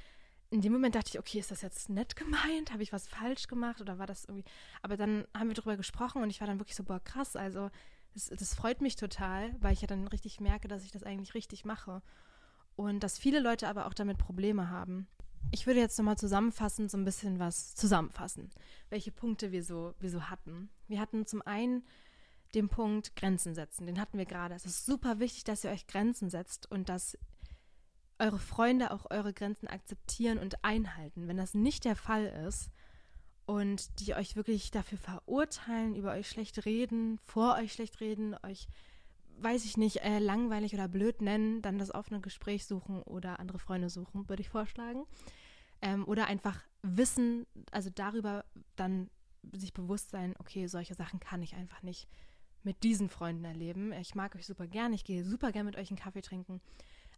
in 0.49 0.61
dem 0.61 0.71
Moment 0.71 0.95
dachte 0.95 1.09
ich, 1.09 1.19
okay, 1.19 1.39
ist 1.39 1.51
das 1.51 1.61
jetzt 1.61 1.89
nett 1.89 2.15
gemeint? 2.15 2.71
Habe 2.71 2.83
ich 2.83 2.93
was 2.93 3.07
falsch 3.07 3.47
gemacht 3.47 3.81
oder 3.81 3.99
war 3.99 4.07
das 4.07 4.25
irgendwie. 4.25 4.45
Aber 4.81 4.95
dann 4.95 5.25
haben 5.35 5.49
wir 5.49 5.55
darüber 5.55 5.75
gesprochen 5.77 6.21
und 6.23 6.29
ich 6.29 6.39
war 6.39 6.47
dann 6.47 6.59
wirklich 6.59 6.75
so, 6.75 6.83
boah, 6.83 7.01
krass, 7.01 7.35
also 7.35 7.69
das, 8.13 8.27
das 8.27 8.55
freut 8.55 8.81
mich 8.81 8.95
total, 8.95 9.53
weil 9.59 9.73
ich 9.73 9.81
ja 9.81 9.87
dann 9.87 10.07
richtig 10.07 10.39
merke, 10.39 10.67
dass 10.67 10.85
ich 10.85 10.91
das 10.91 11.03
eigentlich 11.03 11.33
richtig 11.33 11.65
mache. 11.65 12.01
Und 12.75 13.01
dass 13.01 13.19
viele 13.19 13.39
Leute 13.39 13.67
aber 13.67 13.87
auch 13.87 13.93
damit 13.93 14.17
Probleme 14.17 14.69
haben. 14.69 15.07
Ich 15.51 15.65
würde 15.65 15.79
jetzt 15.79 15.97
nochmal 15.97 16.17
zusammenfassend 16.17 16.91
so 16.91 16.97
ein 16.97 17.05
bisschen 17.05 17.39
was 17.39 17.73
zusammenfassen, 17.75 18.49
welche 18.89 19.11
Punkte 19.11 19.51
wir 19.51 19.63
so, 19.63 19.93
wir 19.99 20.09
so 20.09 20.23
hatten. 20.23 20.69
Wir 20.87 20.99
hatten 20.99 21.25
zum 21.25 21.41
einen 21.41 21.83
den 22.53 22.69
Punkt 22.69 23.15
Grenzen 23.15 23.55
setzen, 23.55 23.85
den 23.85 23.99
hatten 23.99 24.17
wir 24.17 24.25
gerade. 24.25 24.55
Es 24.55 24.65
ist 24.65 24.85
super 24.85 25.19
wichtig, 25.19 25.43
dass 25.43 25.63
ihr 25.63 25.71
euch 25.71 25.87
Grenzen 25.87 26.29
setzt 26.29 26.69
und 26.71 26.89
dass 26.89 27.17
eure 28.19 28.39
Freunde 28.39 28.91
auch 28.91 29.05
eure 29.09 29.33
Grenzen 29.33 29.67
akzeptieren 29.67 30.39
und 30.39 30.63
einhalten. 30.63 31.27
Wenn 31.27 31.37
das 31.37 31.53
nicht 31.53 31.85
der 31.85 31.95
Fall 31.95 32.25
ist 32.47 32.69
und 33.45 33.99
die 33.99 34.15
euch 34.15 34.35
wirklich 34.35 34.71
dafür 34.71 34.97
verurteilen, 34.97 35.95
über 35.95 36.11
euch 36.13 36.29
schlecht 36.29 36.65
reden, 36.65 37.19
vor 37.25 37.55
euch 37.55 37.73
schlecht 37.73 37.99
reden, 37.99 38.35
euch, 38.43 38.67
weiß 39.39 39.65
ich 39.65 39.77
nicht, 39.77 39.97
äh, 39.97 40.19
langweilig 40.19 40.73
oder 40.73 40.87
blöd 40.87 41.21
nennen, 41.21 41.61
dann 41.61 41.77
das 41.77 41.93
offene 41.93 42.21
Gespräch 42.21 42.65
suchen 42.65 43.01
oder 43.03 43.39
andere 43.39 43.59
Freunde 43.59 43.89
suchen, 43.89 44.27
würde 44.29 44.41
ich 44.41 44.49
vorschlagen. 44.49 45.05
Ähm, 45.81 46.05
oder 46.07 46.27
einfach 46.27 46.59
wissen, 46.81 47.45
also 47.71 47.89
darüber 47.89 48.45
dann 48.75 49.09
sich 49.53 49.73
bewusst 49.73 50.09
sein, 50.09 50.35
okay, 50.39 50.67
solche 50.67 50.95
Sachen 50.95 51.19
kann 51.19 51.43
ich 51.43 51.55
einfach 51.55 51.83
nicht 51.83 52.07
mit 52.63 52.83
diesen 52.83 53.09
Freunden 53.09 53.45
erleben. 53.45 53.93
Ich 53.93 54.15
mag 54.15 54.35
euch 54.35 54.45
super 54.45 54.67
gern, 54.67 54.93
ich 54.93 55.05
gehe 55.05 55.23
super 55.23 55.51
gern 55.51 55.65
mit 55.65 55.77
euch 55.77 55.89
einen 55.89 55.99
Kaffee 55.99 56.21
trinken. 56.21 56.61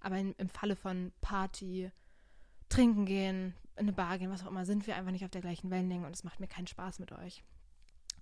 Aber 0.02 0.18
in, 0.18 0.34
im 0.34 0.50
Falle 0.50 0.76
von 0.76 1.12
Party, 1.22 1.92
trinken 2.70 3.06
gehen, 3.06 3.56
in 3.76 3.82
eine 3.82 3.94
Bar 3.94 4.20
gehen, 4.20 4.30
was 4.30 4.44
auch 4.44 4.52
immer, 4.52 4.66
sind 4.66 4.88
wir 4.88 4.96
einfach 4.96 5.12
nicht 5.12 5.26
auf 5.26 5.32
der 5.32 5.42
gleichen 5.42 5.72
Wellenlänge 5.72 6.06
und 6.06 6.16
es 6.16 6.24
macht 6.24 6.40
mir 6.40 6.48
keinen 6.48 6.68
Spaß 6.68 7.00
mit 7.00 7.12
euch. 7.12 7.44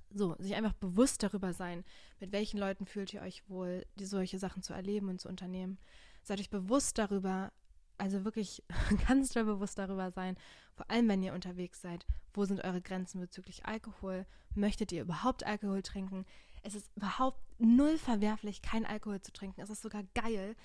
So, 0.09 0.35
sich 0.39 0.55
einfach 0.55 0.73
bewusst 0.73 1.23
darüber 1.23 1.53
sein, 1.53 1.83
mit 2.19 2.31
welchen 2.31 2.59
Leuten 2.59 2.85
fühlt 2.85 3.13
ihr 3.13 3.21
euch 3.21 3.47
wohl, 3.49 3.85
die 3.95 4.05
solche 4.05 4.39
Sachen 4.39 4.63
zu 4.63 4.73
erleben 4.73 5.09
und 5.09 5.19
zu 5.19 5.27
unternehmen. 5.27 5.77
Seid 6.23 6.39
euch 6.39 6.49
bewusst 6.49 6.97
darüber, 6.97 7.51
also 7.97 8.23
wirklich 8.23 8.63
ganz 9.07 9.29
doll 9.29 9.43
bewusst 9.43 9.77
darüber 9.77 10.11
sein, 10.11 10.37
vor 10.75 10.89
allem 10.89 11.09
wenn 11.09 11.23
ihr 11.23 11.33
unterwegs 11.33 11.81
seid, 11.81 12.05
wo 12.33 12.45
sind 12.45 12.63
eure 12.63 12.81
Grenzen 12.81 13.19
bezüglich 13.19 13.65
Alkohol? 13.65 14.25
Möchtet 14.55 14.91
ihr 14.91 15.01
überhaupt 15.01 15.45
Alkohol 15.45 15.81
trinken? 15.81 16.25
Es 16.63 16.75
ist 16.75 16.89
überhaupt 16.95 17.39
null 17.59 17.97
verwerflich, 17.97 18.61
kein 18.61 18.85
Alkohol 18.85 19.21
zu 19.21 19.31
trinken. 19.31 19.61
Es 19.61 19.69
ist 19.69 19.81
sogar 19.81 20.03
geil, 20.15 20.55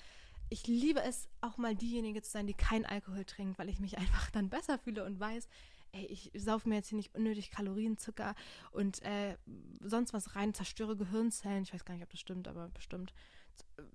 ich 0.53 0.67
liebe 0.67 1.01
es, 1.01 1.27
auch 1.41 1.57
mal 1.57 1.75
diejenige 1.75 2.21
zu 2.21 2.29
sein, 2.29 2.45
die 2.45 2.53
keinen 2.53 2.85
Alkohol 2.85 3.25
trinkt, 3.25 3.57
weil 3.57 3.69
ich 3.69 3.79
mich 3.79 3.97
einfach 3.97 4.29
dann 4.31 4.49
besser 4.49 4.77
fühle 4.77 5.03
und 5.03 5.19
weiß, 5.19 5.47
ey, 5.93 6.05
ich 6.05 6.31
saufe 6.35 6.67
mir 6.67 6.75
jetzt 6.75 6.89
hier 6.89 6.97
nicht 6.97 7.15
unnötig 7.15 7.51
Kalorien, 7.51 7.97
Zucker 7.97 8.35
und 8.71 9.01
äh, 9.03 9.37
sonst 9.79 10.13
was 10.13 10.35
rein, 10.35 10.53
zerstöre 10.53 10.97
Gehirnzellen. 10.97 11.63
Ich 11.63 11.73
weiß 11.73 11.85
gar 11.85 11.93
nicht, 11.93 12.03
ob 12.03 12.09
das 12.09 12.19
stimmt, 12.19 12.47
aber 12.47 12.69
bestimmt. 12.69 13.13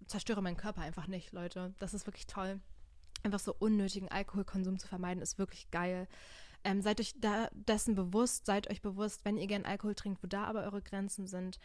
Zerstöre 0.07 0.43
meinen 0.43 0.57
Körper 0.57 0.81
einfach 0.81 1.07
nicht, 1.07 1.33
Leute. 1.33 1.75
Das 1.79 1.95
ist 1.95 2.07
wirklich 2.07 2.27
toll. 2.27 2.61
Einfach 3.23 3.41
so 3.41 3.55
unnötigen 3.59 4.09
Alkoholkonsum 4.09 4.79
zu 4.79 4.89
vermeiden, 4.89 5.23
ist 5.23 5.39
wirklich 5.39 5.71
geil. 5.71 6.09
Ähm, 6.65 6.81
seid 6.81 7.01
euch 7.01 7.15
da 7.21 7.49
dessen 7.53 7.95
bewusst, 7.95 8.47
seid 8.47 8.71
euch 8.71 8.81
bewusst, 8.81 9.25
wenn 9.25 9.37
ihr 9.37 9.47
gern 9.47 9.65
Alkohol 9.65 9.95
trinkt, 9.95 10.23
wo 10.23 10.27
da 10.27 10.45
aber 10.45 10.63
eure 10.63 10.83
Grenzen 10.83 11.27
sind 11.27 11.59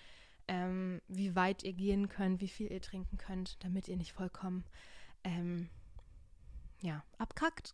ähm, 0.48 1.02
wie 1.08 1.36
weit 1.36 1.64
ihr 1.64 1.74
gehen 1.74 2.10
könnt, 2.10 2.42
wie 2.42 2.48
viel 2.48 2.72
ihr 2.72 2.82
trinken 2.82 3.18
könnt, 3.18 3.64
damit 3.64 3.88
ihr 3.88 3.98
nicht 3.98 4.14
vollkommen 4.14 4.66
ähm, 5.24 5.70
ja, 6.84 7.04
abkackt. 7.18 7.74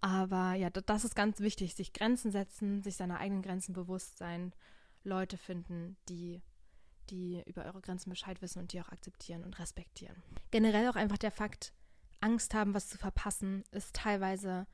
Aber 0.00 0.54
ja, 0.54 0.70
das 0.70 1.04
ist 1.04 1.16
ganz 1.16 1.40
wichtig, 1.40 1.74
sich 1.74 1.92
Grenzen 1.92 2.30
setzen, 2.30 2.82
sich 2.82 2.96
seiner 2.96 3.18
eigenen 3.18 3.42
Grenzen 3.42 3.72
bewusst 3.72 4.18
sein, 4.18 4.52
Leute 5.04 5.36
finden, 5.36 5.96
die 6.08 6.42
die 7.10 7.42
über 7.46 7.64
eure 7.64 7.80
Grenzen 7.80 8.10
Bescheid 8.10 8.40
wissen 8.40 8.60
und 8.60 8.72
die 8.72 8.80
auch 8.80 8.88
akzeptieren 8.88 9.42
und 9.42 9.58
respektieren. 9.58 10.22
Generell 10.52 10.88
auch 10.88 10.94
einfach 10.94 11.18
der 11.18 11.32
Fakt, 11.32 11.72
Angst 12.20 12.54
haben, 12.54 12.74
was 12.74 12.88
zu 12.88 12.96
verpassen, 12.96 13.64
ist 13.72 13.96
teilweise 13.96 14.68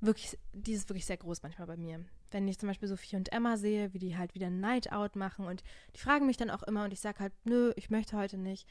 wirklich, 0.00 0.38
die 0.54 0.72
ist 0.72 0.88
wirklich 0.88 1.04
sehr 1.04 1.18
groß 1.18 1.42
manchmal 1.42 1.66
bei 1.66 1.76
mir 1.76 2.04
wenn 2.34 2.48
ich 2.48 2.58
zum 2.58 2.68
Beispiel 2.68 2.88
Sophie 2.88 3.16
und 3.16 3.32
Emma 3.32 3.56
sehe, 3.56 3.94
wie 3.94 3.98
die 4.00 4.18
halt 4.18 4.34
wieder 4.34 4.50
Night 4.50 4.92
Out 4.92 5.14
machen 5.16 5.46
und 5.46 5.62
die 5.94 6.00
fragen 6.00 6.26
mich 6.26 6.36
dann 6.36 6.50
auch 6.50 6.64
immer 6.64 6.84
und 6.84 6.92
ich 6.92 7.00
sage 7.00 7.20
halt, 7.20 7.32
nö, 7.44 7.72
ich 7.76 7.90
möchte 7.90 8.16
heute 8.16 8.36
nicht, 8.36 8.68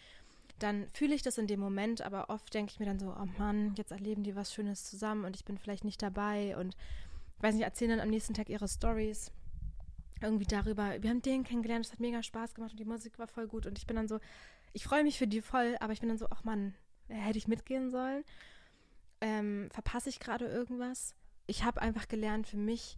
dann 0.60 0.88
fühle 0.94 1.16
ich 1.16 1.22
das 1.22 1.38
in 1.38 1.48
dem 1.48 1.60
Moment, 1.60 2.02
aber 2.02 2.30
oft 2.30 2.54
denke 2.54 2.72
ich 2.72 2.80
mir 2.80 2.86
dann 2.86 3.00
so, 3.00 3.10
oh 3.10 3.28
Mann, 3.38 3.74
jetzt 3.76 3.92
erleben 3.92 4.24
die 4.24 4.36
was 4.36 4.54
Schönes 4.54 4.86
zusammen 4.86 5.26
und 5.26 5.36
ich 5.36 5.46
bin 5.46 5.58
vielleicht 5.58 5.84
nicht 5.84 6.02
dabei 6.02 6.56
und 6.58 6.76
weiß 7.40 7.56
nicht, 7.56 7.64
erzählen 7.64 7.92
dann 7.92 8.00
am 8.00 8.10
nächsten 8.10 8.34
Tag 8.34 8.50
ihre 8.50 8.68
Stories 8.68 9.32
irgendwie 10.22 10.46
darüber, 10.46 11.02
wir 11.02 11.10
haben 11.10 11.22
den 11.22 11.44
kennengelernt, 11.44 11.86
es 11.86 11.92
hat 11.92 12.00
mega 12.00 12.24
Spaß 12.24 12.54
gemacht 12.54 12.72
und 12.72 12.80
die 12.80 12.86
Musik 12.86 13.20
war 13.20 13.28
voll 13.28 13.48
gut 13.48 13.66
und 13.66 13.78
ich 13.78 13.86
bin 13.86 13.98
dann 13.98 14.08
so, 14.08 14.20
ich 14.72 14.86
freue 14.86 15.04
mich 15.04 15.18
für 15.18 15.28
die 15.28 15.42
voll, 15.42 15.76
aber 15.80 15.94
ich 15.94 16.00
bin 16.00 16.10
dann 16.10 16.18
so, 16.18 16.28
ach 16.30 16.44
Mann, 16.44 16.74
hätte 17.10 17.38
ich 17.38 17.48
mitgehen 17.48 17.92
sollen? 17.92 18.24
Ähm, 19.22 19.70
verpasse 19.72 20.10
ich 20.10 20.20
gerade 20.20 20.46
irgendwas? 20.46 21.16
Ich 21.46 21.64
habe 21.64 21.82
einfach 21.82 22.08
gelernt 22.08 22.48
für 22.48 22.58
mich, 22.58 22.98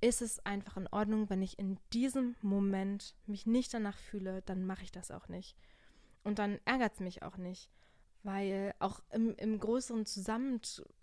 ist 0.00 0.22
es 0.22 0.44
einfach 0.44 0.76
in 0.76 0.88
Ordnung, 0.88 1.30
wenn 1.30 1.42
ich 1.42 1.58
in 1.58 1.78
diesem 1.92 2.34
Moment 2.42 3.14
mich 3.26 3.46
nicht 3.46 3.72
danach 3.72 3.96
fühle, 3.96 4.42
dann 4.42 4.66
mache 4.66 4.82
ich 4.82 4.92
das 4.92 5.10
auch 5.10 5.28
nicht. 5.28 5.56
Und 6.26 6.40
dann 6.40 6.58
ärgert 6.64 6.94
es 6.94 7.00
mich 7.00 7.22
auch 7.22 7.36
nicht, 7.36 7.70
weil 8.24 8.74
auch 8.80 9.00
im, 9.12 9.36
im 9.36 9.60
größeren 9.60 10.04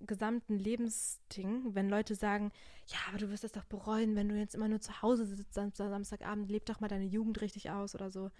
gesamten 0.01 0.59
Lebensding, 0.59 1.73
wenn 1.73 1.87
Leute 1.87 2.13
sagen, 2.13 2.51
ja, 2.87 2.97
aber 3.07 3.19
du 3.19 3.29
wirst 3.29 3.45
es 3.45 3.53
doch 3.53 3.63
bereuen, 3.63 4.17
wenn 4.17 4.27
du 4.27 4.35
jetzt 4.35 4.53
immer 4.53 4.67
nur 4.67 4.81
zu 4.81 5.01
Hause 5.01 5.25
sitzt 5.25 5.57
am 5.57 5.71
Samstagabend, 5.73 6.51
leb 6.51 6.65
doch 6.65 6.81
mal 6.81 6.89
deine 6.89 7.05
Jugend 7.05 7.39
richtig 7.39 7.71
aus 7.71 7.95
oder 7.95 8.11
so. 8.11 8.31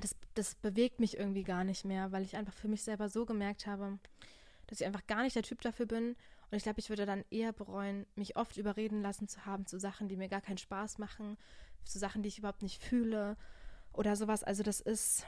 Das, 0.00 0.16
das 0.32 0.54
bewegt 0.54 0.98
mich 0.98 1.18
irgendwie 1.18 1.44
gar 1.44 1.62
nicht 1.62 1.84
mehr, 1.84 2.10
weil 2.10 2.22
ich 2.22 2.38
einfach 2.38 2.54
für 2.54 2.68
mich 2.68 2.82
selber 2.82 3.10
so 3.10 3.26
gemerkt 3.26 3.66
habe, 3.66 3.98
dass 4.68 4.80
ich 4.80 4.86
einfach 4.86 5.06
gar 5.06 5.22
nicht 5.22 5.36
der 5.36 5.42
Typ 5.42 5.60
dafür 5.60 5.84
bin 5.84 6.16
und 6.50 6.56
ich 6.56 6.62
glaube, 6.62 6.80
ich 6.80 6.88
würde 6.88 7.04
dann 7.04 7.26
eher 7.28 7.52
bereuen, 7.52 8.06
mich 8.14 8.36
oft 8.36 8.56
überreden 8.56 9.02
lassen 9.02 9.28
zu 9.28 9.44
haben 9.44 9.66
zu 9.66 9.78
Sachen, 9.78 10.08
die 10.08 10.16
mir 10.16 10.30
gar 10.30 10.40
keinen 10.40 10.56
Spaß 10.56 10.96
machen, 10.96 11.36
zu 11.84 11.98
Sachen, 11.98 12.22
die 12.22 12.28
ich 12.28 12.38
überhaupt 12.38 12.62
nicht 12.62 12.82
fühle 12.82 13.36
oder 13.92 14.16
sowas. 14.16 14.42
Also 14.42 14.62
das 14.62 14.80
ist, 14.80 15.26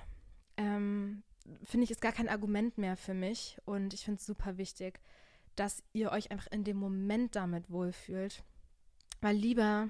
ähm, 0.56 1.22
finde 1.64 1.84
ich, 1.84 1.90
ist 1.90 2.00
gar 2.00 2.12
kein 2.12 2.28
Argument 2.28 2.78
mehr 2.78 2.96
für 2.96 3.14
mich. 3.14 3.58
Und 3.64 3.94
ich 3.94 4.04
finde 4.04 4.18
es 4.18 4.26
super 4.26 4.58
wichtig, 4.58 5.00
dass 5.56 5.82
ihr 5.92 6.10
euch 6.12 6.30
einfach 6.30 6.50
in 6.50 6.64
dem 6.64 6.76
Moment 6.76 7.36
damit 7.36 7.70
wohlfühlt. 7.70 8.42
Weil 9.20 9.36
lieber, 9.36 9.88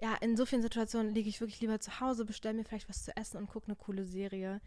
ja, 0.00 0.14
in 0.16 0.36
so 0.36 0.46
vielen 0.46 0.62
Situationen 0.62 1.14
liege 1.14 1.28
ich 1.28 1.40
wirklich 1.40 1.60
lieber 1.60 1.80
zu 1.80 2.00
Hause, 2.00 2.24
bestelle 2.24 2.54
mir 2.54 2.64
vielleicht 2.64 2.88
was 2.88 3.04
zu 3.04 3.16
essen 3.16 3.38
und 3.38 3.48
gucke 3.48 3.66
eine 3.66 3.76
coole 3.76 4.04
Serie, 4.04 4.60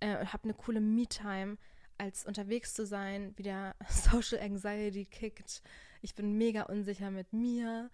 äh, 0.00 0.26
habe 0.26 0.44
eine 0.44 0.54
coole 0.54 0.80
Me-Time, 0.80 1.56
als 1.98 2.24
unterwegs 2.24 2.74
zu 2.74 2.86
sein, 2.86 3.36
wieder 3.36 3.74
Social 3.88 4.40
Anxiety 4.40 5.04
kickt. 5.04 5.62
Ich 6.00 6.14
bin 6.14 6.38
mega 6.38 6.62
unsicher 6.62 7.10
mit 7.10 7.32
mir 7.32 7.90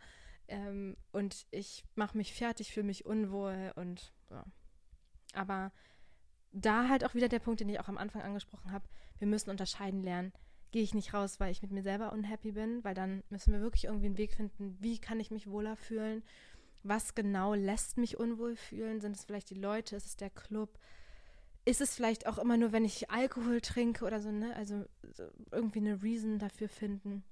ähm, 0.48 0.96
und 1.12 1.46
ich 1.50 1.84
mache 1.94 2.16
mich 2.16 2.34
fertig, 2.34 2.72
fühle 2.72 2.86
mich 2.86 3.06
unwohl 3.06 3.72
und 3.76 4.12
ja. 4.30 4.44
Aber 5.32 5.72
da 6.54 6.88
halt 6.88 7.04
auch 7.04 7.14
wieder 7.14 7.28
der 7.28 7.40
Punkt, 7.40 7.60
den 7.60 7.68
ich 7.68 7.80
auch 7.80 7.88
am 7.88 7.98
Anfang 7.98 8.22
angesprochen 8.22 8.72
habe, 8.72 8.88
wir 9.18 9.26
müssen 9.26 9.50
unterscheiden 9.50 10.02
lernen. 10.02 10.32
Gehe 10.70 10.82
ich 10.82 10.94
nicht 10.94 11.14
raus, 11.14 11.38
weil 11.38 11.52
ich 11.52 11.62
mit 11.62 11.70
mir 11.70 11.82
selber 11.82 12.12
unhappy 12.12 12.52
bin, 12.52 12.82
weil 12.82 12.94
dann 12.94 13.22
müssen 13.28 13.52
wir 13.52 13.60
wirklich 13.60 13.84
irgendwie 13.84 14.06
einen 14.06 14.18
Weg 14.18 14.32
finden, 14.32 14.76
wie 14.80 14.98
kann 14.98 15.20
ich 15.20 15.30
mich 15.30 15.48
wohler 15.48 15.76
fühlen, 15.76 16.22
was 16.82 17.14
genau 17.14 17.54
lässt 17.54 17.96
mich 17.96 18.18
unwohl 18.18 18.56
fühlen, 18.56 19.00
sind 19.00 19.16
es 19.16 19.24
vielleicht 19.24 19.50
die 19.50 19.54
Leute, 19.54 19.96
ist 19.96 20.06
es 20.06 20.16
der 20.16 20.30
Club, 20.30 20.78
ist 21.64 21.80
es 21.80 21.94
vielleicht 21.94 22.26
auch 22.26 22.38
immer 22.38 22.56
nur, 22.56 22.72
wenn 22.72 22.84
ich 22.84 23.10
Alkohol 23.10 23.60
trinke 23.60 24.04
oder 24.04 24.20
so, 24.20 24.30
ne? 24.30 24.54
Also 24.56 24.84
irgendwie 25.50 25.78
eine 25.78 26.02
Reason 26.02 26.38
dafür 26.38 26.68
finden, 26.68 27.24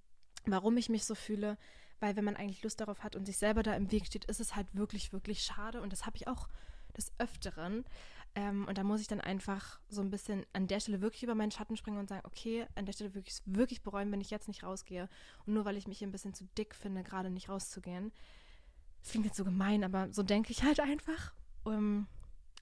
warum 0.46 0.76
ich 0.76 0.88
mich 0.88 1.04
so 1.04 1.14
fühle. 1.14 1.58
Weil 2.00 2.16
wenn 2.16 2.24
man 2.24 2.34
eigentlich 2.34 2.62
Lust 2.64 2.80
darauf 2.80 3.04
hat 3.04 3.14
und 3.14 3.26
sich 3.26 3.36
selber 3.36 3.62
da 3.62 3.76
im 3.76 3.92
Weg 3.92 4.06
steht, 4.06 4.24
ist 4.24 4.40
es 4.40 4.56
halt 4.56 4.66
wirklich, 4.72 5.12
wirklich 5.12 5.42
schade. 5.42 5.80
Und 5.80 5.92
das 5.92 6.04
habe 6.04 6.16
ich 6.16 6.26
auch 6.26 6.48
des 6.96 7.12
Öfteren. 7.18 7.84
Ähm, 8.34 8.66
und 8.66 8.78
da 8.78 8.84
muss 8.84 9.00
ich 9.00 9.08
dann 9.08 9.20
einfach 9.20 9.78
so 9.88 10.00
ein 10.00 10.10
bisschen 10.10 10.46
an 10.52 10.66
der 10.66 10.80
Stelle 10.80 11.02
wirklich 11.02 11.22
über 11.22 11.34
meinen 11.34 11.50
Schatten 11.50 11.76
springen 11.76 11.98
und 11.98 12.08
sagen, 12.08 12.22
okay, 12.24 12.66
an 12.74 12.86
der 12.86 12.92
Stelle 12.92 13.14
wirklich, 13.14 13.42
wirklich 13.44 13.82
bereuen, 13.82 14.10
wenn 14.10 14.22
ich 14.22 14.30
jetzt 14.30 14.48
nicht 14.48 14.62
rausgehe. 14.62 15.08
Und 15.44 15.54
nur 15.54 15.64
weil 15.64 15.76
ich 15.76 15.86
mich 15.86 15.98
hier 15.98 16.08
ein 16.08 16.12
bisschen 16.12 16.32
zu 16.32 16.46
dick 16.56 16.74
finde, 16.74 17.02
gerade 17.02 17.30
nicht 17.30 17.48
rauszugehen. 17.50 18.10
Das 19.02 19.10
klingt 19.10 19.26
jetzt 19.26 19.36
so 19.36 19.44
gemein, 19.44 19.84
aber 19.84 20.10
so 20.12 20.22
denke 20.22 20.52
ich 20.52 20.62
halt 20.62 20.80
einfach. 20.80 21.34
Um, 21.64 21.72
ähm, 21.74 22.06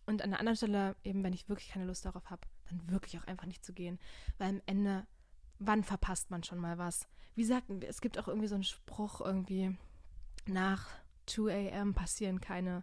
und 0.06 0.22
an 0.22 0.30
der 0.30 0.40
anderen 0.40 0.56
Stelle, 0.56 0.96
eben 1.04 1.22
wenn 1.22 1.32
ich 1.32 1.48
wirklich 1.48 1.68
keine 1.68 1.84
Lust 1.84 2.04
darauf 2.04 2.30
habe, 2.30 2.42
dann 2.68 2.90
wirklich 2.90 3.16
auch 3.18 3.26
einfach 3.26 3.46
nicht 3.46 3.64
zu 3.64 3.72
gehen. 3.72 4.00
Weil 4.38 4.48
am 4.48 4.62
Ende, 4.66 5.06
wann 5.60 5.84
verpasst 5.84 6.30
man 6.30 6.42
schon 6.42 6.58
mal 6.58 6.78
was? 6.78 7.06
Wie 7.36 7.42
gesagt, 7.42 7.70
es 7.84 8.00
gibt 8.00 8.18
auch 8.18 8.26
irgendwie 8.26 8.48
so 8.48 8.56
einen 8.56 8.64
Spruch 8.64 9.20
irgendwie, 9.20 9.76
nach 10.46 10.88
2 11.26 11.52
a.m. 11.52 11.94
passieren 11.94 12.40
keine 12.40 12.82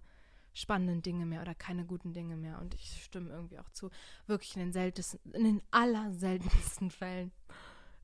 spannenden 0.57 1.01
Dinge 1.01 1.25
mehr 1.25 1.41
oder 1.41 1.55
keine 1.55 1.85
guten 1.85 2.13
Dinge 2.13 2.35
mehr. 2.35 2.59
Und 2.59 2.73
ich 2.73 3.03
stimme 3.03 3.29
irgendwie 3.29 3.59
auch 3.59 3.69
zu. 3.69 3.89
Wirklich 4.25 4.55
in 4.55 4.61
den 4.61 4.71
seltensten, 4.73 5.19
in 5.33 5.43
den 5.43 5.61
allerseltensten 5.71 6.91
Fällen 6.91 7.31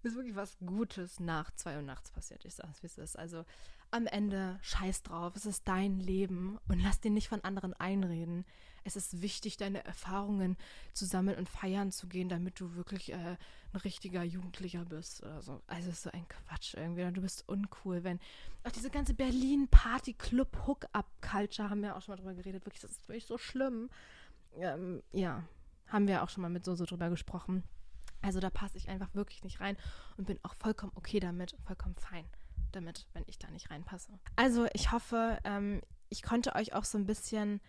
ist 0.04 0.16
wirklich 0.16 0.36
was 0.36 0.58
Gutes 0.66 1.20
nach 1.20 1.52
zwei 1.56 1.78
Uhr 1.78 1.82
nachts 1.82 2.12
passiert. 2.12 2.44
Ich 2.46 2.56
sag's, 2.56 2.84
wie 2.84 2.88
es 2.88 2.98
ist. 2.98 3.18
Also 3.18 3.46
am 3.92 4.06
Ende 4.06 4.60
scheiß 4.62 5.04
drauf. 5.04 5.36
Es 5.36 5.46
ist 5.46 5.68
dein 5.68 6.00
Leben 6.00 6.60
und 6.68 6.82
lass 6.82 7.00
dir 7.00 7.12
nicht 7.12 7.30
von 7.30 7.44
anderen 7.44 7.74
einreden. 7.74 8.46
Es 8.84 8.96
ist 8.96 9.22
wichtig, 9.22 9.58
deine 9.58 9.86
Erfahrungen 9.86 10.58
zu 10.94 11.06
sammeln 11.06 11.38
und 11.38 11.48
feiern 11.50 11.92
zu 11.92 12.08
gehen, 12.08 12.30
damit 12.30 12.60
du 12.60 12.74
wirklich 12.76 13.12
äh, 13.12 13.16
ein 13.16 13.38
richtiger 13.84 14.24
Jugendlicher 14.24 14.86
bist 14.86 15.24
oder 15.24 15.42
so. 15.42 15.62
Also 15.68 15.90
ist 15.90 16.04
so 16.04 16.12
ein 16.12 16.28
Quatsch 16.28 16.76
irgendwie. 16.76 17.12
Du 17.12 17.22
bist 17.22 17.48
uncool, 17.48 18.04
wenn. 18.04 18.20
Auch 18.64 18.72
diese 18.72 18.90
ganze 18.90 19.14
Berlin-Party-Club-Hook-Up-Culture 19.14 21.70
haben 21.70 21.82
wir 21.82 21.96
auch 21.96 22.02
schon 22.02 22.14
mal 22.14 22.18
drüber 22.18 22.34
geredet. 22.34 22.66
Wirklich, 22.66 22.82
das 22.82 22.92
ist 22.92 23.08
wirklich 23.08 23.26
so 23.26 23.38
schlimm. 23.38 23.90
Ähm, 24.56 25.02
ja, 25.12 25.44
haben 25.88 26.08
wir 26.08 26.24
auch 26.24 26.30
schon 26.30 26.42
mal 26.42 26.50
mit 26.50 26.66
so, 26.66 26.76
so 26.76 26.86
drüber 26.86 27.10
gesprochen. 27.10 27.64
Also 28.22 28.40
da 28.40 28.50
passe 28.50 28.78
ich 28.78 28.90
einfach 28.90 29.14
wirklich 29.14 29.44
nicht 29.44 29.60
rein 29.60 29.78
und 30.18 30.26
bin 30.26 30.40
auch 30.44 30.56
vollkommen 30.56 30.94
okay 30.96 31.20
damit, 31.20 31.56
vollkommen 31.66 31.96
fein 31.96 32.26
damit, 32.72 33.06
wenn 33.14 33.24
ich 33.28 33.38
da 33.38 33.52
nicht 33.52 33.70
reinpasse. 33.70 34.18
Also 34.36 34.66
ich 34.74 34.92
hoffe, 34.92 35.38
ähm, 35.44 35.82
ich 36.10 36.24
konnte 36.24 36.56
euch 36.56 36.74
auch 36.74 36.86
so 36.86 36.98
ein 36.98 37.06
bisschen 37.06 37.62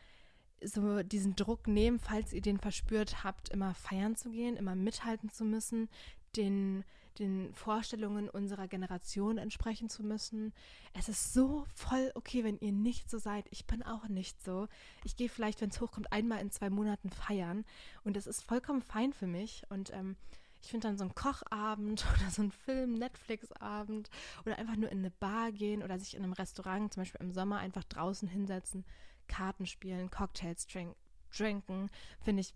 so 0.63 1.03
diesen 1.03 1.37
Druck 1.37 1.67
nehmen, 1.67 1.99
falls 1.99 2.33
ihr 2.33 2.41
den 2.41 2.59
verspürt 2.59 3.25
habt, 3.25 3.49
immer 3.51 3.75
feiern 3.75 4.17
zu 4.17 4.31
gehen, 4.31 4.57
immer 4.57 4.75
mithalten 4.75 5.31
zu 5.31 5.45
müssen, 5.45 5.89
den, 6.37 6.85
den 7.19 7.53
Vorstellungen 7.55 8.29
unserer 8.29 8.67
Generation 8.69 9.39
entsprechen 9.39 9.89
zu 9.89 10.03
müssen. 10.03 10.53
Es 10.93 11.09
ist 11.09 11.33
so 11.33 11.65
voll 11.75 12.11
okay, 12.15 12.45
wenn 12.45 12.59
ihr 12.59 12.73
nicht 12.73 13.11
so 13.11 13.19
seid. 13.19 13.47
Ich 13.51 13.67
bin 13.67 13.83
auch 13.83 14.09
nicht 14.09 14.43
so. 14.43 14.69
Ich 15.05 15.17
gehe 15.17 15.29
vielleicht, 15.29 15.61
wenn 15.61 15.71
es 15.71 15.81
hochkommt, 15.81 16.13
einmal 16.13 16.41
in 16.41 16.51
zwei 16.51 16.71
Monaten 16.71 17.11
feiern 17.11 17.65
und 18.05 18.17
es 18.17 18.27
ist 18.27 18.43
vollkommen 18.43 18.83
fein 18.83 19.13
für 19.13 19.27
mich 19.27 19.63
und 19.69 19.93
ähm, 19.93 20.17
ich 20.65 20.71
finde 20.71 20.89
dann 20.89 20.97
so 20.97 21.05
einen 21.05 21.15
Kochabend 21.15 22.07
oder 22.19 22.31
so 22.31 22.43
einen 22.43 22.53
Film, 22.53 22.95
Netflix-Abend 22.95 24.09
oder 24.47 24.59
einfach 24.59 24.77
nur 24.77 24.91
in 24.91 24.99
eine 24.99 25.11
Bar 25.11 25.53
gehen 25.53 25.83
oder 25.83 25.99
sich 25.99 26.17
in 26.17 26.23
einem 26.23 26.33
Restaurant, 26.33 26.93
zum 26.93 27.03
Beispiel 27.03 27.21
im 27.21 27.33
Sommer, 27.33 27.59
einfach 27.59 27.85
draußen 27.85 28.29
hinsetzen, 28.29 28.85
Karten 29.29 29.67
spielen, 29.67 30.11
Cocktails 30.11 30.67
drink, 30.67 30.97
trinken, 31.31 31.91
finde 32.21 32.41
ich 32.41 32.55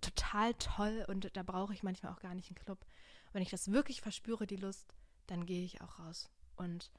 total 0.00 0.54
toll 0.54 1.04
und 1.08 1.36
da 1.36 1.42
brauche 1.42 1.74
ich 1.74 1.82
manchmal 1.82 2.12
auch 2.12 2.20
gar 2.20 2.34
nicht 2.34 2.50
einen 2.50 2.64
Club. 2.64 2.84
Wenn 3.32 3.42
ich 3.42 3.50
das 3.50 3.70
wirklich 3.72 4.00
verspüre, 4.00 4.46
die 4.46 4.56
Lust, 4.56 4.94
dann 5.26 5.46
gehe 5.46 5.64
ich 5.64 5.80
auch 5.82 5.98
raus 5.98 6.30
und 6.56 6.90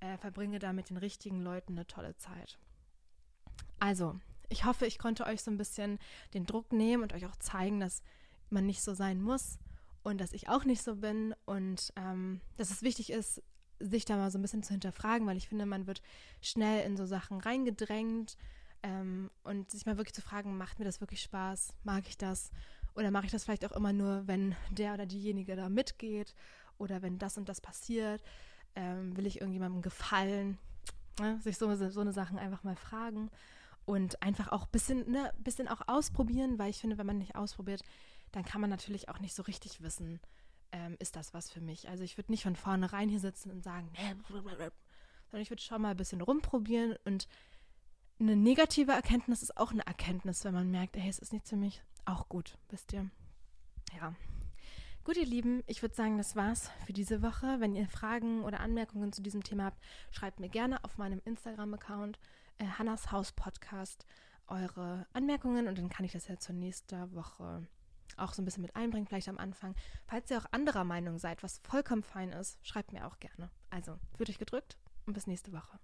äh, 0.00 0.16
verbringe 0.18 0.58
da 0.58 0.72
mit 0.72 0.90
den 0.90 0.96
richtigen 0.96 1.40
Leuten 1.40 1.72
eine 1.72 1.86
tolle 1.86 2.16
Zeit. 2.16 2.58
Also, 3.78 4.18
ich 4.48 4.64
hoffe, 4.64 4.86
ich 4.86 4.98
konnte 4.98 5.24
euch 5.24 5.42
so 5.42 5.50
ein 5.50 5.56
bisschen 5.56 5.98
den 6.34 6.46
Druck 6.46 6.72
nehmen 6.72 7.02
und 7.02 7.12
euch 7.12 7.26
auch 7.26 7.36
zeigen, 7.36 7.80
dass 7.80 8.02
man 8.50 8.66
nicht 8.66 8.82
so 8.82 8.94
sein 8.94 9.20
muss 9.20 9.58
und 10.02 10.20
dass 10.20 10.32
ich 10.32 10.48
auch 10.48 10.64
nicht 10.64 10.82
so 10.82 10.96
bin 10.96 11.34
und 11.46 11.92
ähm, 11.96 12.40
dass 12.56 12.70
es 12.70 12.82
wichtig 12.82 13.10
ist, 13.10 13.42
sich 13.82 14.04
da 14.04 14.16
mal 14.16 14.30
so 14.30 14.38
ein 14.38 14.42
bisschen 14.42 14.62
zu 14.62 14.72
hinterfragen, 14.72 15.26
weil 15.26 15.36
ich 15.36 15.48
finde, 15.48 15.66
man 15.66 15.86
wird 15.86 16.02
schnell 16.40 16.84
in 16.86 16.96
so 16.96 17.06
Sachen 17.06 17.40
reingedrängt 17.40 18.36
ähm, 18.82 19.30
und 19.44 19.70
sich 19.70 19.86
mal 19.86 19.96
wirklich 19.96 20.14
zu 20.14 20.22
fragen, 20.22 20.56
macht 20.56 20.78
mir 20.78 20.84
das 20.84 21.00
wirklich 21.00 21.22
Spaß? 21.22 21.74
Mag 21.84 22.04
ich 22.08 22.18
das? 22.18 22.50
Oder 22.94 23.10
mache 23.10 23.26
ich 23.26 23.32
das 23.32 23.44
vielleicht 23.44 23.64
auch 23.64 23.72
immer 23.72 23.92
nur, 23.92 24.26
wenn 24.26 24.54
der 24.70 24.94
oder 24.94 25.06
diejenige 25.06 25.56
da 25.56 25.68
mitgeht 25.68 26.34
oder 26.78 27.02
wenn 27.02 27.18
das 27.18 27.38
und 27.38 27.48
das 27.48 27.60
passiert? 27.60 28.22
Ähm, 28.74 29.16
will 29.16 29.26
ich 29.26 29.40
irgendjemandem 29.40 29.82
gefallen? 29.82 30.58
Ne? 31.20 31.38
Sich 31.42 31.58
so, 31.58 31.74
so 31.90 32.00
eine 32.00 32.12
Sachen 32.12 32.38
einfach 32.38 32.64
mal 32.64 32.76
fragen 32.76 33.30
und 33.84 34.22
einfach 34.22 34.50
auch 34.52 34.64
ein 34.64 34.70
bisschen, 34.72 35.10
ne, 35.10 35.32
bisschen 35.38 35.68
auch 35.68 35.82
ausprobieren, 35.86 36.58
weil 36.58 36.70
ich 36.70 36.78
finde, 36.80 36.98
wenn 36.98 37.06
man 37.06 37.18
nicht 37.18 37.36
ausprobiert, 37.36 37.82
dann 38.32 38.44
kann 38.44 38.60
man 38.60 38.70
natürlich 38.70 39.08
auch 39.08 39.20
nicht 39.20 39.34
so 39.34 39.42
richtig 39.42 39.82
wissen, 39.82 40.20
ähm, 40.72 40.96
ist 40.98 41.16
das 41.16 41.34
was 41.34 41.50
für 41.50 41.60
mich. 41.60 41.88
Also 41.88 42.02
ich 42.02 42.16
würde 42.16 42.32
nicht 42.32 42.42
von 42.42 42.56
vornherein 42.56 43.08
hier 43.08 43.20
sitzen 43.20 43.50
und 43.50 43.62
sagen, 43.62 43.90
sondern 43.98 45.42
ich 45.42 45.50
würde 45.50 45.62
schon 45.62 45.82
mal 45.82 45.90
ein 45.90 45.96
bisschen 45.96 46.20
rumprobieren 46.20 46.96
und 47.04 47.28
eine 48.20 48.36
negative 48.36 48.92
Erkenntnis 48.92 49.42
ist 49.42 49.56
auch 49.56 49.72
eine 49.72 49.86
Erkenntnis, 49.86 50.44
wenn 50.44 50.54
man 50.54 50.70
merkt, 50.70 50.96
hey, 50.96 51.08
es 51.08 51.18
ist 51.18 51.32
nichts 51.32 51.50
für 51.50 51.56
mich. 51.56 51.82
Auch 52.04 52.28
gut, 52.28 52.56
wisst 52.68 52.92
ihr. 52.92 53.10
Ja. 53.96 54.14
Gut, 55.04 55.16
ihr 55.16 55.26
Lieben, 55.26 55.64
ich 55.66 55.82
würde 55.82 55.94
sagen, 55.94 56.18
das 56.18 56.36
war's 56.36 56.70
für 56.86 56.92
diese 56.92 57.22
Woche. 57.22 57.56
Wenn 57.58 57.74
ihr 57.74 57.88
Fragen 57.88 58.44
oder 58.44 58.60
Anmerkungen 58.60 59.12
zu 59.12 59.22
diesem 59.22 59.42
Thema 59.42 59.64
habt, 59.64 59.82
schreibt 60.12 60.38
mir 60.38 60.48
gerne 60.48 60.84
auf 60.84 60.98
meinem 60.98 61.20
Instagram-Account 61.24 62.20
äh, 62.58 62.66
Hannas 62.66 63.10
Haus 63.10 63.32
Podcast 63.32 64.06
eure 64.46 65.06
Anmerkungen 65.12 65.66
und 65.66 65.78
dann 65.78 65.88
kann 65.88 66.04
ich 66.04 66.12
das 66.12 66.28
ja 66.28 66.38
zur 66.38 66.54
nächsten 66.54 67.14
Woche 67.14 67.66
auch 68.18 68.32
so 68.32 68.42
ein 68.42 68.44
bisschen 68.44 68.62
mit 68.62 68.76
einbringen, 68.76 69.06
vielleicht 69.06 69.28
am 69.28 69.38
Anfang. 69.38 69.74
Falls 70.06 70.30
ihr 70.30 70.38
auch 70.38 70.46
anderer 70.50 70.84
Meinung 70.84 71.18
seid, 71.18 71.42
was 71.42 71.58
vollkommen 71.58 72.02
fein 72.02 72.30
ist, 72.30 72.58
schreibt 72.66 72.92
mir 72.92 73.06
auch 73.06 73.18
gerne. 73.18 73.50
Also, 73.70 73.98
fühlt 74.16 74.30
euch 74.30 74.38
gedrückt 74.38 74.76
und 75.06 75.14
bis 75.14 75.26
nächste 75.26 75.52
Woche. 75.52 75.82